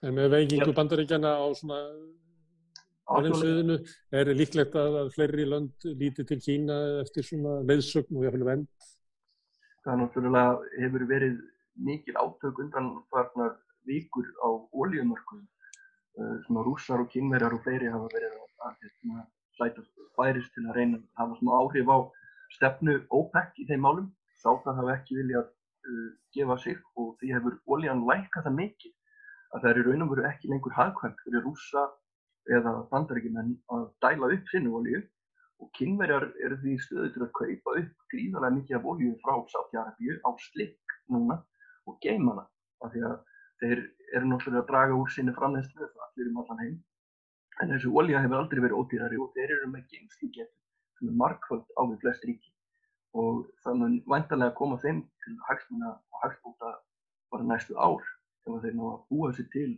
En 0.01 0.15
með 0.17 0.33
veikingu 0.33 0.73
bandaríkjana 0.73 1.35
á 1.37 1.45
svona 1.53 1.81
Alheimsviðinu 3.11 3.77
er 4.17 4.31
líklegt 4.37 4.75
að, 4.79 4.97
að 5.01 5.09
fleiri 5.15 5.45
lönd 5.49 5.87
líti 5.99 6.25
til 6.27 6.39
Kína 6.43 6.77
eftir 7.01 7.25
svona 7.27 7.57
leiðsögn 7.67 8.19
og 8.19 8.27
jáfnveg 8.27 8.47
vend? 8.47 8.69
Það 9.85 9.99
náttúrulega 10.03 10.77
hefur 10.83 11.05
verið 11.09 11.39
mikil 11.81 12.15
átök 12.21 12.61
undan 12.63 12.91
farnar 13.11 13.57
vikur 13.89 14.27
á 14.45 14.49
oljumörkuðum 14.71 15.47
uh, 15.47 16.35
sem 16.45 16.59
að 16.61 16.67
rússar 16.69 17.03
og 17.03 17.09
kynverjar 17.11 17.57
og 17.57 17.63
fleiri 17.65 17.91
hafa 17.91 18.09
verið 18.13 18.37
að, 18.37 18.49
að 18.67 18.75
hérna, 18.85 19.25
sæta 19.61 19.85
færist 20.17 20.53
til 20.55 20.65
að 20.67 20.77
reyna 20.77 20.97
að 20.97 21.07
hafa 21.21 21.37
smá 21.39 21.51
áhrif 21.59 21.91
á 21.93 21.97
stefnu 22.57 22.97
OPEC 23.19 23.61
í 23.61 23.67
þeim 23.69 23.85
málum. 23.85 24.09
Sátar 24.41 24.77
hafa 24.79 24.95
ekki 24.97 25.19
viljað 25.19 25.47
uh, 25.47 26.09
gefa 26.33 26.57
sig 26.63 26.77
og 26.97 27.13
því 27.21 27.33
hefur 27.35 27.57
oljan 27.75 28.03
lækkað 28.09 28.47
það 28.47 28.57
mikið 28.59 28.93
að 29.51 29.63
það 29.63 29.71
er 29.71 29.79
í 29.81 29.85
raun 29.87 30.05
og 30.05 30.13
veru 30.13 30.27
ekki 30.29 30.51
lengur 30.51 30.77
hagkvæmt 30.77 31.25
fyrir 31.25 31.43
rússa 31.45 31.87
eða 32.57 32.75
bandaríkjumenn 32.91 33.51
að 33.75 33.83
dæla 34.03 34.31
upp 34.35 34.47
sinni 34.49 34.71
olju 34.79 35.01
og 35.61 35.69
kynverjar 35.77 36.25
eru 36.45 36.57
því 36.61 36.77
stöðu 36.85 37.09
til 37.13 37.25
að 37.27 37.33
kaupa 37.37 37.75
upp 37.83 38.05
gríðarlega 38.13 38.55
mikið 38.57 38.77
af 38.79 38.87
olju 38.93 39.11
frá 39.21 39.35
Sáti-Arabíu 39.53 40.17
á 40.25 40.29
slikk 40.47 40.95
núna 41.13 41.37
og 41.85 41.99
geima 42.01 42.33
hana. 42.33 42.47
Af 42.81 42.95
því 42.95 43.03
að 43.11 43.17
þeir 43.61 43.83
eru 44.17 44.31
náttúrulega 44.31 44.63
að 44.63 44.71
draga 44.71 44.97
úr 44.97 45.11
sinni 45.13 45.35
framleyslu 45.37 45.85
allir 45.85 46.31
um 46.31 46.41
allan 46.41 46.63
heim 46.63 46.79
en 47.61 47.73
þessu 47.73 47.93
olja 48.01 48.21
hefur 48.23 48.41
aldrei 48.41 48.63
verið 48.63 48.79
ódýrari 48.81 49.19
og 49.21 49.31
þeir 49.35 49.53
eru 49.57 49.69
með 49.73 49.85
geimsli 49.93 50.31
getur 50.37 50.57
sem 50.97 51.11
er 51.11 51.19
markvöld 51.21 51.67
á 51.77 51.81
við 51.89 52.01
flest 52.03 52.25
ríki 52.29 52.51
og 53.21 53.45
þannig 53.65 54.03
vantarlega 54.13 54.53
að 54.53 54.59
koma 54.59 54.79
þeim 54.83 55.01
til 55.25 55.37
hagsmuna 55.47 55.93
og 55.93 56.19
hagsbúta 56.23 56.73
bara 57.33 57.47
næstu 57.47 57.77
ár 57.77 58.03
ef 58.47 58.61
þeir 58.63 58.75
ná 58.77 58.85
að 58.91 59.01
búa 59.11 59.31
sér 59.37 59.49
til 59.53 59.71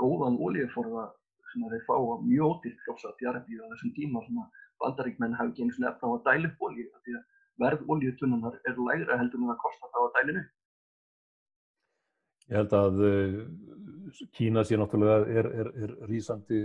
góðan 0.00 0.40
oljuforða 0.46 1.06
sem 1.52 1.64
þeir 1.70 1.86
fá 1.86 1.94
mjög 2.26 2.50
ódýrt 2.50 2.82
frá 2.84 2.98
Sáti-Arabíu 3.02 3.62
á 3.62 3.70
þessum 3.72 3.94
tíma 3.98 4.22
sem 4.26 4.42
að 4.42 4.60
bandaríkmenn 4.82 5.38
hafi 5.38 5.54
ekki 5.54 5.64
eins 5.66 5.78
og 5.78 5.84
nefn 5.86 6.06
á 6.06 6.08
að 6.10 6.24
dæla 6.28 6.50
upp 6.50 6.66
olju 6.68 6.86
því 7.06 7.16
að 7.18 7.24
verð 7.62 7.90
oljutunnunar 7.94 8.58
er 8.68 8.80
lægra 8.88 9.18
heldur 9.20 9.42
en 9.42 9.50
það 9.52 9.60
kostar 9.62 9.92
þá 9.94 10.00
að 10.02 10.14
dælinu. 10.16 10.42
Ég 12.44 12.56
held 12.58 12.74
að 12.76 13.04
uh, 13.08 13.36
Kína 14.36 14.64
sé 14.66 14.76
náttúrulega 14.78 15.38
er, 15.40 15.46
er, 15.62 15.70
er 15.86 15.92
rýsandi 16.10 16.64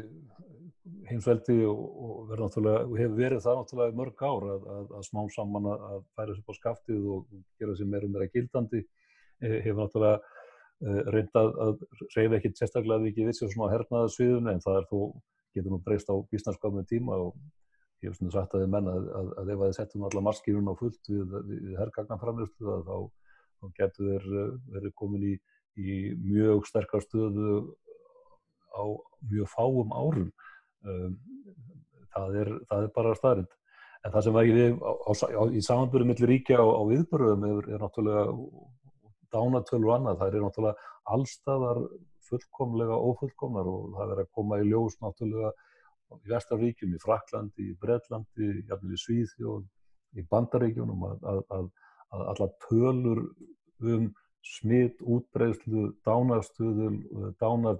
heimsveldi 1.10 1.58
og, 1.68 1.80
og 2.06 2.34
hefur 2.98 3.16
verið 3.18 3.44
það 3.46 3.60
náttúrulega 3.60 3.98
mörg 4.00 4.24
ár 4.24 4.48
að, 4.56 4.68
að, 4.76 4.92
að 5.00 5.06
smá 5.08 5.22
saman 5.36 5.70
að 5.74 6.02
færa 6.18 6.36
sér 6.36 6.52
á 6.52 6.54
skaftið 6.58 7.08
og 7.16 7.40
gera 7.62 7.78
sér 7.78 7.90
meira 7.92 8.10
og 8.10 8.14
meira 8.16 8.30
gildandi, 8.34 8.84
eh, 9.44 9.58
hefur 9.66 9.84
náttúrulega 9.84 10.20
uh, 10.20 11.02
reyndað 11.16 11.56
að 11.66 11.86
reyfa 12.16 12.40
ekkert 12.40 12.62
sérstaklega 12.62 13.08
við 13.10 13.34
sér 13.38 13.54
svona 13.54 13.74
hernaðasviðunni 13.76 14.56
en 14.56 14.66
það 14.66 14.82
er 14.82 14.90
þó, 14.92 15.00
getur 15.58 15.74
nú 15.74 15.82
breyst 15.86 16.12
á 16.14 16.16
bísnarskapnum 16.32 16.86
tíma 16.90 17.18
og 17.18 17.34
ég 18.00 18.10
hef 18.10 18.20
svona 18.20 18.34
sagt 18.34 18.56
að 18.56 18.64
þið 18.64 18.74
menna 18.76 18.96
að, 18.96 19.08
að, 19.20 19.32
að 19.42 19.50
ef 19.54 19.62
að 19.62 19.70
þið 19.70 19.78
setjum 19.78 20.06
alla 20.08 20.26
marskýrun 20.28 20.72
á 20.72 20.74
fullt 20.80 21.10
við, 21.12 21.34
við 21.50 21.74
herrgagnarframlöftu 21.82 22.76
þá, 22.88 22.98
þá 23.60 23.66
getur 23.80 24.12
þeir 24.14 24.28
eh, 24.44 24.54
verið 24.76 24.94
komin 25.02 25.26
í, 25.28 25.34
í 25.80 25.98
mjög 26.24 26.68
sterkar 26.70 27.04
stöðu 27.04 27.58
á 28.72 28.84
mjög 29.28 29.52
fáum 29.52 29.92
árum. 29.92 30.30
Um, 30.88 31.16
það, 32.14 32.36
er, 32.42 32.52
það 32.70 32.84
er 32.86 32.92
bara 32.96 33.16
staðrind. 33.18 33.56
En 34.06 34.14
það 34.14 34.26
sem 34.26 34.38
við 34.40 34.60
á, 34.80 34.92
á, 35.12 35.44
í 35.52 35.64
samanbyrju 35.66 36.08
millir 36.08 36.32
ríkja 36.32 36.60
á, 36.64 36.66
á 36.66 36.82
viðbörðum 36.88 37.48
er, 37.50 37.66
er 37.76 37.82
náttúrulega 37.84 38.28
dánatölu 39.34 39.90
og 39.90 39.96
annað. 39.98 40.22
Það 40.22 40.38
er 40.38 40.46
náttúrulega 40.46 40.94
allstaðar 41.16 41.82
fullkomlega 42.30 43.02
ófullkomnar 43.10 43.68
og 43.68 43.98
það 43.98 44.14
er 44.14 44.24
að 44.24 44.32
koma 44.38 44.62
í 44.62 44.70
ljós 44.70 44.96
náttúrulega 45.04 45.52
í 46.18 46.32
Vestaríkjum, 46.32 46.96
í 46.96 47.02
Fraklandi, 47.04 47.68
í 47.70 47.76
Breitlandi, 47.82 48.50
í 48.66 49.02
Svíðjóð, 49.04 49.68
í 50.18 50.26
Bandaríkjunum 50.32 51.06
að, 51.06 51.28
að, 51.32 51.42
að, 51.58 51.68
að 52.16 52.26
alla 52.34 52.50
tölur 52.66 53.22
um 53.86 54.10
smitt, 54.46 55.02
útbreyslu, 55.04 55.90
dánarstöðul, 56.08 56.96
dánar, 57.42 57.78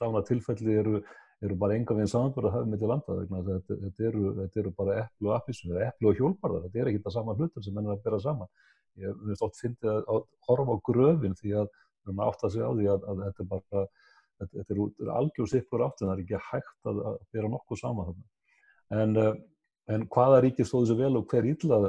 dánartilfelli 0.00 0.78
eru, 0.80 1.02
eru 1.48 1.56
bara 1.60 1.76
enga 1.78 1.96
veginn 1.96 2.10
samanbara 2.10 2.50
að 2.50 2.56
hafa 2.56 2.70
með 2.70 2.82
til 2.82 2.90
landa. 2.90 3.16
Þetta, 3.20 3.76
þetta, 3.82 4.06
eru, 4.10 4.22
þetta 4.38 4.60
eru 4.62 4.72
bara 4.78 4.96
epplu 5.02 5.30
og 5.30 5.36
appisum, 5.38 5.72
eða 5.74 5.88
epplu 5.90 6.10
og 6.10 6.20
hjólparðar, 6.20 6.66
þetta 6.66 6.82
er 6.82 6.90
ekki 6.90 7.02
það 7.04 7.16
sama 7.18 7.36
hlutur 7.38 7.66
sem 7.66 7.76
mennur 7.76 7.96
að 7.96 8.04
bera 8.06 8.20
saman. 8.24 8.52
Ég 9.02 9.22
finnst 9.24 9.44
oft 9.44 9.60
fyndið 9.60 9.96
að 9.98 10.20
horfa 10.48 10.76
á 10.76 10.84
gröfin 10.88 11.38
því 11.40 11.56
að 11.60 11.68
við 11.68 12.12
erum 12.12 12.22
að 12.22 12.30
átta 12.32 12.50
sig 12.54 12.62
á 12.62 12.70
því 12.70 12.90
að 12.92 13.24
þetta 13.24 13.44
er 13.44 13.50
bara 13.50 13.84
þetta, 14.44 14.52
þetta 14.54 14.76
er 14.76 15.12
algjör 15.18 15.50
sikkur 15.50 15.84
átt 15.86 16.02
en 16.02 16.08
það 16.08 16.14
er 16.14 16.22
ekki 16.24 16.42
hægt 16.50 16.90
að, 16.90 17.02
að 17.10 17.18
bera 17.34 17.52
nokkuð 17.52 17.80
saman 17.80 18.10
þarna. 18.10 18.26
En, 18.94 19.16
eh, 19.22 19.32
en 19.94 20.08
hvaða 20.14 20.42
ríkir 20.44 20.68
stóðu 20.68 20.90
sér 20.90 21.00
vel 21.00 21.18
og 21.18 21.26
hver 21.30 21.48
íllað 21.48 21.88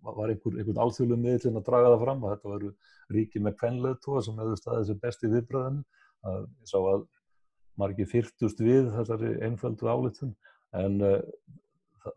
var 0.00 0.32
einhver, 0.32 0.56
einhvern 0.56 0.82
alþjóðlu 0.84 1.18
miðlinn 1.20 1.60
að 1.60 1.66
draga 1.66 1.92
það 1.92 2.04
fram 2.04 2.22
að 2.24 2.34
þetta 2.34 2.52
varu 2.54 2.70
ríki 3.16 3.42
með 3.44 3.56
kvenleðtóa 3.60 4.22
sem 4.24 4.38
hefðu 4.40 4.60
staðið 4.60 4.86
sér 4.88 5.00
best 5.02 5.24
í 5.26 5.32
viðbröðinu. 5.34 5.82
Ég 6.30 6.70
sá 6.70 6.78
að 6.78 7.04
margir 7.80 8.08
fyrtust 8.10 8.62
við 8.62 8.88
þessari 8.94 9.34
einföldu 9.46 9.90
álitun 9.90 10.32
en 10.78 10.96
uh, 11.02 11.18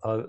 það, 0.03 0.26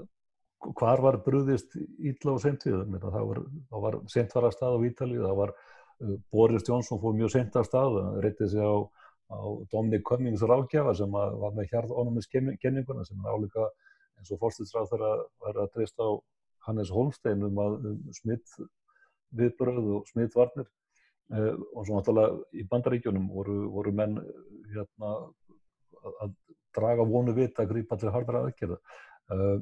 hvar 0.81 1.05
var 1.05 1.21
brúðist 1.27 1.77
ítla 1.99 2.37
og 2.37 2.43
sent 2.43 2.67
við? 2.67 2.83
Það 3.05 3.31
var, 3.31 3.41
var 3.87 4.01
sent 4.13 4.35
var 4.35 4.49
að 4.49 4.57
stað 4.57 4.79
á 4.79 4.87
Ítalið, 4.89 5.25
það 5.27 5.41
var 5.43 5.55
uh, 5.55 6.19
Boris 6.33 6.69
Johnson 6.69 7.03
fór 7.03 7.17
mjög 7.19 7.35
sent 7.37 7.59
að 7.61 7.69
stað, 7.69 7.99
það 8.01 8.21
reytið 8.27 8.55
sig 8.55 8.65
á 8.65 8.75
á 9.33 9.41
Dominic 9.73 10.05
Cummings 10.05 10.45
ráðgjafa 10.45 10.95
sem 10.99 11.11
var 11.13 11.55
með 11.57 11.71
hjarðónumiskenninguna 11.73 13.05
sem 13.09 13.21
er 13.25 13.33
álíka 13.33 13.69
eins 14.19 14.31
og 14.35 14.41
fórstinsráð 14.43 14.91
þeirra 14.93 15.13
var 15.45 15.61
að 15.65 15.73
treysta 15.77 16.07
á 16.07 16.13
Hannes 16.69 16.93
Holstein 16.93 17.45
um 17.49 17.61
að 17.61 17.79
um 17.91 18.01
smitt 18.17 18.57
viðbröð 19.35 19.91
og 19.97 20.11
smittvarnir 20.13 20.69
eh, 20.69 20.73
og 21.33 21.87
svo 21.87 21.97
náttúrulega 21.97 22.59
í 22.61 22.67
bandaríkjunum 22.69 23.31
voru, 23.33 23.55
voru 23.73 23.93
menn 23.97 24.19
hérna, 24.75 25.13
að 26.21 26.35
draga 26.75 27.07
vonu 27.09 27.35
vit 27.37 27.59
að 27.61 27.71
grípa 27.73 27.99
til 28.01 28.13
hardara 28.15 28.45
aðgerða. 28.45 28.79
Eh, 29.33 29.57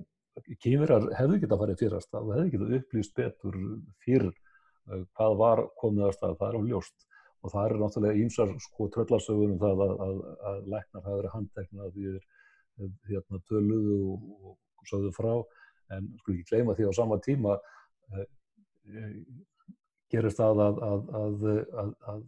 Kýmirar 0.64 1.10
hefðu 1.18 1.38
getað 1.42 1.60
farið 1.60 1.80
fyrrast, 1.82 2.10
það 2.12 2.30
hefðu 2.38 2.52
getað 2.54 2.76
upplýst 2.78 3.14
betur 3.18 3.58
fyrr 4.04 4.28
eh, 4.30 5.02
hvað 5.18 5.38
var 5.42 5.64
komið 5.80 6.08
að 6.08 6.14
stað, 6.16 6.36
það 6.40 6.48
er 6.48 6.58
á 6.58 6.62
ljóst. 6.70 7.08
Og 7.42 7.52
það 7.52 7.68
eru 7.68 7.80
náttúrulega 7.82 8.22
ímsar 8.22 8.52
sko 8.62 8.88
tröllarsögur 8.94 9.50
um 9.50 9.60
það 9.60 9.84
að, 9.84 9.94
að, 10.06 10.20
að 10.50 10.58
læknar 10.74 11.06
hafa 11.06 11.18
verið 11.18 11.34
handtekna 11.36 11.88
því 11.90 12.12
þeir 12.12 12.92
hérna, 13.10 13.40
töluðu 13.50 13.96
og, 14.12 14.52
og 14.78 14.90
sögðu 14.90 15.14
frá. 15.16 15.32
En 15.92 16.12
sko 16.20 16.32
ekki 16.32 16.48
gleyma 16.48 16.76
því 16.78 16.88
á 16.88 16.92
sama 16.96 17.18
tíma 17.22 17.56
eh, 18.12 18.28
eh 18.88 19.16
gerist 20.12 20.40
það 20.40 20.62
að, 20.66 20.80
að 22.12 22.22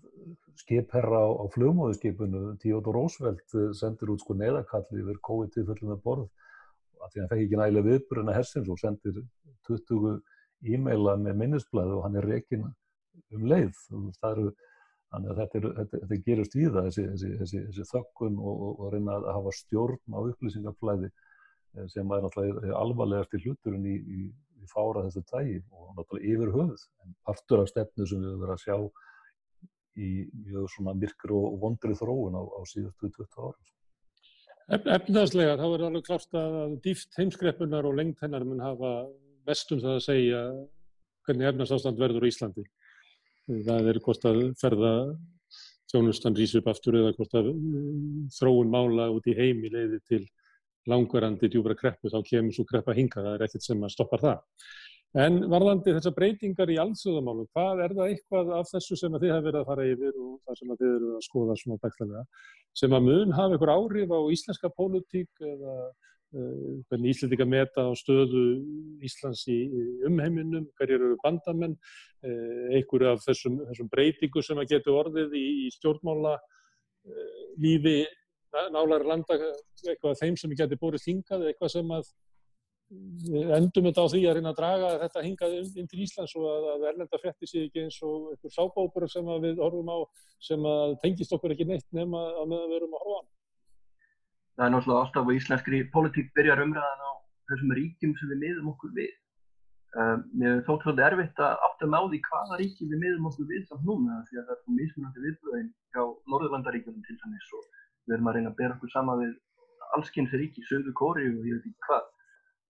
skipherra 0.60 1.20
á, 1.20 1.28
á 1.42 1.44
flugmóðuskipinu 1.54 2.54
Theodor 2.62 2.96
Roosevelt 2.98 3.56
eh, 3.58 3.72
sendir 3.76 4.12
út 4.14 4.22
sko 4.22 4.36
neðakalli 4.38 5.02
yfir 5.02 5.20
COVID-19 5.28 5.90
með 5.90 6.02
borð. 6.04 6.28
Af 7.02 7.12
því 7.12 7.18
að 7.18 7.24
hann 7.24 7.32
fekk 7.32 7.44
ekki 7.44 7.60
nægilega 7.60 7.88
viðburina 7.90 8.36
hersins 8.36 8.70
og 8.72 8.80
sendir 8.80 9.18
20 9.68 10.20
e-maila 10.74 11.16
með 11.20 11.40
minnisblæðu 11.42 11.98
og 11.98 12.06
hann 12.06 12.20
er 12.20 12.28
reygin 12.30 12.64
um 13.34 13.44
leið. 13.50 13.82
Eru 14.30 14.46
að 15.14 15.28
þetta, 15.38 15.58
er, 15.58 15.66
þetta, 15.78 15.98
þetta 16.04 16.20
gerist 16.26 16.56
í 16.56 16.64
það, 16.64 16.88
þessi, 16.88 17.04
þessi, 17.10 17.28
þessi, 17.40 17.60
þessi 17.68 17.84
þökkun 17.90 18.40
og, 18.40 18.54
og, 18.54 18.80
og 18.80 18.94
reyna 18.94 19.18
að 19.20 19.28
hafa 19.36 19.52
stjórn 19.58 20.16
á 20.16 20.18
upplýsingaflæði 20.22 21.10
eh, 21.10 21.86
sem 21.92 22.14
er 22.16 22.24
náttúrulega 22.24 22.80
alvarlegast 22.80 23.36
í 23.36 23.42
hluturinn 23.44 23.86
í, 23.90 23.94
í, 24.00 24.24
í 24.64 24.70
fára 24.70 25.04
þessu 25.06 25.22
tægi 25.30 25.58
og 25.70 25.90
náttúrulega 25.98 26.32
yfir 26.32 26.52
höfuð. 26.56 26.84
En 27.04 27.16
partur 27.28 27.62
af 27.62 27.70
stefnu 27.70 28.08
sem 28.08 28.22
við 28.22 28.30
höfum 28.32 28.44
verið 28.44 28.56
að 28.56 28.64
sjá 28.64 28.76
í 29.94 30.10
mjög 30.48 30.70
svona 30.72 30.96
myrkur 30.98 31.34
og 31.38 31.58
vondri 31.62 31.94
þróun 31.98 32.38
á, 32.40 32.42
á 32.42 32.60
síðustu 32.66 33.12
20 33.14 33.38
árum. 33.38 33.72
Efnaðslega, 34.74 35.58
þá 35.60 35.66
er 35.68 35.84
alveg 35.86 36.06
klart 36.06 36.38
að 36.40 36.78
dýft 36.86 37.18
heimskreppunar 37.20 37.84
og 37.84 37.98
lengt 37.98 38.22
hennar 38.24 38.46
mun 38.48 38.64
hafa 38.64 38.94
vestum 39.44 39.82
það 39.82 39.98
að 39.98 40.06
segja 40.06 40.40
hvernig 41.28 41.50
efnarsástand 41.50 42.00
verður 42.00 42.24
í 42.24 42.32
Íslandi 42.32 42.64
það 43.44 43.90
er 43.90 44.00
hvort 44.04 44.24
að 44.28 44.40
ferða 44.60 44.92
þjónustan 45.92 46.36
rýs 46.38 46.54
upp 46.58 46.70
aftur 46.72 46.96
eða 47.00 47.12
hvort 47.18 47.36
að 47.38 47.50
mm, 47.52 48.30
þróun 48.34 48.72
mála 48.72 49.10
út 49.12 49.26
í 49.28 49.36
heimi 49.36 49.70
leiði 49.72 50.00
til 50.08 50.22
langvarandi 50.90 51.50
djúbra 51.52 51.76
kreppu, 51.78 52.10
þá 52.12 52.18
kemur 52.26 52.56
svo 52.56 52.66
kreppa 52.68 52.96
hinga, 52.96 53.22
það 53.22 53.36
er 53.36 53.46
ekkert 53.46 53.66
sem 53.66 53.86
að 53.86 53.94
stoppar 53.94 54.24
það. 54.24 54.66
En 55.24 55.36
varðandi 55.46 55.94
þessar 55.94 56.14
breytingar 56.16 56.72
í 56.74 56.78
allsöðamálum, 56.82 57.46
hvað 57.54 57.84
er 57.84 57.92
það 57.94 58.08
eitthvað 58.12 58.48
af 58.56 58.70
þessu 58.72 58.96
sem 58.98 59.14
að 59.14 59.26
þið 59.26 59.34
hafa 59.34 59.44
verið 59.44 59.60
að 59.60 59.68
fara 59.68 59.84
yfir 59.92 60.16
og 60.24 60.32
það 60.42 60.56
sem 60.58 60.72
að 60.74 60.80
þið 60.80 60.94
eru 60.94 61.10
að 61.14 61.26
skoða 61.28 61.58
svona 61.60 61.82
dagstæðlega, 61.84 62.24
sem 62.80 62.96
að 62.98 63.06
mun 63.10 63.36
hafa 63.36 63.54
einhver 63.54 63.74
áhrif 63.76 64.16
á 64.16 64.20
íslenska 64.34 64.72
pólitík 64.74 65.44
eða 65.52 65.76
Eh, 66.34 66.82
hvernig 66.90 67.12
Íslandika 67.14 67.44
meta 67.46 67.84
á 67.86 67.94
stöðu 67.94 68.40
Íslands 69.06 69.44
í 69.46 69.58
umheiminum, 70.08 70.64
hverjir 70.74 70.98
eru 70.98 71.18
bandamenn, 71.22 71.76
eh, 72.26 72.74
einhverju 72.74 73.12
af 73.12 73.22
þessum, 73.22 73.60
þessum 73.68 73.90
breytingu 73.92 74.42
sem 74.42 74.58
að 74.58 74.72
getur 74.72 74.98
orðið 75.04 75.36
í, 75.38 75.44
í 75.62 75.68
stjórnmála 75.76 76.34
eh, 76.34 77.44
lífi 77.62 77.94
nálar 78.74 79.06
landa, 79.08 79.38
eitthvað 79.84 80.20
þeim 80.20 80.38
sem 80.40 80.54
getur 80.58 80.80
búið 80.80 81.02
þingað, 81.04 81.48
eitthvað 81.50 81.74
sem 81.74 81.92
að 81.94 82.12
endum 83.56 83.86
þetta 83.88 84.04
á 84.04 84.12
því 84.12 84.20
að 84.28 84.36
reyna 84.36 84.50
að 84.52 84.58
draga 84.58 84.90
þetta 85.02 85.22
hingað 85.24 85.54
inn, 85.58 85.88
til 85.90 86.02
Íslands 86.04 86.34
og 86.38 86.44
að, 86.50 86.66
að 86.74 86.84
erlenda 86.90 87.20
frétti 87.22 87.48
sig 87.48 87.66
ekki 87.68 87.84
eins 87.86 87.96
og 88.04 88.30
einhver 88.34 88.54
sábópur 88.54 89.06
sem 89.10 89.30
við 89.42 89.62
horfum 89.62 89.90
á 89.90 89.98
sem 90.48 90.68
að 90.68 90.96
tengist 91.02 91.34
okkur 91.34 91.54
ekki 91.54 91.66
neitt 91.68 91.86
nema 91.96 92.20
að 92.42 92.50
meðan 92.52 92.70
við 92.70 92.78
erum 92.80 92.96
að 92.98 93.04
horfa 93.04 93.18
á. 93.18 93.22
Það 94.54 94.66
er 94.66 94.72
náttúrulega 94.74 95.02
alltaf 95.02 95.30
á 95.30 95.36
íslenskri 95.38 95.82
politík 95.94 96.32
byrjar 96.36 96.64
umræðan 96.64 97.04
á 97.08 97.12
þessum 97.50 97.76
ríkjum 97.78 98.16
sem 98.20 98.32
við 98.34 98.42
miðum 98.44 98.72
okkur 98.74 98.96
við. 98.98 99.12
Um, 99.94 100.22
mér 100.34 100.62
þótt 100.66 100.84
svolítið 100.84 101.06
erfitt 101.06 101.40
að 101.42 101.60
átta 101.68 101.86
með 101.86 102.02
á 102.02 102.10
því 102.10 102.20
hvaða 102.28 102.56
ríki 102.58 102.86
við 102.90 103.02
miðum 103.02 103.28
okkur 103.30 103.50
við 103.50 103.66
samt 103.68 103.84
núna 103.86 104.20
því 104.28 104.40
að 104.40 104.46
það 104.48 104.54
er 104.54 104.60
svo 104.62 104.76
mismunandi 104.78 105.24
viðbröðin 105.24 105.68
hjá 105.94 106.02
Norðurlandaríkunum 106.34 107.04
til 107.06 107.18
dæmis 107.20 107.52
og 107.54 107.68
við 108.06 108.16
erum 108.16 108.30
að 108.30 108.36
reyna 108.38 108.52
að 108.52 108.58
bera 108.60 108.76
okkur 108.76 108.92
sama 108.92 109.16
við 109.20 109.32
allskynns 109.96 110.34
ríki, 110.34 110.64
söðu 110.68 110.92
kóri 110.96 111.28
og 111.30 111.46
ég 111.46 111.58
veit 111.58 111.68
ekki 111.70 111.86
hvað. 111.88 112.06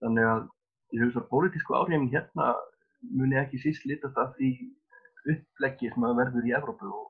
Þannig 0.03 0.29
að 0.31 0.47
ég 0.95 1.03
hugsa 1.05 1.21
að 1.21 1.29
pólitísku 1.31 1.77
áhrifin 1.77 2.11
hérna 2.13 2.53
muni 3.19 3.37
ekki 3.39 3.61
síst 3.61 3.85
litast 3.89 4.17
af 4.21 4.35
því 4.37 4.51
uppleggi 5.33 5.91
sem 5.93 6.05
að 6.05 6.19
verður 6.21 6.49
í 6.49 6.53
Evrópu 6.57 6.89
og 6.89 7.07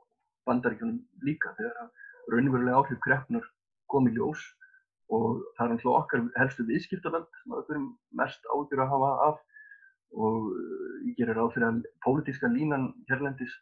bandaríkunum 0.48 1.02
líka 1.28 1.54
þegar 1.58 1.90
raunverulega 2.32 2.80
áhrif 2.80 3.02
kreppnar 3.04 3.48
komið 3.92 4.20
ljós 4.20 4.44
og 5.14 5.44
það 5.58 5.66
er 5.66 5.74
alltaf 5.76 5.98
okkar 6.00 6.24
helstu 6.40 6.66
viðskiptaland 6.70 7.28
sem 7.42 7.54
við 7.54 7.68
þurfum 7.68 7.90
mest 8.22 8.48
ágjur 8.50 8.82
að 8.82 8.92
hafa 8.94 9.12
af 9.28 9.42
og 10.16 10.48
eh, 10.56 11.10
ég 11.10 11.18
gerir 11.20 11.38
ráð 11.38 11.52
fyrir 11.56 11.68
að 11.70 11.82
pólitíska 12.06 12.50
línan 12.50 12.88
hérlendis 13.10 13.54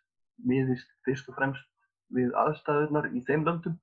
miðist 0.48 0.90
fyrst 1.08 1.30
og 1.32 1.38
fremst 1.40 1.66
við 2.14 2.32
aðstæðunar 2.40 3.10
í 3.12 3.24
þeim 3.28 3.46
löndum 3.48 3.76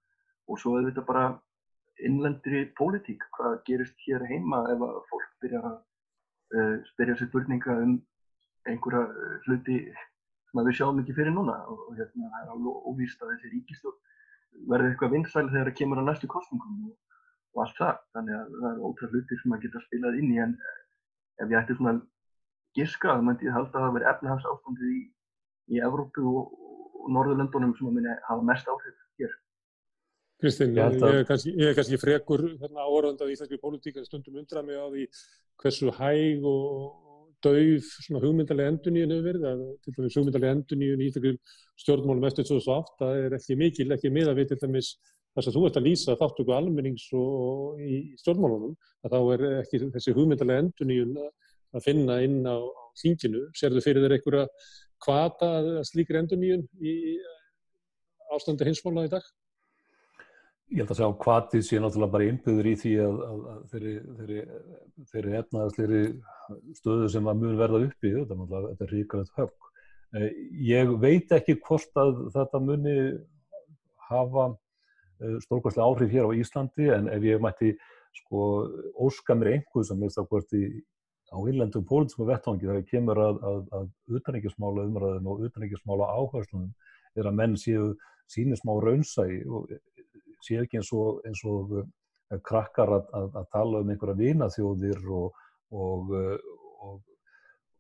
og 0.51 0.61
svo 0.61 0.77
er 0.79 0.89
þetta 0.89 1.07
bara 1.07 1.25
innlendri 2.07 2.65
pólitík, 2.79 3.25
hvað 3.37 3.59
gerist 3.69 3.99
hér 4.07 4.25
heima 4.29 4.63
ef 4.73 4.85
að 4.87 5.01
fólk 5.11 5.33
byrja 5.45 5.61
að 5.71 5.77
uh, 6.57 6.77
spyrja 6.93 7.19
sér 7.19 7.31
spurninga 7.31 7.77
um 7.85 7.97
einhverja 8.69 9.03
uh, 9.09 9.35
hluti 9.47 9.81
sem 10.51 10.63
við 10.67 10.79
sjáum 10.79 11.03
ekki 11.03 11.17
fyrir 11.17 11.35
núna? 11.37 11.59
Og, 11.71 11.83
og 11.89 11.99
hérna 11.99 12.31
það 12.33 12.47
er 12.47 12.55
alveg 12.55 12.89
óvíst 12.91 13.23
að 13.23 13.35
þessi 13.35 13.53
ríkistjórn 13.55 14.01
verði 14.71 14.91
eitthvað 14.91 15.15
vinsæl 15.17 15.47
þegar 15.49 15.71
það 15.71 15.79
kemur 15.81 16.03
á 16.03 16.05
næstu 16.09 16.31
kostningum 16.31 16.89
og, 16.91 16.97
og 17.55 17.63
allt 17.65 17.77
það, 17.79 18.01
þannig 18.17 18.39
að 18.39 18.57
það 18.57 18.71
er 18.71 18.81
ótrúlega 18.89 19.13
hluti 19.15 19.39
sem 19.43 19.55
að 19.55 19.63
geta 19.67 19.85
spilað 19.85 20.19
inn 20.21 20.33
í. 20.33 20.41
En 20.45 20.57
ef 21.41 21.53
ég 21.53 21.61
ætti 21.61 21.77
svona 21.79 21.95
giska 22.77 23.17
þá 23.17 23.25
myndi 23.27 23.49
ég 23.49 23.57
halda 23.57 23.79
að 23.79 23.87
það 23.87 23.95
veri 23.97 24.11
efnahags 24.13 24.49
ástandið 24.51 24.97
í, 24.97 25.01
í 25.75 25.85
Evrópu 25.87 26.27
og, 26.33 26.59
og 27.01 27.15
Norðurlöndunum 27.17 27.77
sem 27.79 27.91
að 27.91 27.97
minna 27.99 28.19
hafa 28.27 28.47
mest 28.51 28.69
áhrif. 28.71 29.00
Kristinn, 30.41 30.73
ég, 30.73 30.97
ég 30.97 31.21
er 31.21 31.29
kannski, 31.29 31.53
kannski 31.77 32.01
frekur 32.01 32.43
hérna 32.63 32.87
áhörðand 32.87 33.21
af 33.21 33.31
íslenski 33.33 33.61
pólitík 33.61 34.01
en 34.01 34.09
stundum 34.09 34.41
undra 34.41 34.63
mig 34.65 34.79
á 34.81 34.89
því 34.89 35.07
hversu 35.61 35.93
hæg 35.99 36.45
og 36.49 37.09
svona 37.41 38.21
hugmyndalega 38.21 38.73
enduníun 38.73 39.13
hefur 39.15 39.27
verið 39.29 39.47
að 39.49 39.61
til 39.85 39.95
dæmis 39.97 40.17
hugmyndalega 40.19 40.57
enduníun 40.57 41.05
í 41.05 41.11
stjórnmálum 41.81 42.27
eftir 42.29 42.49
2008 42.49 42.97
það 43.01 43.21
er 43.25 43.37
ekki 43.39 43.57
mikil, 43.57 43.89
ekki 43.97 44.13
miða 44.13 44.35
við 44.37 44.53
til 44.53 44.61
dæmis 44.65 44.91
þess 45.35 45.49
að 45.49 45.57
þú 45.57 45.65
ert 45.69 45.79
að 45.79 45.87
lýsa 45.87 46.17
þáttöku 46.21 46.55
almennings 46.57 47.07
og 47.17 47.81
í 47.81 48.01
stjórnmálunum 48.21 48.75
að 49.05 49.15
þá 49.15 49.21
er 49.35 49.45
ekki 49.61 49.83
þessi 49.95 50.17
hugmyndalega 50.17 50.65
enduníun 50.65 51.17
að 51.21 51.85
finna 51.85 52.17
inn 52.25 52.41
á, 52.49 52.59
á 52.59 52.83
þinginu. 52.99 53.45
Serðu 53.57 53.85
fyrir 53.85 54.05
þeir 54.05 54.17
einhverja 54.17 54.47
kvata 55.05 55.51
slíkri 55.87 56.19
endur 56.21 56.41
nýjun 56.41 56.67
í 56.83 56.95
ástandi 58.35 58.67
hinsmála 58.69 59.07
í 59.07 59.13
dag? 59.13 59.25
Ég 60.71 60.85
held 60.85 60.93
að 60.93 61.01
segja 61.01 61.11
á 61.11 61.23
kvatið 61.25 61.63
sé 61.67 61.79
náttúrulega 61.83 62.15
bara 62.15 62.27
innbyður 62.31 62.69
í 62.71 62.75
því 62.79 62.93
að, 63.03 63.17
að, 63.27 63.39
að 63.53 63.63
þeirri, 63.73 63.95
þeirri, 64.19 64.43
þeirri 65.11 65.33
efnaðsleiri 65.41 66.03
stöðu 66.79 67.09
sem 67.11 67.31
að 67.31 67.41
mun 67.41 67.59
verða 67.59 67.81
uppi, 67.89 68.13
þetta 68.31 68.87
er 68.87 68.93
ríkalegt 68.95 69.41
högg. 69.41 69.71
Eh, 70.15 70.29
ég 70.71 70.93
veit 71.03 71.35
ekki 71.35 71.57
hvort 71.65 72.03
að 72.03 72.23
þetta 72.37 72.61
muni 72.63 72.95
hafa 74.11 74.47
eh, 74.51 75.37
stórkvæmslega 75.43 75.89
áhrif 75.89 76.15
hér 76.15 76.31
á 76.31 76.39
Íslandi 76.39 76.89
en 76.95 77.11
ef 77.15 77.27
ég 77.27 77.43
mætti 77.43 77.75
sko 78.21 78.47
óska 78.99 79.35
mér 79.39 79.57
einhver 79.57 79.87
sem 79.87 80.07
á 80.07 80.23
hvort 80.23 80.55
í 80.55 80.65
á 81.31 81.39
innlendum 81.47 81.87
pólitísku 81.87 82.27
vettvangi 82.27 82.67
þegar 82.67 82.81
það 82.81 82.89
kemur 82.91 83.21
að, 83.23 83.37
að, 83.51 83.91
utanrikismála 84.19 84.87
umræðin 84.89 85.29
og 85.31 85.45
utanrikismála 85.47 86.09
áherslunum 86.19 86.73
er 87.19 87.29
að 87.31 87.39
menn 87.39 87.55
séu 87.59 87.93
sínismá 88.31 88.75
raunsægi 88.83 89.45
og 90.41 90.47
séu 90.49 90.65
ekki 90.65 90.81
eins 90.81 90.91
og, 90.97 91.21
eins 91.29 91.43
og 91.49 91.77
uh, 91.83 92.41
krakkar 92.47 92.97
að, 92.97 93.13
að 93.37 93.47
tala 93.53 93.85
um 93.85 93.93
einhverja 93.93 94.19
vinaþjóðir 94.21 95.07
og, 95.13 95.39
og, 95.71 96.15
uh, 96.17 96.97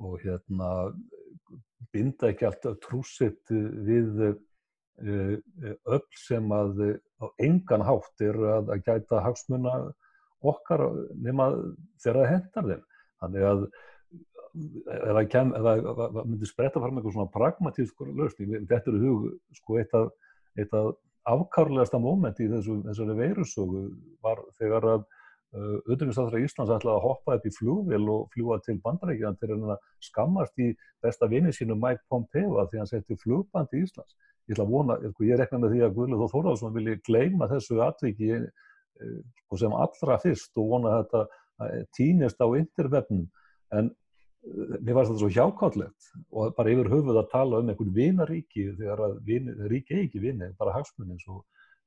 og 0.04 0.16
hérna, 0.24 0.70
binda 1.94 2.30
ekki 2.30 2.48
alltaf 2.48 2.78
trúsitt 2.84 3.50
við 3.50 4.24
uh, 4.28 4.38
öll 5.00 6.04
sem 6.20 6.52
að 6.52 6.82
á 7.24 7.26
engan 7.40 7.84
hátt 7.88 8.24
er 8.24 8.36
að 8.58 8.74
gæta 8.84 9.22
hagsmuna 9.24 9.78
okkar 10.44 10.82
nema 11.16 11.50
þegar 12.00 12.18
það 12.20 12.30
hendar 12.34 12.68
þeim. 12.68 12.84
Þannig 13.20 13.46
að 13.48 13.64
ef 14.50 15.14
það, 15.14 15.24
kem, 15.32 15.52
ef 15.56 15.64
það 15.64 16.18
myndi 16.20 16.48
spretta 16.48 16.82
fram 16.82 16.98
eitthvað 16.98 17.16
svona 17.16 17.32
pragmatísk 17.32 18.04
lösning, 18.18 18.66
þetta 18.68 18.92
eru 18.92 19.00
hug 19.04 19.26
sko 19.56 19.78
eitt 19.80 19.96
af, 19.96 20.11
eitt 20.58 20.74
af 20.76 20.92
afkárlegasta 21.29 22.01
móment 22.01 22.39
í 22.41 22.49
þessu, 22.51 22.81
þessari 22.87 23.16
veirusögu 23.18 23.83
var 24.25 24.41
þegar 24.59 24.87
að 24.95 25.03
uh, 25.03 25.77
auðvitaðstáður 25.89 26.47
Íslands 26.47 26.73
ætlaði 26.77 26.97
að 26.97 27.05
hoppa 27.07 27.37
upp 27.37 27.47
í 27.47 27.53
flugvél 27.57 28.03
og 28.14 28.31
fljúa 28.35 28.61
til 28.64 28.79
bandarækjan 28.85 29.39
til 29.41 29.53
að 29.59 29.77
skammast 30.07 30.64
í 30.64 30.71
besta 31.05 31.29
vini 31.31 31.53
sínu 31.57 31.77
Mike 31.77 32.07
Pompeo 32.09 32.59
að 32.62 32.73
því 32.73 32.83
hann 32.83 32.91
setti 32.93 33.18
flugband 33.21 33.77
í 33.77 33.85
Íslands. 33.85 34.16
Ég 34.49 34.57
ætla 34.57 34.66
að 34.66 34.73
vona, 34.73 34.97
sko, 35.12 35.27
ég 35.29 35.39
rekna 35.39 35.61
með 35.62 35.77
því 35.77 35.85
að 35.87 35.95
Guðlur 35.99 36.23
Þór 36.23 36.33
Þórðarsson 36.33 36.75
vilji 36.75 36.97
gleima 37.07 37.51
þessu 37.51 37.83
atviki 37.85 38.33
eh, 38.35 39.21
sko, 39.45 39.61
sem 39.61 39.77
allra 39.77 40.16
fyrst 40.25 40.59
og 40.59 40.73
vona 40.73 40.97
að 40.97 41.05
þetta 41.05 41.27
týnist 41.97 42.41
á 42.41 42.47
intervefnum 42.57 43.27
en 43.77 43.91
eh, 43.91 43.97
mér 44.43 44.97
finnst 44.97 45.11
þetta 45.11 45.20
svo 45.20 45.30
hjákállegt 45.34 46.11
og 46.32 46.55
bara 46.57 46.72
yfir 46.72 46.88
höfuð 46.91 47.18
að 47.20 47.32
tala 47.32 47.61
um 47.61 47.70
einhvern 47.70 47.95
vinaríki 47.97 48.70
þegar 48.78 49.03
ríki 49.68 49.97
eigi 49.97 50.07
ekki 50.07 50.22
vini, 50.22 50.53
bara 50.59 50.76
hagsmunni 50.78 51.16
eins 51.16 51.26
og, 51.28 51.43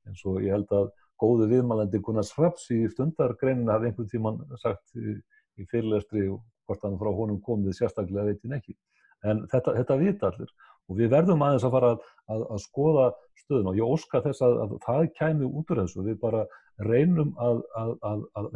eins 0.06 0.22
og 0.28 0.38
ég 0.44 0.54
held 0.54 0.70
að 0.74 0.92
góðu 1.20 1.48
viðmælandi 1.50 2.00
Gunnar 2.04 2.26
Sraps 2.26 2.68
í 2.74 2.84
stundargreininu 2.92 3.72
hafði 3.72 3.90
einhvern 3.90 4.10
tíman 4.12 4.40
sagt 4.62 4.94
í, 4.94 5.16
í 5.58 5.66
fyrirlestri 5.70 6.28
hvort 6.30 6.86
hann 6.86 6.98
frá 7.00 7.10
honum 7.10 7.42
komið 7.44 7.76
sérstaklega 7.78 8.30
veitin 8.30 8.56
ekki. 8.56 8.76
En 9.24 9.44
þetta, 9.50 9.74
þetta 9.80 10.00
vita 10.00 10.30
allir 10.30 10.54
og 10.84 10.98
við 10.98 11.12
verðum 11.14 11.42
aðeins 11.44 11.64
að 11.64 11.74
fara 11.74 11.92
að, 11.94 12.08
að, 12.34 12.42
að 12.54 12.64
skoða 12.64 13.04
stöðun 13.40 13.70
og 13.70 13.78
ég 13.78 13.92
óska 13.96 14.20
þess 14.24 14.44
að, 14.44 14.58
að 14.64 14.74
það 14.84 15.06
kæmi 15.18 15.48
út 15.48 15.70
úr 15.72 15.80
þessu. 15.82 16.04
Við 16.04 16.18
bara 16.20 16.42
reynum 16.84 17.30
að 17.40 17.62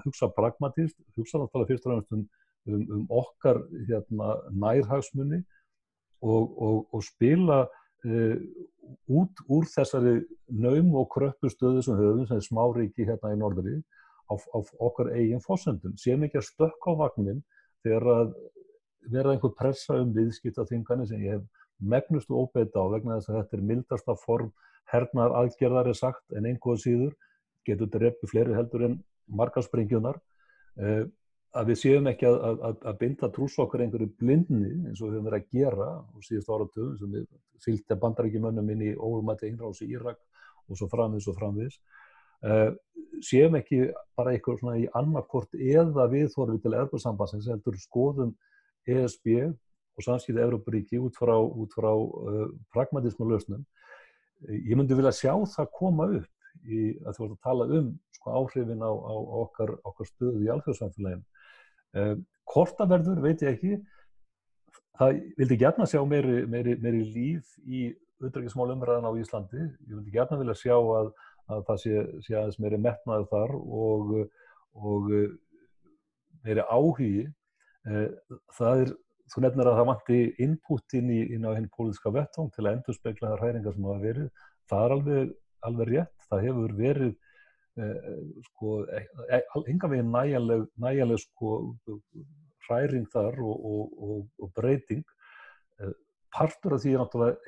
hugsa 0.05 0.29
pragmatíst, 0.37 0.99
hugsa 1.17 1.41
náttúrulega 1.41 1.73
fyrst 1.73 1.87
og 1.87 1.95
fremst 1.95 2.17
um, 2.17 2.27
um, 2.69 2.85
um 2.97 3.05
okkar 3.21 3.63
hérna, 3.89 4.35
nærhagsmunni 4.53 5.43
og, 6.23 6.63
og, 6.63 6.89
og 6.95 7.05
spila 7.07 7.63
uh, 7.65 8.37
út 9.09 9.43
úr 9.49 9.69
þessari 9.69 10.19
naum 10.49 10.95
og 10.97 11.09
kröppu 11.13 11.51
stöðu 11.53 11.85
sem 11.85 11.99
höfum, 11.99 12.27
sem 12.29 12.41
er 12.41 12.47
smáríki 12.47 13.07
hérna 13.09 13.35
í 13.35 13.41
norðri, 13.41 13.79
á, 14.29 14.35
á 14.37 14.59
okkar 14.89 15.13
eigin 15.17 15.45
fósendun. 15.45 15.97
Séum 16.01 16.25
ekki 16.25 16.41
að 16.41 16.49
stökka 16.49 16.95
á 16.97 17.01
vagnin 17.05 17.43
þegar 17.85 18.09
að 18.15 18.33
vera 19.09 19.33
einhver 19.33 19.55
pressa 19.57 19.99
um 20.03 20.13
viðskiptaþingarnir 20.17 21.09
sem 21.09 21.25
ég 21.25 21.39
hef 21.39 21.67
megnustu 21.79 22.35
óbeita 22.35 22.83
á 22.83 22.87
vegna 22.93 23.19
þess 23.19 23.31
að 23.31 23.39
þetta 23.39 23.57
er 23.57 23.69
mildasta 23.71 24.17
form 24.19 24.51
hernar 24.93 25.37
aðgerðar 25.43 25.91
er 25.93 25.99
sagt 25.99 26.37
en 26.37 26.49
einhverju 26.49 26.83
síður 26.83 27.15
getur 27.69 27.91
drepu 27.93 28.29
fleiri 28.31 28.57
heldur 28.57 28.87
en 28.89 28.97
margarspringjunar 29.29 30.19
eh, 30.81 31.05
að 31.59 31.71
við 31.73 31.79
séum 31.83 32.09
ekki 32.11 32.27
að, 32.29 32.39
að, 32.69 32.81
að 32.91 32.99
binda 33.03 33.31
trúsokkar 33.35 33.83
einhverju 33.85 34.11
blindni 34.21 34.73
eins 34.89 35.01
og 35.01 35.09
við 35.09 35.19
höfum 35.19 35.29
verið 35.29 35.39
að 35.39 35.55
gera 35.59 35.89
á 35.99 36.17
síðust 36.25 36.51
áratöðum 36.55 36.99
sem 37.01 37.15
við 37.17 37.29
fylgta 37.65 37.99
bandarækjumönnum 38.03 38.75
inn 38.75 38.85
í 38.89 38.91
ólumætti 38.95 39.51
innráðs 39.51 39.83
í 39.83 39.91
Írak 39.93 40.21
og 40.69 40.79
svo 40.79 40.89
framvis 40.93 41.27
og 41.31 41.39
framvis 41.39 41.79
eh, 42.47 42.71
séum 43.25 43.57
ekki 43.59 43.89
bara 44.19 44.35
eitthvað 44.35 44.61
svona 44.61 44.77
í 44.79 44.87
annarkort 44.99 45.57
eða 45.59 46.07
viðþorfi 46.13 46.61
til 46.63 46.77
erfarsambansins 46.79 47.49
heldur 47.51 47.79
skoðum 47.83 48.35
ESB 48.89 49.49
og 49.99 50.05
samskipti 50.07 50.43
Európaríki 50.43 51.01
út 51.03 51.17
frá, 51.19 51.35
út 51.35 51.75
frá 51.75 51.91
uh, 51.91 52.45
pragmatísmu 52.75 53.27
lausnum. 53.27 53.65
Ég 54.47 54.77
myndi 54.79 54.95
vilja 54.95 55.11
sjá 55.17 55.33
það 55.57 55.73
koma 55.75 56.07
upp 56.21 56.69
í 56.71 56.93
að 57.03 57.17
þú 57.17 57.25
vart 57.25 57.35
að 57.35 57.41
tala 57.49 57.67
um 57.79 57.89
sko, 58.15 58.35
áhrifin 58.39 58.85
á, 58.87 58.91
á 58.95 59.15
okkar, 59.43 59.75
okkar 59.89 60.11
stöðu 60.13 60.45
í 60.47 60.51
alþjóðsamfélagin. 61.95 62.19
Uh, 62.19 62.35
Kortaverður 62.49 63.21
veit 63.21 63.43
ég 63.45 63.57
ekki, 63.57 63.75
það 64.99 65.19
vildi 65.37 65.59
gætna 65.61 65.87
sjá 65.89 66.01
meiri, 66.09 66.47
meiri, 66.49 66.77
meiri 66.81 67.03
líf 67.05 67.59
í 67.67 67.91
auðvitaðismál 68.19 68.73
umræðan 68.73 69.09
á 69.09 69.13
Íslandi. 69.21 69.67
Ég 69.85 69.93
myndi 69.93 70.15
gætna 70.15 70.39
vilja 70.41 70.57
sjá 70.57 70.77
að, 70.79 71.11
að 71.53 71.67
það 71.69 71.83
sé, 71.83 71.99
sé 72.25 72.39
aðeins 72.39 72.59
meiri 72.63 72.81
metnaður 72.81 73.29
þar 73.35 73.53
og, 73.59 74.15
og 74.81 75.13
meiri 76.47 76.65
áhugi. 76.73 77.29
Það 78.57 78.83
er, 78.87 78.97
þú 79.29 79.45
nefnir 79.45 79.71
að 79.71 79.79
það 79.79 79.89
vanti 79.93 80.21
input 80.49 80.99
inn, 80.99 81.13
í, 81.13 81.21
inn 81.37 81.47
á 81.47 81.53
henni 81.53 81.71
pólítiska 81.77 82.13
vettóng 82.17 82.51
til 82.57 82.65
að 82.65 82.79
endur 82.79 82.97
spekla 82.97 83.35
það 83.35 83.45
hræringar 83.45 83.77
sem 83.77 83.89
hafa 83.93 84.07
verið. 84.09 84.45
Það 84.73 84.87
er 84.87 84.97
alveg, 84.97 85.33
alveg 85.69 85.93
rétt. 85.93 86.29
Það 86.33 86.45
hefur 86.49 86.77
verið 86.81 87.17
sko, 88.49 88.81
enga 89.71 89.91
veginn 89.91 90.13
næjanleg, 90.13 90.67
næjanleg 90.83 91.23
sko, 91.23 91.53
hræring 92.67 93.07
þar 93.13 93.39
og, 93.41 93.65
og, 93.73 94.23
og, 94.39 94.53
breyting. 94.57 95.05
Partur 96.35 96.77
af 96.77 96.83
því 96.85 96.95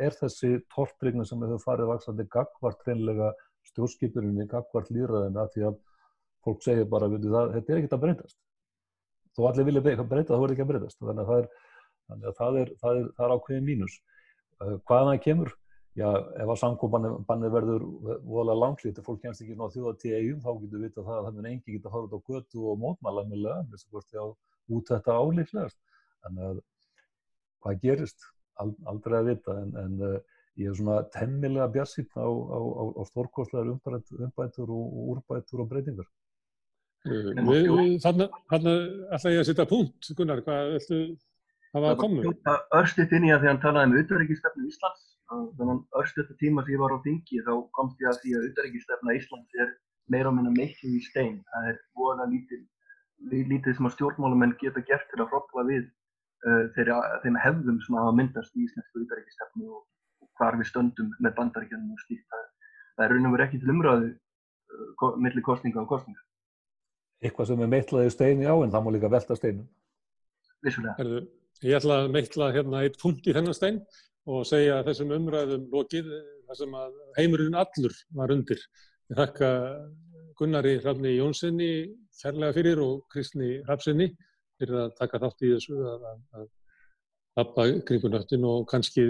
er 0.00 0.16
þessi 0.16 0.54
tortrygna 0.72 1.26
sem 1.28 1.42
hefur 1.44 1.62
farið 1.64 1.90
vaksandi 1.92 2.26
gagvart 2.32 2.84
hreinlega 2.86 3.32
stjórnskipurinni, 3.68 4.46
gagvart 4.48 4.88
líðræðina 4.94 5.48
því 5.52 5.66
að 5.68 5.80
fólk 6.44 6.62
segir 6.64 6.88
bara 6.88 7.10
það, 7.10 7.52
þetta 7.56 7.72
er 7.72 7.80
ekkert 7.80 7.96
að 7.96 8.04
breytast. 8.06 8.38
Þó 9.36 9.42
allir 9.50 9.68
vilja 9.68 9.82
breyta 9.84 10.32
það 10.32 10.42
voru 10.42 10.54
ekki 10.54 10.64
að 10.64 10.70
breytast. 10.72 10.98
Þannig 11.00 11.22
að 11.22 11.30
það 11.30 11.42
er, 11.42 11.50
að 12.10 12.38
það 12.38 12.60
er, 12.60 12.72
það 12.80 13.00
er, 13.00 13.10
það 13.18 13.26
er 13.26 13.34
ákveðin 13.36 13.68
mínus. 13.68 13.98
Hvaðan 14.60 15.10
það 15.10 15.22
kemur 15.26 15.52
já, 15.98 16.08
ef 16.42 16.52
að 16.54 16.60
samkópanir 16.62 17.54
verður 17.54 17.86
vola 18.24 18.56
langlít 18.56 18.98
og 19.00 19.06
fólk 19.06 19.22
kemst 19.24 19.42
ekki 19.44 19.58
ná 19.58 19.66
þjóða 19.72 19.94
til 20.00 20.16
eigum 20.16 20.42
þá 20.44 20.50
getur 20.62 20.78
við 20.78 20.84
vita 20.88 21.06
það 21.06 21.16
að 21.18 21.28
það 21.28 21.38
mun 21.38 21.50
engi 21.50 21.76
geta 21.76 21.94
farið 21.94 22.08
út 22.08 22.18
á 22.18 22.26
götu 22.30 22.66
og 22.70 22.82
mótmæla 22.84 23.26
meðlega 23.30 24.26
út 24.70 24.92
þetta 24.92 25.16
álíklegast 25.18 25.78
þannig 26.22 26.44
að 26.50 26.60
hvað 27.60 27.80
gerist 27.84 28.28
aldrei 28.60 29.18
að 29.18 29.30
vita 29.32 29.56
en, 29.62 29.72
en 29.80 30.04
uh, 30.04 30.18
ég 30.60 30.70
er 30.70 30.76
svona 30.76 31.00
temmilega 31.14 31.68
bjassinn 31.74 32.08
á, 32.16 32.26
á, 32.28 32.58
á, 32.60 32.82
á 33.00 33.02
stórkostlegar 33.08 33.70
umbætur 33.72 34.68
og, 34.68 34.84
og 34.84 35.12
úrbætur 35.14 35.64
og 35.64 35.70
breytingar. 35.70 36.08
Þannig 37.04 38.34
ætla 38.52 39.32
ég 39.32 39.40
að 39.40 39.46
setja 39.48 39.68
punkt, 39.68 40.10
Gunnar, 40.16 40.42
hvað 40.44 40.74
ætlu 40.80 41.00
hafa 41.74 41.94
að 41.94 42.02
koma? 42.02 42.58
Örstitt 42.76 43.14
inn 43.16 43.28
í 43.28 43.32
að 43.32 43.44
því 43.44 43.48
að 43.48 43.52
hann 43.54 43.62
talaði 43.64 43.88
um 43.88 43.96
auðverðingisstefnu 44.00 44.68
Íslands, 44.68 45.06
þannig 45.30 45.98
örstitt 46.00 46.32
tíma 46.40 46.64
sem 46.64 46.74
ég 46.74 46.82
var 46.82 46.94
á 46.94 46.98
þingi 47.04 47.40
þá 47.46 47.52
komst 47.76 48.02
ég 48.02 48.10
að 48.10 48.18
því 48.22 48.34
að 48.34 48.44
auðverðingisstefna 48.46 49.16
Íslands 49.18 49.62
er 49.62 49.72
meira 50.10 50.30
og 50.30 50.36
minna 50.36 50.52
miklu 50.54 50.96
í 50.96 51.02
stein. 51.06 51.38
Það 51.52 51.68
er 51.70 51.78
voða 51.98 52.26
lítið, 52.30 52.64
lítið 53.30 53.76
sem 53.78 53.88
að 53.88 53.94
stjórnmálumenn 53.96 54.56
geta 54.62 54.82
gert 54.88 55.06
til 55.12 55.20
að 55.22 55.30
hrópla 55.30 55.66
við 55.68 55.84
uh, 55.86 56.64
þeirra, 56.74 56.98
þeim 57.24 57.38
hefðum 57.44 57.78
sem 57.84 57.98
hafa 58.00 58.16
myndast 58.18 58.56
í 58.56 58.66
íslensku 58.66 59.04
útækistefnu 59.04 59.70
og, 59.70 59.84
og 60.24 60.30
hvar 60.40 60.58
við 60.58 60.70
stöndum 60.72 61.14
með 61.22 61.36
bandaríkjum 61.38 61.86
og 61.94 62.04
slíkt. 62.06 62.26
Það, 62.32 62.46
það 62.96 63.06
er 63.06 63.14
raun 63.14 63.30
og 63.30 63.36
verið 63.36 63.46
ekki 63.46 63.62
til 63.62 63.74
umræðu 63.76 64.10
uh, 64.10 65.16
millir 65.22 65.46
kostninga 65.46 65.84
og 65.84 65.90
kostninga. 65.94 66.26
Eitthvað 67.20 67.52
sem 67.52 67.62
er 67.62 67.70
meitlaði 67.70 68.14
steini 68.16 68.48
á 68.48 68.54
en 68.56 68.72
það 68.72 68.86
má 68.86 68.94
líka 68.96 69.12
velta 69.12 69.36
steinum. 69.36 69.68
Vissulega. 70.64 71.24
Ég 71.60 71.76
ætla 71.76 72.02
að 72.02 72.14
meitla 72.14 72.46
hérna 72.54 72.86
eitt 72.86 72.96
punkt 73.00 73.26
í 73.28 73.34
þennan 73.36 73.56
stein 73.56 73.82
og 74.28 74.44
segja 74.48 74.82
þessum 74.86 75.14
umræðum 75.16 75.66
lokið 75.72 76.10
þar 76.46 76.58
sem 76.58 76.76
að 76.76 76.94
heimurinn 77.16 77.58
allur 77.58 77.96
var 78.18 78.32
undir. 78.34 78.60
Ég 79.10 79.18
þakka 79.18 79.50
Gunnari 80.38 80.76
Hrafni 80.80 81.16
Jónssoni 81.16 81.70
kærlega 82.20 82.56
fyrir 82.56 82.80
og 82.84 83.04
Kristni 83.12 83.58
Hrafsinni 83.66 84.10
fyrir 84.60 84.84
að 84.84 84.96
taka 84.98 85.20
þátt 85.22 85.46
í 85.46 85.52
þessu 85.54 85.78
að, 85.78 86.08
að, 86.10 86.18
að 86.38 86.48
lappa 87.40 87.66
kringunöttin 87.88 88.44
og 88.48 88.66
kannski 88.70 89.06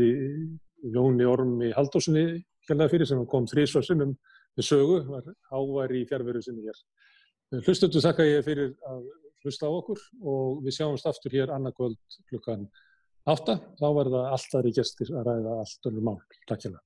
Jóni 0.94 1.26
Ormi 1.28 1.72
Haldósinni 1.76 2.42
kærlega 2.68 2.92
fyrir 2.92 3.11
sem 3.11 3.24
kom 3.30 3.48
þrísvarsinnum 3.50 4.14
með 4.58 4.66
sögu, 4.66 5.00
var 5.08 5.26
ávær 5.54 5.94
í 5.94 6.04
fjárveru 6.08 6.42
sinni 6.42 6.66
hér. 6.66 6.78
Hlustundu 7.64 8.02
þakka 8.02 8.26
ég 8.26 8.44
fyrir 8.46 8.74
að 8.86 9.08
hlusta 9.44 9.66
á 9.66 9.70
okkur 9.72 10.00
og 10.20 10.61
við 10.64 10.76
sjáumst 10.76 11.08
aftur 11.08 11.34
hér 11.34 11.52
annarkvöld 11.54 11.98
klukkan 12.30 12.66
átta. 13.29 13.59
Þá 13.81 13.89
verða 13.97 14.23
alltaf 14.35 14.68
í 14.68 14.77
gestir 14.77 15.12
að 15.14 15.27
ræða 15.29 15.59
allt 15.64 15.91
öllum 15.91 16.09
mál. 16.11 16.21
Takk 16.49 16.64
hjá 16.64 16.71
það. 16.71 16.85